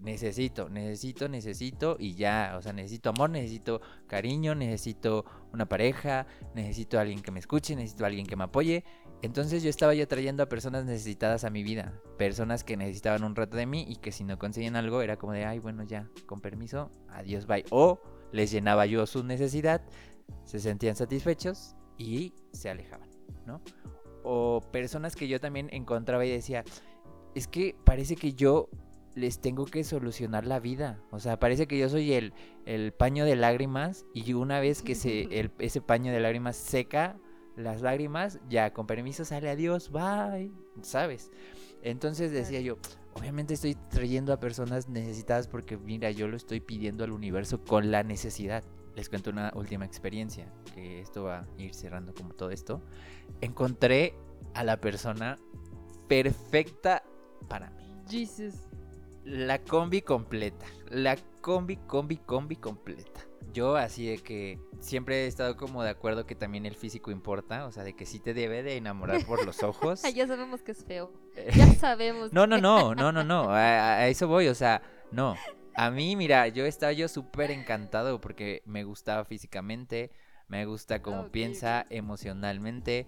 necesito, 0.00 0.68
necesito, 0.68 1.28
necesito 1.28 1.96
y 1.98 2.14
ya, 2.14 2.54
o 2.58 2.62
sea, 2.62 2.72
necesito 2.72 3.10
amor, 3.10 3.30
necesito 3.30 3.80
cariño, 4.06 4.54
necesito 4.54 5.24
una 5.52 5.66
pareja, 5.66 6.26
necesito 6.54 6.98
a 6.98 7.02
alguien 7.02 7.20
que 7.20 7.30
me 7.30 7.40
escuche, 7.40 7.74
necesito 7.74 8.04
a 8.04 8.08
alguien 8.08 8.26
que 8.26 8.36
me 8.36 8.44
apoye. 8.44 8.84
Entonces 9.22 9.62
yo 9.62 9.70
estaba 9.70 9.94
ya 9.94 10.06
trayendo 10.06 10.42
a 10.42 10.48
personas 10.48 10.84
necesitadas 10.84 11.44
a 11.44 11.50
mi 11.50 11.62
vida, 11.62 12.00
personas 12.18 12.62
que 12.62 12.76
necesitaban 12.76 13.24
un 13.24 13.34
rato 13.34 13.56
de 13.56 13.66
mí 13.66 13.84
y 13.88 13.96
que 13.96 14.12
si 14.12 14.22
no 14.22 14.38
consiguen 14.38 14.76
algo 14.76 15.02
era 15.02 15.16
como 15.16 15.32
de, 15.32 15.44
ay, 15.44 15.58
bueno, 15.58 15.82
ya, 15.82 16.08
con 16.26 16.40
permiso, 16.40 16.90
adiós, 17.08 17.46
bye. 17.46 17.64
O 17.70 18.00
les 18.32 18.52
llenaba 18.52 18.86
yo 18.86 19.06
su 19.06 19.24
necesidad, 19.24 19.82
se 20.44 20.60
sentían 20.60 20.94
satisfechos 20.94 21.74
y 21.96 22.32
se 22.52 22.70
alejaban, 22.70 23.08
¿no? 23.44 23.60
O 24.22 24.60
personas 24.70 25.16
que 25.16 25.26
yo 25.26 25.40
también 25.40 25.68
encontraba 25.72 26.24
y 26.24 26.30
decía, 26.30 26.62
es 27.34 27.48
que 27.48 27.74
parece 27.84 28.14
que 28.14 28.34
yo 28.34 28.68
les 29.18 29.40
tengo 29.40 29.64
que 29.64 29.84
solucionar 29.84 30.46
la 30.46 30.60
vida. 30.60 31.02
O 31.10 31.18
sea, 31.18 31.38
parece 31.38 31.66
que 31.66 31.78
yo 31.78 31.88
soy 31.88 32.12
el, 32.12 32.32
el 32.64 32.92
paño 32.92 33.24
de 33.24 33.36
lágrimas 33.36 34.06
y 34.14 34.32
una 34.32 34.60
vez 34.60 34.82
que 34.82 34.94
se, 34.94 35.22
el, 35.40 35.50
ese 35.58 35.80
paño 35.80 36.12
de 36.12 36.20
lágrimas 36.20 36.56
seca 36.56 37.18
las 37.56 37.82
lágrimas, 37.82 38.38
ya 38.48 38.72
con 38.72 38.86
permiso 38.86 39.24
sale 39.24 39.50
adiós, 39.50 39.90
bye, 39.90 40.52
¿sabes? 40.82 41.32
Entonces 41.82 42.30
decía 42.30 42.60
yo, 42.60 42.78
obviamente 43.14 43.54
estoy 43.54 43.74
trayendo 43.74 44.32
a 44.32 44.38
personas 44.38 44.88
necesitadas 44.88 45.48
porque 45.48 45.76
mira, 45.76 46.12
yo 46.12 46.28
lo 46.28 46.36
estoy 46.36 46.60
pidiendo 46.60 47.02
al 47.02 47.10
universo 47.10 47.64
con 47.64 47.90
la 47.90 48.04
necesidad. 48.04 48.62
Les 48.94 49.08
cuento 49.08 49.30
una 49.30 49.52
última 49.56 49.84
experiencia, 49.84 50.52
que 50.72 51.00
esto 51.00 51.24
va 51.24 51.40
a 51.40 51.46
ir 51.60 51.74
cerrando 51.74 52.14
como 52.14 52.32
todo 52.34 52.50
esto. 52.50 52.80
Encontré 53.40 54.14
a 54.54 54.62
la 54.62 54.80
persona 54.80 55.36
perfecta 56.08 57.02
para 57.48 57.70
mí. 57.70 57.92
Jesus 58.08 58.67
la 59.28 59.58
combi 59.58 60.00
completa. 60.00 60.66
La 60.90 61.16
combi, 61.40 61.76
combi, 61.76 62.16
combi 62.16 62.56
completa. 62.56 63.20
Yo 63.52 63.76
así 63.76 64.06
de 64.06 64.18
que 64.18 64.58
siempre 64.80 65.24
he 65.24 65.26
estado 65.26 65.56
como 65.56 65.82
de 65.82 65.90
acuerdo 65.90 66.26
que 66.26 66.34
también 66.34 66.66
el 66.66 66.74
físico 66.74 67.10
importa, 67.10 67.66
o 67.66 67.72
sea, 67.72 67.84
de 67.84 67.94
que 67.94 68.06
sí 68.06 68.20
te 68.20 68.34
debe 68.34 68.62
de 68.62 68.76
enamorar 68.76 69.24
por 69.26 69.44
los 69.44 69.62
ojos. 69.62 70.02
ya 70.14 70.26
sabemos 70.26 70.62
que 70.62 70.72
es 70.72 70.84
feo. 70.84 71.12
Ya 71.54 71.66
sabemos. 71.74 72.32
no, 72.32 72.46
no, 72.46 72.58
no, 72.58 72.94
no, 72.94 73.12
no, 73.12 73.24
no, 73.24 73.50
a, 73.50 74.06
eso 74.08 74.28
voy, 74.28 74.48
o 74.48 74.54
sea, 74.54 74.82
no. 75.12 75.36
A 75.74 75.90
mí, 75.90 76.16
mira, 76.16 76.48
yo 76.48 76.66
estaba 76.66 76.92
yo 76.92 77.06
súper 77.06 77.50
encantado 77.50 78.20
porque 78.20 78.62
me 78.66 78.84
gustaba 78.84 79.24
físicamente, 79.24 80.10
me 80.48 80.64
gusta 80.64 81.02
cómo 81.02 81.30
piensa 81.30 81.86
emocionalmente, 81.90 83.06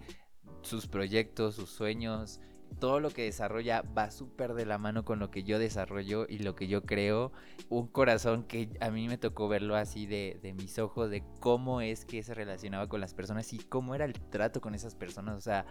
sus 0.61 0.87
proyectos, 0.87 1.55
sus 1.55 1.69
sueños, 1.69 2.39
todo 2.79 2.99
lo 2.99 3.09
que 3.11 3.23
desarrolla 3.23 3.81
va 3.81 4.11
súper 4.11 4.53
de 4.53 4.65
la 4.65 4.77
mano 4.77 5.05
con 5.05 5.19
lo 5.19 5.31
que 5.31 5.43
yo 5.43 5.59
desarrollo 5.59 6.25
y 6.27 6.39
lo 6.39 6.55
que 6.55 6.67
yo 6.67 6.83
creo. 6.83 7.31
Un 7.69 7.87
corazón 7.87 8.43
que 8.43 8.69
a 8.79 8.89
mí 8.89 9.07
me 9.07 9.17
tocó 9.17 9.47
verlo 9.47 9.75
así 9.75 10.05
de, 10.05 10.39
de, 10.41 10.53
mis 10.53 10.79
ojos, 10.79 11.09
de 11.09 11.23
cómo 11.39 11.81
es 11.81 12.05
que 12.05 12.23
se 12.23 12.33
relacionaba 12.33 12.87
con 12.87 13.01
las 13.01 13.13
personas 13.13 13.53
y 13.53 13.59
cómo 13.59 13.95
era 13.95 14.05
el 14.05 14.13
trato 14.13 14.61
con 14.61 14.75
esas 14.75 14.95
personas. 14.95 15.37
O 15.37 15.41
sea, 15.41 15.65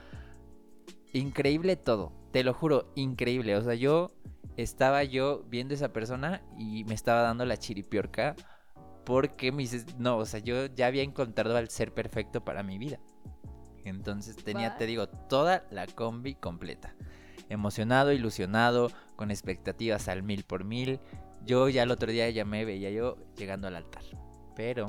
increíble 1.12 1.76
todo, 1.76 2.12
te 2.32 2.44
lo 2.44 2.54
juro, 2.54 2.92
increíble. 2.94 3.56
O 3.56 3.62
sea, 3.62 3.74
yo 3.74 4.10
estaba 4.56 5.04
yo 5.04 5.44
viendo 5.48 5.72
a 5.72 5.76
esa 5.76 5.92
persona 5.92 6.42
y 6.58 6.84
me 6.84 6.94
estaba 6.94 7.22
dando 7.22 7.44
la 7.44 7.56
chiripiorca 7.56 8.36
porque 9.04 9.50
me 9.52 9.62
dices, 9.62 9.98
no, 9.98 10.18
o 10.18 10.26
sea, 10.26 10.40
yo 10.40 10.66
ya 10.66 10.86
había 10.86 11.02
encontrado 11.02 11.56
al 11.56 11.68
ser 11.68 11.92
perfecto 11.92 12.44
para 12.44 12.62
mi 12.62 12.78
vida. 12.78 13.00
Entonces 13.84 14.36
tenía, 14.36 14.76
te 14.76 14.86
digo, 14.86 15.08
toda 15.08 15.66
la 15.70 15.86
combi 15.86 16.34
completa. 16.34 16.94
Emocionado, 17.48 18.12
ilusionado, 18.12 18.90
con 19.16 19.30
expectativas 19.30 20.08
al 20.08 20.22
mil 20.22 20.44
por 20.44 20.64
mil. 20.64 21.00
Yo 21.44 21.68
ya 21.68 21.82
el 21.82 21.90
otro 21.90 22.12
día 22.12 22.28
ya 22.30 22.44
me 22.44 22.64
veía 22.64 22.90
yo 22.90 23.16
llegando 23.36 23.68
al 23.68 23.76
altar. 23.76 24.02
Pero, 24.54 24.86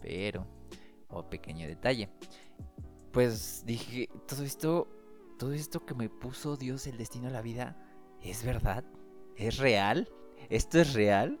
pero, 0.00 0.46
oh 1.08 1.28
pequeño 1.28 1.66
detalle. 1.66 2.08
Pues 3.12 3.64
dije, 3.66 4.08
todo 4.26 4.44
esto, 4.44 4.88
todo 5.38 5.52
esto 5.52 5.84
que 5.84 5.94
me 5.94 6.08
puso 6.08 6.56
Dios 6.56 6.86
el 6.86 6.96
destino 6.96 7.28
a 7.28 7.30
la 7.30 7.42
vida, 7.42 7.76
¿es 8.22 8.44
verdad? 8.44 8.84
¿Es 9.36 9.58
real? 9.58 10.08
¿Esto 10.48 10.80
es 10.80 10.94
real? 10.94 11.38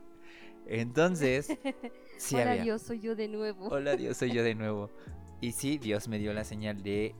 Entonces, 0.66 1.48
sí 2.18 2.36
Hola 2.36 2.54
Dios, 2.54 2.82
soy 2.82 3.00
yo 3.00 3.14
de 3.14 3.28
nuevo. 3.28 3.68
Hola 3.68 3.96
Dios, 3.96 4.16
soy 4.16 4.32
yo 4.32 4.42
de 4.42 4.54
nuevo. 4.54 4.90
Y 5.44 5.52
sí, 5.52 5.76
Dios 5.76 6.08
me 6.08 6.18
dio 6.18 6.32
la 6.32 6.42
señal 6.42 6.82
de 6.82 7.14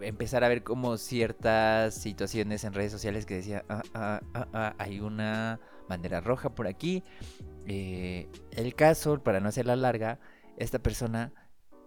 empezar 0.00 0.42
a 0.42 0.48
ver 0.48 0.64
como 0.64 0.96
ciertas 0.96 1.94
situaciones 1.94 2.64
en 2.64 2.72
redes 2.72 2.90
sociales 2.90 3.24
que 3.24 3.36
decía, 3.36 3.64
ah, 3.68 3.84
ah, 3.94 4.20
ah, 4.34 4.48
ah 4.52 4.74
hay 4.78 4.98
una 4.98 5.60
bandera 5.88 6.20
roja 6.20 6.56
por 6.56 6.66
aquí. 6.66 7.04
Eh, 7.64 8.28
el 8.50 8.74
caso, 8.74 9.22
para 9.22 9.38
no 9.38 9.48
hacerla 9.48 9.76
larga, 9.76 10.18
esta 10.56 10.80
persona 10.80 11.32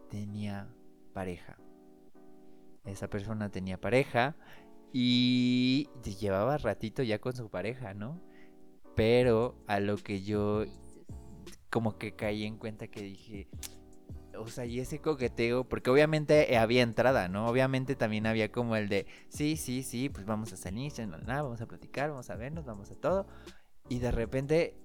tenía 0.09 0.69
pareja. 1.13 1.57
Esa 2.85 3.09
persona 3.09 3.51
tenía 3.51 3.81
pareja 3.81 4.37
y 4.93 5.89
llevaba 6.21 6.57
ratito 6.57 7.03
ya 7.03 7.19
con 7.19 7.35
su 7.35 7.49
pareja, 7.49 7.93
¿no? 7.93 8.21
Pero 8.95 9.61
a 9.67 9.81
lo 9.81 9.97
que 9.97 10.21
yo 10.21 10.63
como 11.69 11.97
que 11.97 12.15
caí 12.15 12.45
en 12.45 12.57
cuenta 12.57 12.87
que 12.87 13.01
dije, 13.01 13.49
o 14.39 14.47
sea, 14.47 14.65
y 14.65 14.79
ese 14.79 14.99
coqueteo, 14.99 15.63
porque 15.63 15.89
obviamente 15.89 16.57
había 16.57 16.81
entrada, 16.81 17.27
¿no? 17.27 17.47
Obviamente 17.47 17.95
también 17.95 18.25
había 18.25 18.51
como 18.51 18.75
el 18.75 18.89
de, 18.89 19.05
sí, 19.27 19.57
sí, 19.57 19.83
sí, 19.83 20.09
pues 20.09 20.25
vamos 20.25 20.53
a 20.53 20.57
salir, 20.57 20.91
nada, 21.25 21.43
vamos 21.43 21.61
a 21.61 21.67
platicar, 21.67 22.09
vamos 22.09 22.29
a 22.29 22.35
vernos, 22.35 22.65
vamos 22.65 22.89
a 22.91 22.95
todo. 22.95 23.27
Y 23.89 23.99
de 23.99 24.11
repente 24.11 24.75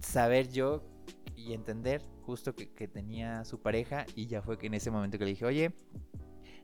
saber 0.00 0.50
yo 0.50 0.84
y 1.34 1.54
entender 1.54 2.02
justo 2.22 2.54
que, 2.54 2.66
tenía 2.88 3.44
su 3.44 3.60
pareja 3.60 4.06
y 4.14 4.26
ya 4.26 4.42
fue 4.42 4.58
que 4.58 4.66
en 4.66 4.74
ese 4.74 4.90
momento 4.90 5.18
que 5.18 5.24
le 5.24 5.30
dije, 5.30 5.46
oye, 5.46 5.72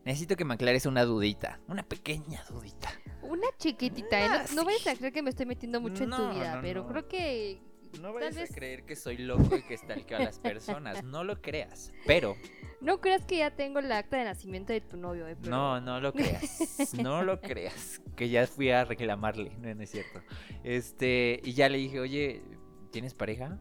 necesito 0.05 0.37
que 0.37 0.45
me 0.45 0.55
aclares 0.55 0.87
una 0.87 1.05
dudita, 1.05 1.61
una 1.69 1.83
pequeña 1.83 2.45
dudita. 2.49 2.91
Una 3.23 3.49
chiquitita, 3.59 4.25
¿eh? 4.25 4.29
no, 4.51 4.57
no, 4.57 4.65
vayas 4.65 4.87
a 4.87 4.95
creer 4.95 5.13
que 5.13 5.23
me 5.23 5.31
estoy 5.31 5.47
metiendo 5.47 5.81
mucho 5.81 6.05
en 6.05 6.11
tu 6.11 6.31
vida, 6.31 6.61
pero 6.63 6.87
creo 6.87 7.09
que 7.09 7.61
no 8.01 8.13
vayas 8.13 8.51
a 8.51 8.55
creer 8.55 8.85
que 8.85 8.97
soy 8.97 9.19
loco 9.19 9.57
y 9.57 9.63
que 9.63 9.77
stalkeo 9.77 10.19
a 10.19 10.25
las 10.25 10.39
personas. 10.39 11.03
No 11.05 11.25
lo 11.25 11.41
creas. 11.41 11.93
Pero. 12.07 12.37
No 12.81 13.01
creas 13.01 13.25
que 13.25 13.39
ya 13.39 13.51
tengo 13.51 13.79
el 13.79 13.91
acta 13.91 14.19
de 14.19 14.25
nacimiento 14.25 14.73
de 14.73 14.81
tu 14.81 14.97
novio, 14.97 15.27
eh, 15.27 15.37
No, 15.43 15.81
no 15.81 16.01
lo 16.01 16.13
creas. 16.13 16.93
No 17.03 17.23
lo 17.23 17.41
creas. 17.41 18.01
Que 18.17 18.29
ya 18.29 18.47
fui 18.47 18.71
a 18.71 18.85
reclamarle. 18.85 19.53
No, 19.59 19.75
no 19.75 19.83
es 19.83 19.91
cierto. 19.91 20.21
Este. 20.63 21.41
Y 21.45 21.55
ya 21.55 21.69
le 21.69 21.79
dije, 21.79 22.01
oye, 22.01 22.43
¿tienes 22.91 23.15
pareja? 23.15 23.59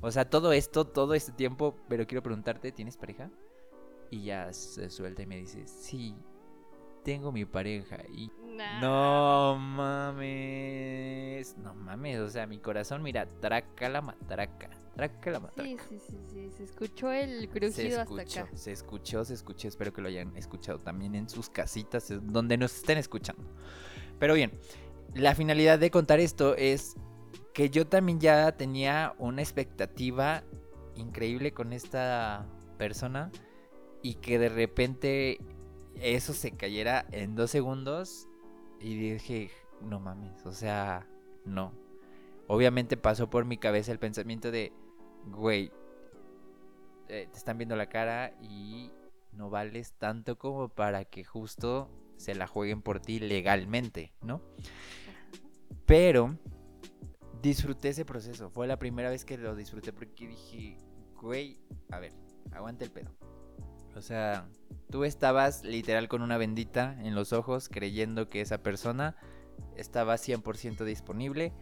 O 0.00 0.10
sea, 0.10 0.28
todo 0.28 0.52
esto, 0.52 0.84
todo 0.86 1.14
este 1.14 1.32
tiempo, 1.32 1.78
pero 1.88 2.06
quiero 2.06 2.22
preguntarte, 2.22 2.72
¿tienes 2.72 2.96
pareja? 2.96 3.30
Y 4.10 4.24
ya 4.24 4.52
se 4.52 4.90
suelta 4.90 5.22
y 5.22 5.26
me 5.26 5.36
dice, 5.36 5.66
sí, 5.66 6.14
tengo 7.02 7.32
mi 7.32 7.44
pareja. 7.44 7.98
Y. 8.12 8.30
No 8.80 9.56
mames. 9.58 11.56
no 11.58 11.74
mames, 11.74 12.18
o 12.20 12.28
sea, 12.28 12.46
mi 12.46 12.58
corazón, 12.58 13.02
mira, 13.02 13.26
traca 13.26 13.88
la 13.88 14.02
matraca, 14.02 14.70
traca 14.94 15.30
la 15.30 15.40
matraca. 15.40 15.68
Sí, 15.68 15.76
sí, 15.88 15.98
sí, 15.98 16.16
sí, 16.28 16.50
se 16.56 16.64
escuchó 16.64 17.12
el 17.12 17.48
crujido 17.48 18.00
hasta 18.00 18.22
acá. 18.22 18.48
Se 18.54 18.72
escuchó, 18.72 19.24
se 19.24 19.34
escuchó, 19.34 19.68
espero 19.68 19.92
que 19.92 20.00
lo 20.02 20.08
hayan 20.08 20.36
escuchado 20.36 20.80
también 20.80 21.14
en 21.14 21.28
sus 21.28 21.48
casitas, 21.50 22.12
donde 22.22 22.56
nos 22.56 22.74
estén 22.74 22.98
escuchando. 22.98 23.44
Pero 24.18 24.34
bien, 24.34 24.52
la 25.14 25.34
finalidad 25.34 25.78
de 25.78 25.90
contar 25.90 26.20
esto 26.20 26.54
es 26.56 26.96
que 27.52 27.70
yo 27.70 27.86
también 27.86 28.20
ya 28.20 28.52
tenía 28.56 29.14
una 29.18 29.42
expectativa 29.42 30.44
increíble 30.94 31.52
con 31.52 31.72
esta 31.72 32.46
persona 32.76 33.30
y 34.02 34.14
que 34.14 34.38
de 34.38 34.48
repente 34.48 35.38
eso 35.94 36.32
se 36.32 36.52
cayera 36.52 37.06
en 37.12 37.34
dos 37.34 37.50
segundos 37.50 38.25
y 38.80 39.12
dije, 39.12 39.50
no 39.80 40.00
mames, 40.00 40.44
o 40.46 40.52
sea, 40.52 41.06
no. 41.44 41.72
Obviamente 42.48 42.96
pasó 42.96 43.28
por 43.28 43.44
mi 43.44 43.56
cabeza 43.58 43.92
el 43.92 43.98
pensamiento 43.98 44.50
de, 44.50 44.72
güey, 45.26 45.72
eh, 47.08 47.28
te 47.30 47.38
están 47.38 47.58
viendo 47.58 47.76
la 47.76 47.88
cara 47.88 48.32
y 48.40 48.92
no 49.32 49.50
vales 49.50 49.92
tanto 49.98 50.38
como 50.38 50.68
para 50.68 51.04
que 51.04 51.24
justo 51.24 51.90
se 52.16 52.34
la 52.34 52.46
jueguen 52.46 52.82
por 52.82 53.00
ti 53.00 53.18
legalmente, 53.20 54.12
¿no? 54.22 54.40
Pero 55.84 56.38
disfruté 57.42 57.90
ese 57.90 58.04
proceso. 58.04 58.50
Fue 58.50 58.66
la 58.66 58.78
primera 58.78 59.10
vez 59.10 59.24
que 59.24 59.36
lo 59.38 59.54
disfruté 59.54 59.92
porque 59.92 60.26
dije, 60.26 60.78
güey, 61.20 61.60
a 61.90 61.98
ver, 62.00 62.12
aguanta 62.52 62.84
el 62.84 62.90
pedo. 62.90 63.10
O 63.96 64.02
sea, 64.02 64.46
tú 64.90 65.04
estabas 65.04 65.64
literal 65.64 66.08
con 66.08 66.22
una 66.22 66.36
bendita 66.36 66.96
en 67.02 67.14
los 67.14 67.32
ojos 67.32 67.68
creyendo 67.68 68.28
que 68.28 68.42
esa 68.42 68.62
persona 68.62 69.16
estaba 69.74 70.16
100% 70.16 70.84
disponible. 70.84 71.52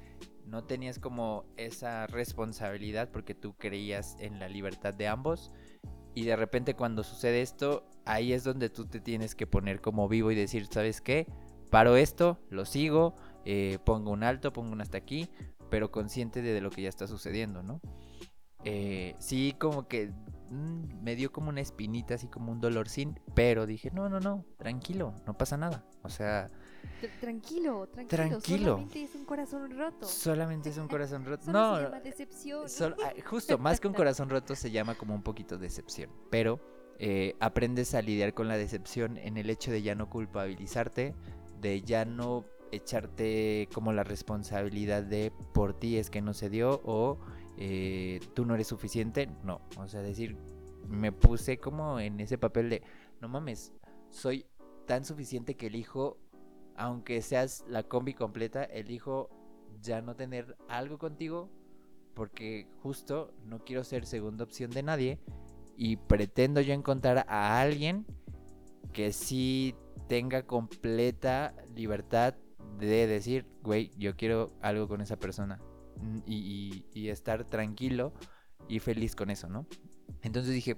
No 0.46 0.64
tenías 0.64 0.98
como 0.98 1.44
esa 1.56 2.06
responsabilidad 2.06 3.10
porque 3.10 3.34
tú 3.34 3.54
creías 3.56 4.16
en 4.18 4.40
la 4.40 4.48
libertad 4.48 4.92
de 4.94 5.08
ambos. 5.08 5.52
Y 6.14 6.24
de 6.24 6.36
repente 6.36 6.74
cuando 6.74 7.02
sucede 7.04 7.40
esto, 7.40 7.86
ahí 8.04 8.32
es 8.32 8.44
donde 8.44 8.68
tú 8.68 8.86
te 8.86 9.00
tienes 9.00 9.34
que 9.34 9.46
poner 9.46 9.80
como 9.80 10.08
vivo 10.08 10.30
y 10.30 10.34
decir, 10.34 10.66
¿sabes 10.66 11.00
qué? 11.00 11.26
Paro 11.70 11.96
esto, 11.96 12.38
lo 12.50 12.64
sigo, 12.64 13.14
eh, 13.44 13.78
pongo 13.84 14.10
un 14.10 14.22
alto, 14.22 14.52
pongo 14.52 14.72
un 14.72 14.80
hasta 14.80 14.98
aquí, 14.98 15.28
pero 15.70 15.90
consciente 15.90 16.42
de 16.42 16.60
lo 16.60 16.70
que 16.70 16.82
ya 16.82 16.88
está 16.88 17.06
sucediendo, 17.06 17.62
¿no? 17.62 17.80
Eh, 18.64 19.14
sí, 19.18 19.54
como 19.58 19.88
que 19.88 20.12
mm, 20.50 21.02
me 21.02 21.16
dio 21.16 21.32
como 21.32 21.48
una 21.48 21.60
espinita, 21.60 22.14
así 22.14 22.28
como 22.28 22.52
un 22.52 22.60
dolor 22.60 22.88
sin, 22.88 23.20
pero 23.34 23.66
dije, 23.66 23.90
no, 23.92 24.08
no, 24.08 24.20
no, 24.20 24.44
tranquilo, 24.56 25.14
no 25.26 25.36
pasa 25.36 25.56
nada. 25.56 25.84
O 26.02 26.08
sea... 26.08 26.50
Tranquilo, 27.20 27.86
tranquilo, 27.88 28.40
Solamente 28.40 29.02
es 29.02 29.14
un 29.14 29.24
corazón 29.24 29.70
roto. 29.76 30.06
Solamente 30.06 30.68
es 30.70 30.78
un 30.78 30.88
corazón 30.88 31.24
roto. 31.24 31.50
no, 31.50 31.76
se 31.76 31.82
llama 31.82 32.00
decepción. 32.00 32.66
Ah, 33.04 33.12
justo, 33.26 33.58
más 33.58 33.80
que 33.80 33.88
un 33.88 33.94
corazón 33.94 34.30
roto 34.30 34.54
se 34.54 34.70
llama 34.70 34.94
como 34.94 35.14
un 35.14 35.22
poquito 35.22 35.58
decepción. 35.58 36.10
Pero 36.30 36.60
eh, 36.98 37.34
aprendes 37.40 37.94
a 37.94 38.02
lidiar 38.02 38.34
con 38.34 38.48
la 38.48 38.56
decepción 38.56 39.18
en 39.18 39.36
el 39.36 39.50
hecho 39.50 39.70
de 39.70 39.82
ya 39.82 39.94
no 39.94 40.08
culpabilizarte, 40.08 41.14
de 41.60 41.82
ya 41.82 42.04
no 42.04 42.44
echarte 42.70 43.68
como 43.72 43.92
la 43.92 44.04
responsabilidad 44.04 45.02
de 45.02 45.32
por 45.52 45.78
ti 45.78 45.96
es 45.96 46.10
que 46.10 46.22
no 46.22 46.34
se 46.34 46.50
dio 46.50 46.80
o 46.84 47.18
eh, 47.56 48.20
tú 48.34 48.44
no 48.44 48.54
eres 48.54 48.68
suficiente. 48.68 49.28
No, 49.42 49.60
o 49.76 49.86
sea, 49.86 50.02
decir, 50.02 50.36
me 50.88 51.12
puse 51.12 51.58
como 51.58 52.00
en 52.00 52.20
ese 52.20 52.38
papel 52.38 52.70
de, 52.70 52.82
no 53.20 53.28
mames, 53.28 53.72
soy 54.10 54.46
tan 54.86 55.04
suficiente 55.04 55.56
que 55.56 55.66
elijo, 55.66 56.18
aunque 56.76 57.22
seas 57.22 57.64
la 57.68 57.82
combi 57.82 58.14
completa, 58.14 58.64
elijo 58.64 59.30
ya 59.80 60.02
no 60.02 60.14
tener 60.16 60.56
algo 60.68 60.98
contigo 60.98 61.50
porque 62.14 62.68
justo 62.80 63.32
no 63.44 63.58
quiero 63.64 63.82
ser 63.82 64.06
segunda 64.06 64.44
opción 64.44 64.70
de 64.70 64.82
nadie 64.82 65.18
y 65.76 65.96
pretendo 65.96 66.60
yo 66.60 66.72
encontrar 66.72 67.26
a 67.28 67.60
alguien 67.60 68.06
que 68.92 69.12
sí 69.12 69.74
tenga 70.08 70.44
completa 70.44 71.54
libertad 71.74 72.34
de 72.78 73.06
decir, 73.06 73.46
güey, 73.62 73.90
yo 73.98 74.16
quiero 74.16 74.52
algo 74.60 74.86
con 74.86 75.00
esa 75.00 75.16
persona 75.16 75.60
mm, 76.04 76.18
y, 76.26 77.08
estar 77.08 77.44
tranquilo 77.44 78.12
y 78.68 78.78
feliz 78.80 79.14
con 79.14 79.30
eso, 79.30 79.48
¿no? 79.48 79.66
Entonces 80.22 80.54
dije, 80.54 80.76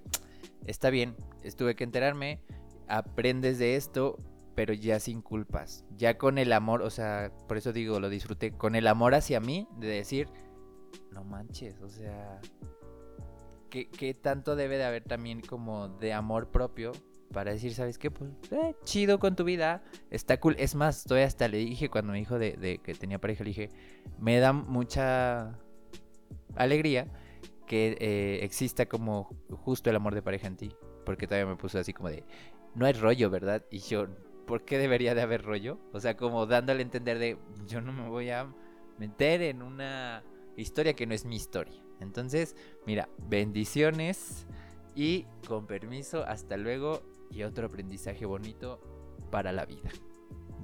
está 0.67 0.91
bien, 0.91 1.17
estuve 1.43 1.77
que 1.77 1.85
enterarme, 1.85 2.41
aprendes 2.89 3.59
de 3.59 3.77
esto, 3.77 4.19
pero 4.55 4.73
ya 4.73 4.99
sin 5.01 5.23
culpas, 5.23 5.85
ya 5.97 6.19
con 6.19 6.39
el 6.39 6.53
amor, 6.53 6.83
o 6.83 6.91
sea, 6.91 7.33
por 7.47 7.57
eso 7.57 7.73
digo, 7.73 8.01
lo 8.01 8.09
disfruté, 8.09 8.53
con 8.53 8.75
el 8.75 8.87
amor 8.87 9.15
hacia 9.15 9.41
mí, 9.41 9.69
de 9.79 9.89
decir, 9.89 10.29
no 11.12 11.25
manches, 11.25 11.81
o 11.81 11.89
sea, 11.89 12.41
¿qué, 13.71 13.89
qué 13.89 14.15
tanto 14.15 14.57
debe 14.57 14.79
de 14.79 14.85
haber 14.85 15.05
también 15.05 15.41
como 15.41 15.89
de 15.89 16.12
amor 16.12 16.51
propio 16.51 16.93
para 17.33 17.53
decir, 17.53 17.75
¿sabes 17.75 17.99
qué? 17.99 18.11
Pues 18.11 18.31
eh, 18.51 18.75
chido 18.85 19.19
con 19.19 19.37
tu 19.37 19.45
vida, 19.45 19.83
está 20.11 20.39
cool. 20.41 20.57
Es 20.59 20.75
más, 20.75 20.99
estoy 20.99 21.23
hasta 21.23 21.49
le 21.49 21.59
dije 21.59 21.89
cuando 21.89 22.12
me 22.12 22.19
dijo 22.19 22.39
de, 22.39 22.81
que 22.83 22.95
tenía 22.95 23.21
pareja, 23.21 23.45
le 23.45 23.51
dije, 23.51 23.69
me 24.19 24.39
da 24.39 24.53
mucha 24.53 25.59
alegría 26.55 27.09
que 27.67 27.97
eh, 28.01 28.41
exista 28.43 28.87
como 28.87 29.31
justo 29.51 29.91
el 29.91 29.97
amor 29.97 30.15
de 30.15 30.23
pareja 30.23 30.47
en 30.47 30.57
ti. 30.57 30.73
Porque 31.05 31.27
todavía 31.27 31.47
me 31.47 31.57
puso 31.57 31.79
así 31.79 31.93
como 31.93 32.09
de, 32.09 32.25
no 32.75 32.87
hay 32.87 32.93
rollo, 32.93 33.31
¿verdad? 33.31 33.65
Y 33.71 33.79
yo, 33.79 34.07
¿por 34.47 34.65
qué 34.65 34.79
debería 34.79 35.15
de 35.15 35.23
haber 35.23 35.43
rollo? 35.43 35.79
O 35.93 36.01
sea, 36.01 36.17
como 36.17 36.47
dándole 36.47 36.81
a 36.81 36.83
entender 36.83 37.19
de, 37.19 37.39
yo 37.67 37.81
no 37.81 37.93
me 37.93 38.09
voy 38.09 38.31
a 38.31 38.53
meter 38.99 39.43
en 39.43 39.62
una 39.62 40.25
historia 40.57 40.95
que 40.95 41.07
no 41.07 41.15
es 41.15 41.25
mi 41.25 41.37
historia. 41.37 41.83
Entonces, 42.01 42.57
mira, 42.87 43.09
bendiciones 43.19 44.47
y 44.95 45.27
con 45.47 45.67
permiso, 45.67 46.25
hasta 46.25 46.57
luego 46.57 47.03
y 47.31 47.43
otro 47.43 47.67
aprendizaje 47.67 48.27
bonito 48.27 48.81
para 49.31 49.53
la 49.53 49.65
vida, 49.67 49.91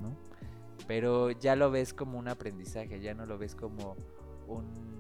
¿no? 0.01 0.17
Pero 0.87 1.31
ya 1.31 1.57
lo 1.57 1.71
ves 1.71 1.95
como 1.95 2.19
un 2.19 2.29
aprendizaje, 2.29 3.01
ya 3.01 3.15
no 3.15 3.27
lo 3.27 3.39
ves 3.39 3.55
como 3.55 3.97
un 4.47 4.93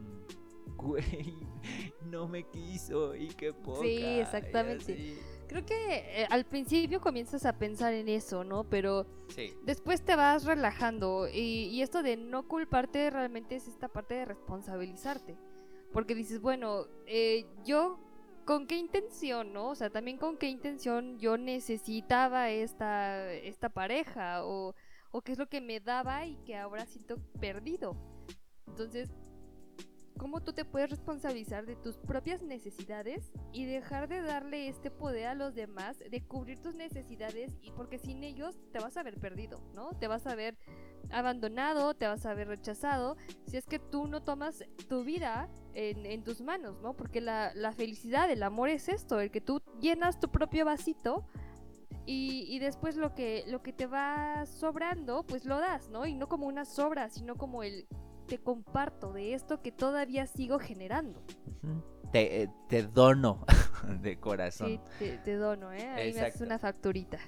güey, 0.76 1.34
no 2.10 2.28
me 2.28 2.44
quiso 2.44 3.14
y 3.14 3.28
qué 3.28 3.52
poca. 3.52 3.82
Sí, 3.82 4.02
exactamente. 4.20 5.16
Creo 5.48 5.66
que 5.66 6.22
eh, 6.22 6.26
al 6.30 6.46
principio 6.46 7.00
comienzas 7.00 7.44
a 7.44 7.58
pensar 7.58 7.92
en 7.92 8.08
eso, 8.08 8.42
¿no? 8.42 8.64
Pero 8.64 9.06
después 9.64 10.02
te 10.02 10.16
vas 10.16 10.44
relajando 10.44 11.28
y, 11.28 11.68
y 11.68 11.82
esto 11.82 12.02
de 12.02 12.16
no 12.16 12.48
culparte 12.48 13.10
realmente 13.10 13.56
es 13.56 13.68
esta 13.68 13.88
parte 13.88 14.14
de 14.14 14.24
responsabilizarte. 14.24 15.36
Porque 15.92 16.14
dices, 16.14 16.40
bueno, 16.40 16.86
eh, 17.06 17.44
yo 17.64 17.98
con 18.44 18.66
qué 18.66 18.76
intención, 18.76 19.52
¿no? 19.52 19.70
O 19.70 19.74
sea, 19.74 19.90
también 19.90 20.18
con 20.18 20.36
qué 20.36 20.48
intención 20.48 21.18
yo 21.18 21.36
necesitaba 21.36 22.50
esta, 22.50 23.32
esta 23.32 23.68
pareja 23.68 24.44
o, 24.44 24.74
o 25.10 25.22
qué 25.22 25.32
es 25.32 25.38
lo 25.38 25.48
que 25.48 25.60
me 25.60 25.80
daba 25.80 26.26
y 26.26 26.36
que 26.44 26.56
ahora 26.56 26.86
siento 26.86 27.18
perdido. 27.40 27.96
Entonces, 28.66 29.10
cómo 30.22 30.40
tú 30.40 30.52
te 30.52 30.64
puedes 30.64 30.88
responsabilizar 30.88 31.66
de 31.66 31.74
tus 31.74 31.96
propias 31.96 32.42
necesidades 32.42 33.32
y 33.52 33.64
dejar 33.64 34.08
de 34.08 34.22
darle 34.22 34.68
este 34.68 34.88
poder 34.88 35.26
a 35.26 35.34
los 35.34 35.52
demás 35.52 35.98
de 35.98 36.22
cubrir 36.22 36.60
tus 36.60 36.76
necesidades 36.76 37.58
y 37.60 37.72
porque 37.72 37.98
sin 37.98 38.22
ellos 38.22 38.56
te 38.70 38.78
vas 38.78 38.96
a 38.96 39.02
ver 39.02 39.18
perdido, 39.18 39.60
¿no? 39.74 39.90
Te 39.98 40.06
vas 40.06 40.28
a 40.28 40.36
ver 40.36 40.56
abandonado, 41.10 41.94
te 41.94 42.06
vas 42.06 42.24
a 42.24 42.34
ver 42.34 42.46
rechazado 42.46 43.16
si 43.48 43.56
es 43.56 43.66
que 43.66 43.80
tú 43.80 44.06
no 44.06 44.22
tomas 44.22 44.64
tu 44.88 45.02
vida 45.02 45.48
en, 45.74 46.22
tus 46.22 46.40
manos, 46.40 46.80
¿no? 46.80 46.94
Porque 46.94 47.20
la, 47.20 47.52
la, 47.56 47.72
felicidad, 47.72 48.30
el 48.30 48.44
amor 48.44 48.68
es 48.68 48.88
esto, 48.88 49.18
el 49.18 49.32
que 49.32 49.40
tú 49.40 49.60
llenas 49.80 50.20
tu 50.20 50.30
propio 50.30 50.64
vasito 50.64 51.26
y, 52.06 52.46
y, 52.48 52.60
después 52.60 52.94
lo 52.94 53.12
que, 53.16 53.42
lo 53.48 53.60
que 53.64 53.72
te 53.72 53.86
va 53.86 54.46
sobrando, 54.46 55.24
pues 55.24 55.44
lo 55.44 55.58
das, 55.58 55.88
¿no? 55.88 56.06
Y 56.06 56.14
no 56.14 56.28
como 56.28 56.46
una 56.46 56.64
sobra, 56.64 57.08
sino 57.08 57.34
como 57.34 57.64
el 57.64 57.88
te 58.26 58.38
comparto 58.38 59.12
de 59.12 59.34
esto 59.34 59.60
que 59.62 59.72
todavía 59.72 60.26
sigo 60.26 60.58
generando. 60.58 61.22
Te, 62.12 62.42
eh, 62.42 62.50
te 62.68 62.82
dono 62.82 63.44
de 64.02 64.18
corazón. 64.18 64.80
Sí, 64.98 65.18
te, 65.24 65.36
dono, 65.36 65.72
¿eh? 65.72 65.88
Ahí 65.88 66.12
me 66.12 66.20
haces 66.20 66.40
una 66.40 66.58
facturita. 66.58 67.18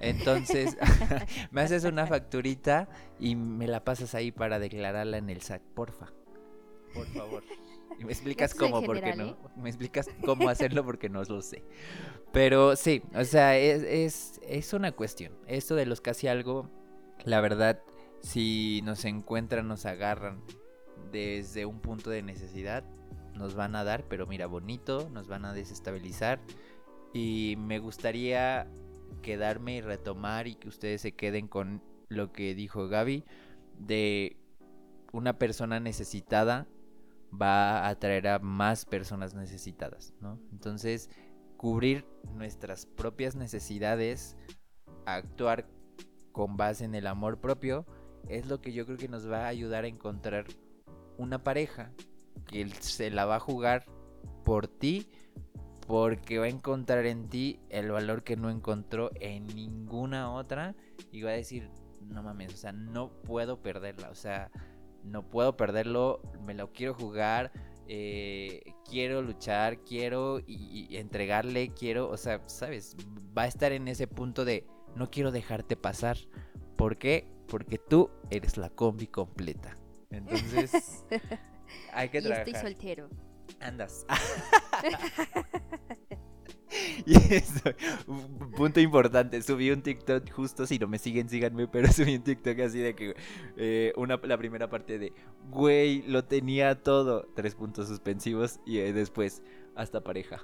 Entonces, 0.00 0.76
me 1.50 1.62
haces 1.62 1.84
una 1.84 2.06
facturita 2.06 2.88
y 3.18 3.36
me 3.36 3.66
la 3.66 3.84
pasas 3.84 4.14
ahí 4.14 4.32
para 4.32 4.58
declararla 4.58 5.18
en 5.18 5.30
el 5.30 5.42
SAT, 5.42 5.62
porfa. 5.74 6.12
Por 6.92 7.06
favor. 7.08 7.42
Y 7.98 8.04
me 8.04 8.12
explicas 8.12 8.54
cómo, 8.54 8.82
porque 8.82 9.14
no. 9.14 9.26
¿eh? 9.26 9.36
Me 9.56 9.68
explicas 9.68 10.08
cómo 10.24 10.48
hacerlo 10.48 10.84
porque 10.84 11.08
no 11.08 11.22
lo 11.22 11.40
sé. 11.40 11.62
Pero 12.32 12.74
sí, 12.76 13.02
o 13.14 13.24
sea, 13.24 13.56
es, 13.56 13.82
es, 13.82 14.40
es 14.46 14.72
una 14.72 14.92
cuestión. 14.92 15.32
Esto 15.46 15.74
de 15.74 15.86
los 15.86 16.00
casi 16.00 16.26
algo, 16.26 16.68
la 17.24 17.40
verdad, 17.40 17.80
si 18.22 18.80
nos 18.84 19.04
encuentran, 19.04 19.68
nos 19.68 19.84
agarran 19.86 20.42
desde 21.10 21.66
un 21.66 21.80
punto 21.80 22.10
de 22.10 22.22
necesidad, 22.22 22.84
nos 23.34 23.54
van 23.54 23.76
a 23.76 23.84
dar, 23.84 24.04
pero 24.08 24.26
mira, 24.26 24.46
bonito, 24.46 25.10
nos 25.10 25.28
van 25.28 25.44
a 25.44 25.52
desestabilizar. 25.52 26.40
Y 27.12 27.56
me 27.58 27.78
gustaría 27.78 28.66
quedarme 29.20 29.76
y 29.76 29.80
retomar 29.80 30.46
y 30.46 30.54
que 30.54 30.68
ustedes 30.68 31.02
se 31.02 31.12
queden 31.12 31.48
con 31.48 31.82
lo 32.08 32.32
que 32.32 32.54
dijo 32.54 32.88
Gaby, 32.88 33.24
de 33.78 34.36
una 35.12 35.38
persona 35.38 35.80
necesitada 35.80 36.66
va 37.30 37.80
a 37.80 37.88
atraer 37.88 38.28
a 38.28 38.38
más 38.38 38.84
personas 38.84 39.34
necesitadas, 39.34 40.14
¿no? 40.20 40.38
Entonces, 40.52 41.10
cubrir 41.56 42.06
nuestras 42.34 42.86
propias 42.86 43.34
necesidades, 43.34 44.36
actuar 45.06 45.66
con 46.32 46.56
base 46.56 46.84
en 46.84 46.94
el 46.94 47.06
amor 47.06 47.40
propio, 47.40 47.86
es 48.28 48.46
lo 48.46 48.60
que 48.60 48.72
yo 48.72 48.86
creo 48.86 48.98
que 48.98 49.08
nos 49.08 49.30
va 49.30 49.44
a 49.44 49.48
ayudar 49.48 49.84
a 49.84 49.88
encontrar 49.88 50.46
una 51.18 51.42
pareja 51.42 51.92
que 52.46 52.68
se 52.68 53.10
la 53.10 53.24
va 53.24 53.36
a 53.36 53.40
jugar 53.40 53.84
por 54.44 54.68
ti 54.68 55.06
porque 55.86 56.38
va 56.38 56.46
a 56.46 56.48
encontrar 56.48 57.06
en 57.06 57.28
ti 57.28 57.60
el 57.68 57.90
valor 57.90 58.22
que 58.22 58.36
no 58.36 58.50
encontró 58.50 59.10
en 59.20 59.46
ninguna 59.46 60.32
otra 60.32 60.74
y 61.10 61.22
va 61.22 61.30
a 61.30 61.34
decir, 61.34 61.68
no 62.08 62.22
mames, 62.22 62.54
o 62.54 62.56
sea, 62.56 62.72
no 62.72 63.10
puedo 63.22 63.60
perderla, 63.60 64.10
o 64.10 64.14
sea, 64.14 64.50
no 65.04 65.28
puedo 65.28 65.56
perderlo, 65.56 66.22
me 66.46 66.54
lo 66.54 66.72
quiero 66.72 66.94
jugar, 66.94 67.52
eh, 67.88 68.62
quiero 68.88 69.22
luchar, 69.22 69.78
quiero 69.78 70.40
y, 70.46 70.96
entregarle, 70.96 71.70
quiero, 71.70 72.08
o 72.08 72.16
sea, 72.16 72.40
sabes, 72.48 72.96
va 73.36 73.42
a 73.42 73.48
estar 73.48 73.72
en 73.72 73.88
ese 73.88 74.06
punto 74.06 74.44
de 74.44 74.66
no 74.94 75.10
quiero 75.10 75.30
dejarte 75.32 75.76
pasar. 75.76 76.16
¿Por 76.76 76.96
qué? 76.96 77.26
Porque 77.52 77.76
tú 77.76 78.08
eres 78.30 78.56
la 78.56 78.70
combi 78.70 79.08
completa. 79.08 79.76
Entonces, 80.08 81.04
hay 81.92 82.08
que 82.08 82.22
trabajar. 82.22 82.48
estoy 82.48 82.62
soltero. 82.62 83.10
Andas. 83.60 84.06
Y 87.04 87.34
eso, 87.34 87.70
un 88.06 88.50
punto 88.52 88.80
importante, 88.80 89.42
subí 89.42 89.70
un 89.70 89.82
TikTok 89.82 90.30
justo, 90.30 90.66
si 90.66 90.78
no 90.78 90.88
me 90.88 90.98
siguen, 90.98 91.28
síganme, 91.28 91.68
pero 91.68 91.86
subí 91.92 92.16
un 92.16 92.22
TikTok 92.22 92.58
así 92.60 92.78
de 92.78 92.94
que 92.94 93.14
eh, 93.58 93.92
una, 93.96 94.18
la 94.22 94.38
primera 94.38 94.70
parte 94.70 94.98
de, 94.98 95.12
güey, 95.50 96.00
lo 96.08 96.24
tenía 96.24 96.82
todo, 96.82 97.28
tres 97.36 97.54
puntos 97.54 97.88
suspensivos 97.88 98.58
y 98.64 98.78
eh, 98.78 98.94
después, 98.94 99.42
hasta 99.76 100.02
pareja. 100.02 100.42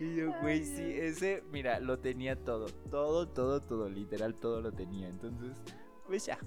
Y 0.00 0.16
yo, 0.16 0.32
güey, 0.40 0.64
sí, 0.64 0.82
ese, 0.82 1.42
mira, 1.52 1.78
lo 1.78 1.98
tenía 1.98 2.36
todo, 2.36 2.66
todo, 2.90 3.28
todo, 3.28 3.60
todo, 3.60 3.88
literal, 3.88 4.34
todo 4.34 4.60
lo 4.60 4.72
tenía. 4.72 5.08
Entonces, 5.08 5.56
pues 6.06 6.24
ya, 6.26 6.38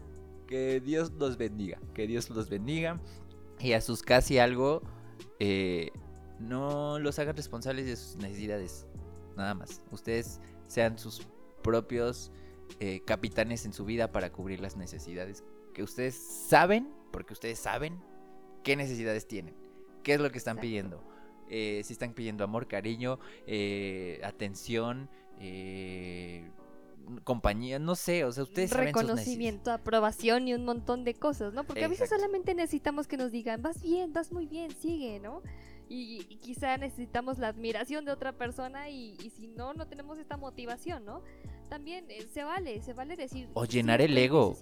que 0.48 0.80
Dios 0.80 1.12
los 1.20 1.38
bendiga, 1.38 1.80
que 1.94 2.08
Dios 2.08 2.30
los 2.30 2.50
bendiga. 2.50 3.00
Y 3.60 3.74
a 3.74 3.82
sus 3.82 4.02
casi 4.02 4.40
algo, 4.40 4.82
eh, 5.40 5.92
no 6.40 7.00
los 7.00 7.20
hagan 7.20 7.36
responsables 7.36 7.86
de 7.86 7.96
sus 7.96 8.16
necesidades. 8.18 8.88
Nada 9.38 9.54
más. 9.54 9.82
Ustedes 9.92 10.42
sean 10.68 10.98
sus 10.98 11.28
propios 11.62 12.32
eh, 12.80 13.02
capitanes 13.06 13.66
en 13.66 13.74
su 13.74 13.86
vida 13.86 14.12
para 14.12 14.32
cubrir 14.32 14.60
las 14.60 14.76
necesidades 14.76 15.44
que 15.74 15.84
ustedes 15.84 16.16
saben, 16.16 16.94
porque 17.12 17.34
ustedes 17.34 17.60
saben 17.60 18.00
qué 18.64 18.76
necesidades 18.76 19.28
tienen, 19.28 19.56
qué 20.04 20.14
es 20.14 20.22
lo 20.22 20.32
que 20.32 20.38
están 20.38 20.58
pidiendo. 20.58 21.04
Eh, 21.56 21.84
si 21.84 21.94
están 21.94 22.14
pidiendo 22.14 22.44
amor, 22.44 22.68
cariño, 22.68 23.20
atención, 24.24 25.08
compañía, 27.24 27.80
no 27.80 27.96
sé, 27.96 28.26
o 28.26 28.32
sea, 28.32 28.44
ustedes 28.44 28.72
saben 28.72 28.88
Reconocimiento, 28.88 29.72
aprobación 29.72 30.48
y 30.48 30.54
un 30.54 30.66
montón 30.66 31.04
de 31.04 31.14
cosas, 31.14 31.54
¿no? 31.54 31.64
Porque 31.64 31.86
a 31.86 31.88
veces 31.88 32.10
solamente 32.10 32.56
necesitamos 32.56 33.08
que 33.08 33.18
nos 33.18 33.32
digan, 33.32 33.62
vas 33.62 33.82
bien, 33.82 34.14
vas 34.14 34.32
muy 34.32 34.48
bien, 34.48 34.72
sigue, 34.72 35.20
¿no? 35.20 35.42
Y, 35.90 36.24
quizá 36.42 36.78
necesitamos 36.78 37.38
la 37.38 37.50
admiración 37.50 38.06
de 38.06 38.12
otra 38.12 38.34
persona 38.34 38.90
y, 38.90 39.16
si 39.36 39.48
no, 39.48 39.74
no 39.74 39.88
tenemos 39.88 40.18
esta 40.18 40.38
motivación, 40.38 41.06
¿no? 41.06 41.22
También 41.70 42.10
eh, 42.10 42.26
se 42.34 42.44
vale, 42.44 42.82
se 42.82 42.94
vale 42.94 43.16
decir... 43.16 43.50
O 43.54 43.66
llenar 43.66 44.02
el 44.02 44.18
ego. 44.18 44.58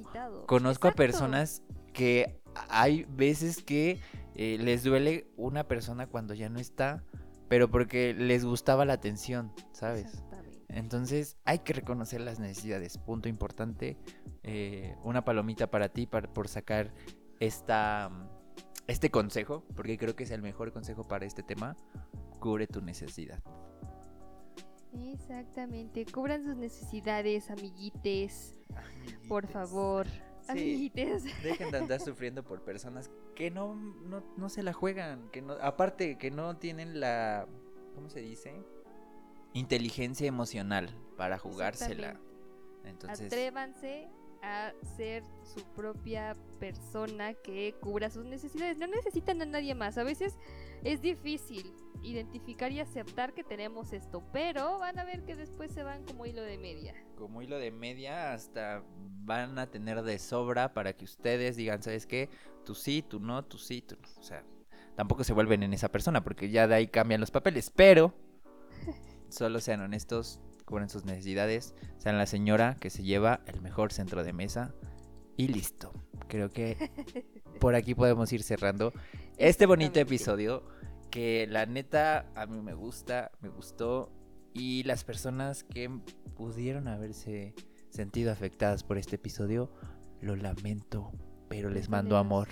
Conozco 0.46 0.90
a 0.90 0.92
personas 0.92 1.64
que 1.94 2.42
hay 2.70 3.06
veces 3.10 3.64
que 3.64 4.00
eh, 4.36 4.58
les 4.60 4.84
duele 4.84 5.28
una 5.38 5.68
persona 5.68 6.08
cuando 6.08 6.34
ya 6.34 6.50
no 6.50 6.60
está, 6.60 7.04
pero 7.48 7.70
porque 7.70 8.14
les 8.14 8.46
gustaba 8.46 8.86
la 8.86 8.94
atención, 8.94 9.52
¿sabes? 9.72 10.24
Entonces 10.70 11.38
hay 11.44 11.60
que 11.60 11.74
reconocer 11.74 12.22
las 12.22 12.40
necesidades. 12.40 12.98
Punto 12.98 13.28
importante. 13.28 13.98
Eh, 14.44 14.96
una 15.04 15.26
palomita 15.26 15.70
para 15.70 15.90
ti 15.90 16.08
por 16.08 16.48
sacar 16.48 16.94
esta, 17.40 18.10
este 18.88 19.12
consejo, 19.12 19.66
porque 19.76 19.98
creo 19.98 20.16
que 20.16 20.24
es 20.24 20.32
el 20.32 20.42
mejor 20.42 20.72
consejo 20.72 21.08
para 21.08 21.26
este 21.26 21.44
tema. 21.44 21.76
Cubre 22.40 22.68
tu 22.68 22.82
necesidad. 22.82 23.44
Exactamente. 24.94 26.06
Cubran 26.06 26.44
sus 26.44 26.56
necesidades, 26.56 27.50
amiguites. 27.50 28.56
Por 29.28 29.48
favor. 29.48 30.08
amiguites. 30.48 31.24
Dejen 31.44 31.72
de 31.72 31.78
andar 31.78 32.00
sufriendo 32.06 32.44
por 32.44 32.62
personas 32.64 33.10
que 33.36 33.52
no, 33.52 33.76
no, 33.76 34.24
no 34.38 34.50
se 34.50 34.64
la 34.64 34.74
juegan. 34.74 35.30
Que 35.30 35.42
no, 35.42 35.54
aparte, 35.62 36.18
que 36.18 36.32
no 36.32 36.58
tienen 36.58 37.00
la. 37.00 37.48
¿Cómo 37.96 38.10
se 38.10 38.22
dice? 38.22 38.64
inteligencia 39.54 40.28
emocional 40.28 40.90
para 41.18 41.38
jugársela. 41.38 42.20
Entonces... 42.84 43.28
Atrévanse 43.28 44.10
a 44.42 44.74
ser 44.96 45.24
su 45.44 45.64
propia 45.74 46.36
persona 46.62 47.34
que 47.34 47.74
cubra 47.82 48.12
sus 48.12 48.24
necesidades. 48.24 48.78
No 48.78 48.86
necesitan 48.86 49.42
a 49.42 49.46
nadie 49.46 49.74
más. 49.74 49.98
A 49.98 50.04
veces 50.04 50.38
es 50.84 51.02
difícil 51.02 51.74
identificar 52.04 52.72
y 52.72 52.80
aceptar 52.80 53.34
que 53.34 53.44
tenemos 53.44 53.94
esto, 53.94 54.24
pero 54.32 54.78
van 54.78 55.00
a 55.00 55.04
ver 55.04 55.24
que 55.24 55.36
después 55.36 55.72
se 55.72 55.82
van 55.82 56.06
como 56.06 56.28
hilo 56.28 56.44
de 56.44 56.60
media. 56.60 56.94
Como 57.16 57.42
hilo 57.42 57.58
de 57.58 57.72
media 57.72 58.34
hasta 58.34 58.84
van 59.24 59.58
a 59.58 59.72
tener 59.72 60.04
de 60.04 60.20
sobra 60.20 60.74
para 60.74 60.94
que 60.94 61.06
ustedes 61.06 61.56
digan, 61.56 61.82
¿sabes 61.82 62.06
qué? 62.06 62.30
Tú 62.64 62.76
sí, 62.76 63.02
tú 63.02 63.20
no, 63.20 63.44
tú 63.44 63.58
sí, 63.58 63.82
tú 63.82 63.98
no. 64.00 64.08
O 64.20 64.24
sea, 64.24 64.46
tampoco 64.96 65.24
se 65.24 65.34
vuelven 65.34 65.64
en 65.64 65.74
esa 65.74 65.90
persona 65.90 66.24
porque 66.24 66.52
ya 66.52 66.68
de 66.68 66.76
ahí 66.76 66.88
cambian 66.88 67.22
los 67.22 67.32
papeles, 67.32 67.72
pero 67.76 68.14
solo 69.30 69.60
sean 69.62 69.82
honestos, 69.82 70.40
cubren 70.66 70.90
sus 70.90 71.06
necesidades, 71.06 71.74
sean 71.98 72.20
la 72.20 72.28
señora 72.28 72.78
que 72.80 72.92
se 72.92 73.02
lleva 73.02 73.42
el 73.48 73.62
mejor 73.62 73.92
centro 73.92 74.24
de 74.24 74.34
mesa 74.34 74.76
y 75.38 75.48
listo. 75.48 75.92
Creo 76.32 76.50
que 76.50 76.78
por 77.60 77.76
aquí 77.76 77.94
podemos 77.94 78.32
ir 78.32 78.42
cerrando 78.42 78.94
este 79.38 79.66
bonito 79.66 80.00
episodio 80.00 80.64
que 81.10 81.46
la 81.50 81.66
neta 81.66 82.32
a 82.36 82.46
mí 82.46 82.62
me 82.62 82.74
gusta, 82.74 83.32
me 83.42 83.50
gustó 83.50 84.14
y 84.54 84.84
las 84.84 85.04
personas 85.04 85.66
que 85.66 85.90
pudieron 86.38 86.88
haberse 86.88 87.54
sentido 87.90 88.32
afectadas 88.32 88.86
por 88.86 88.98
este 88.98 89.18
episodio, 89.18 89.74
lo 90.22 90.38
lamento, 90.38 91.12
pero 91.50 91.70
les 91.70 91.90
mando 91.90 92.16
amor. 92.16 92.48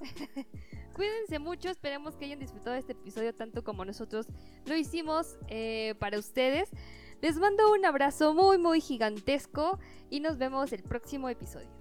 Cuídense 0.92 1.38
mucho, 1.38 1.68
esperemos 1.68 2.16
que 2.16 2.24
hayan 2.24 2.40
disfrutado 2.40 2.74
este 2.74 2.92
episodio 2.92 3.32
tanto 3.36 3.62
como 3.62 3.84
nosotros 3.84 4.26
lo 4.66 4.74
hicimos 4.74 5.38
eh, 5.46 5.94
para 6.00 6.18
ustedes. 6.18 6.70
Les 7.22 7.36
mando 7.36 7.72
un 7.72 7.84
abrazo 7.84 8.34
muy 8.34 8.58
muy 8.58 8.80
gigantesco 8.80 9.78
y 10.10 10.18
nos 10.18 10.38
vemos 10.38 10.72
el 10.72 10.82
próximo 10.82 11.28
episodio. 11.28 11.79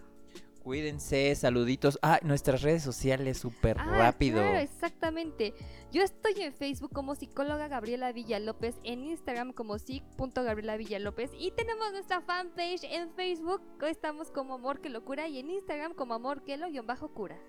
Cuídense, 0.64 1.34
saluditos. 1.36 1.98
Ah, 2.02 2.20
nuestras 2.24 2.62
redes 2.62 2.84
sociales 2.84 3.38
súper 3.38 3.78
ah, 3.80 3.86
rápido. 3.86 4.42
Claro, 4.42 4.60
exactamente. 4.60 5.54
Yo 5.92 6.04
estoy 6.04 6.42
en 6.42 6.54
Facebook 6.54 6.92
como 6.94 7.16
psicóloga 7.16 7.68
Gabriela 7.68 8.12
Villalópez, 8.12 8.76
en 8.84 9.04
Instagram 9.04 9.54
como 9.54 9.80
psic.gabriela 9.80 10.78
Villalópez 10.78 11.32
y 11.40 11.52
tenemos 11.52 11.92
nuestra 11.92 12.22
fanpage 12.22 12.84
en 12.84 13.10
Facebook, 13.12 13.62
estamos 13.88 14.30
como 14.30 14.56
Amor 14.56 14.82
que 14.82 14.90
Locura 14.90 15.28
y 15.28 15.40
en 15.40 15.50
Instagram 15.50 15.96
como 15.96 16.14
Amor 16.14 16.44
que 16.44 16.58
Lo-Cura. 16.58 17.40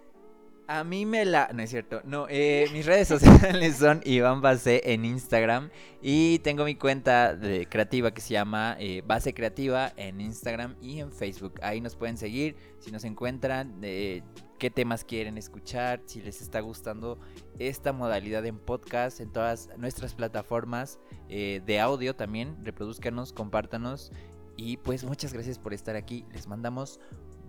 A 0.71 0.85
mí 0.85 1.05
me 1.05 1.25
la... 1.25 1.51
No 1.53 1.65
es 1.65 1.71
cierto. 1.71 2.01
No, 2.05 2.29
eh, 2.31 2.69
mis 2.73 2.87
redes 2.87 3.09
sociales 3.09 3.75
son 3.75 4.03
Iván 4.05 4.41
Base 4.41 4.81
en 4.85 5.05
Instagram. 5.05 5.69
Y 6.01 6.39
tengo 6.39 6.65
mi 6.65 6.77
cuenta 6.77 7.35
de 7.35 7.67
creativa 7.67 8.15
que 8.15 8.21
se 8.21 8.35
llama 8.35 8.77
eh, 8.79 9.03
Base 9.05 9.35
Creativa 9.35 9.93
en 9.97 10.21
Instagram 10.21 10.77
y 10.81 11.01
en 11.01 11.11
Facebook. 11.11 11.55
Ahí 11.61 11.81
nos 11.81 11.97
pueden 11.97 12.17
seguir. 12.17 12.55
Si 12.79 12.93
nos 12.93 13.03
encuentran, 13.03 13.81
eh, 13.83 14.23
qué 14.61 14.71
temas 14.71 15.03
quieren 15.03 15.39
escuchar. 15.39 16.03
Si 16.07 16.23
les 16.23 16.41
está 16.41 16.61
gustando 16.61 17.19
esta 17.59 17.93
modalidad 17.93 18.47
en 18.47 18.61
podcast, 18.61 19.19
en 19.19 19.33
todas 19.33 19.71
nuestras 19.77 20.15
plataformas 20.15 21.01
de 21.29 21.81
audio 21.81 22.15
también. 22.15 22.57
Reproduzcanos, 22.65 23.33
compártanos. 23.33 24.13
Y 24.57 24.77
pues 24.77 25.03
muchas 25.03 25.33
gracias 25.33 25.59
por 25.59 25.75
estar 25.75 25.97
aquí. 25.97 26.27
Les 26.33 26.47
mandamos 26.47 27.01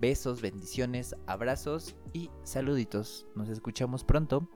Besos, 0.02 0.42
bendiciones, 0.42 1.16
abrazos 1.28 1.96
y 2.12 2.32
saluditos. 2.44 3.28
Nos 3.36 3.50
escuchamos 3.50 4.04
pronto. 4.04 4.50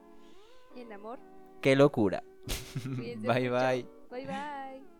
Y 0.74 0.80
en 0.80 0.92
amor. 0.92 1.20
Qué 1.62 1.76
locura. 1.76 2.24
bye 2.98 3.48
bye. 3.48 3.86
Bye 4.10 4.26
bye. 4.26 4.95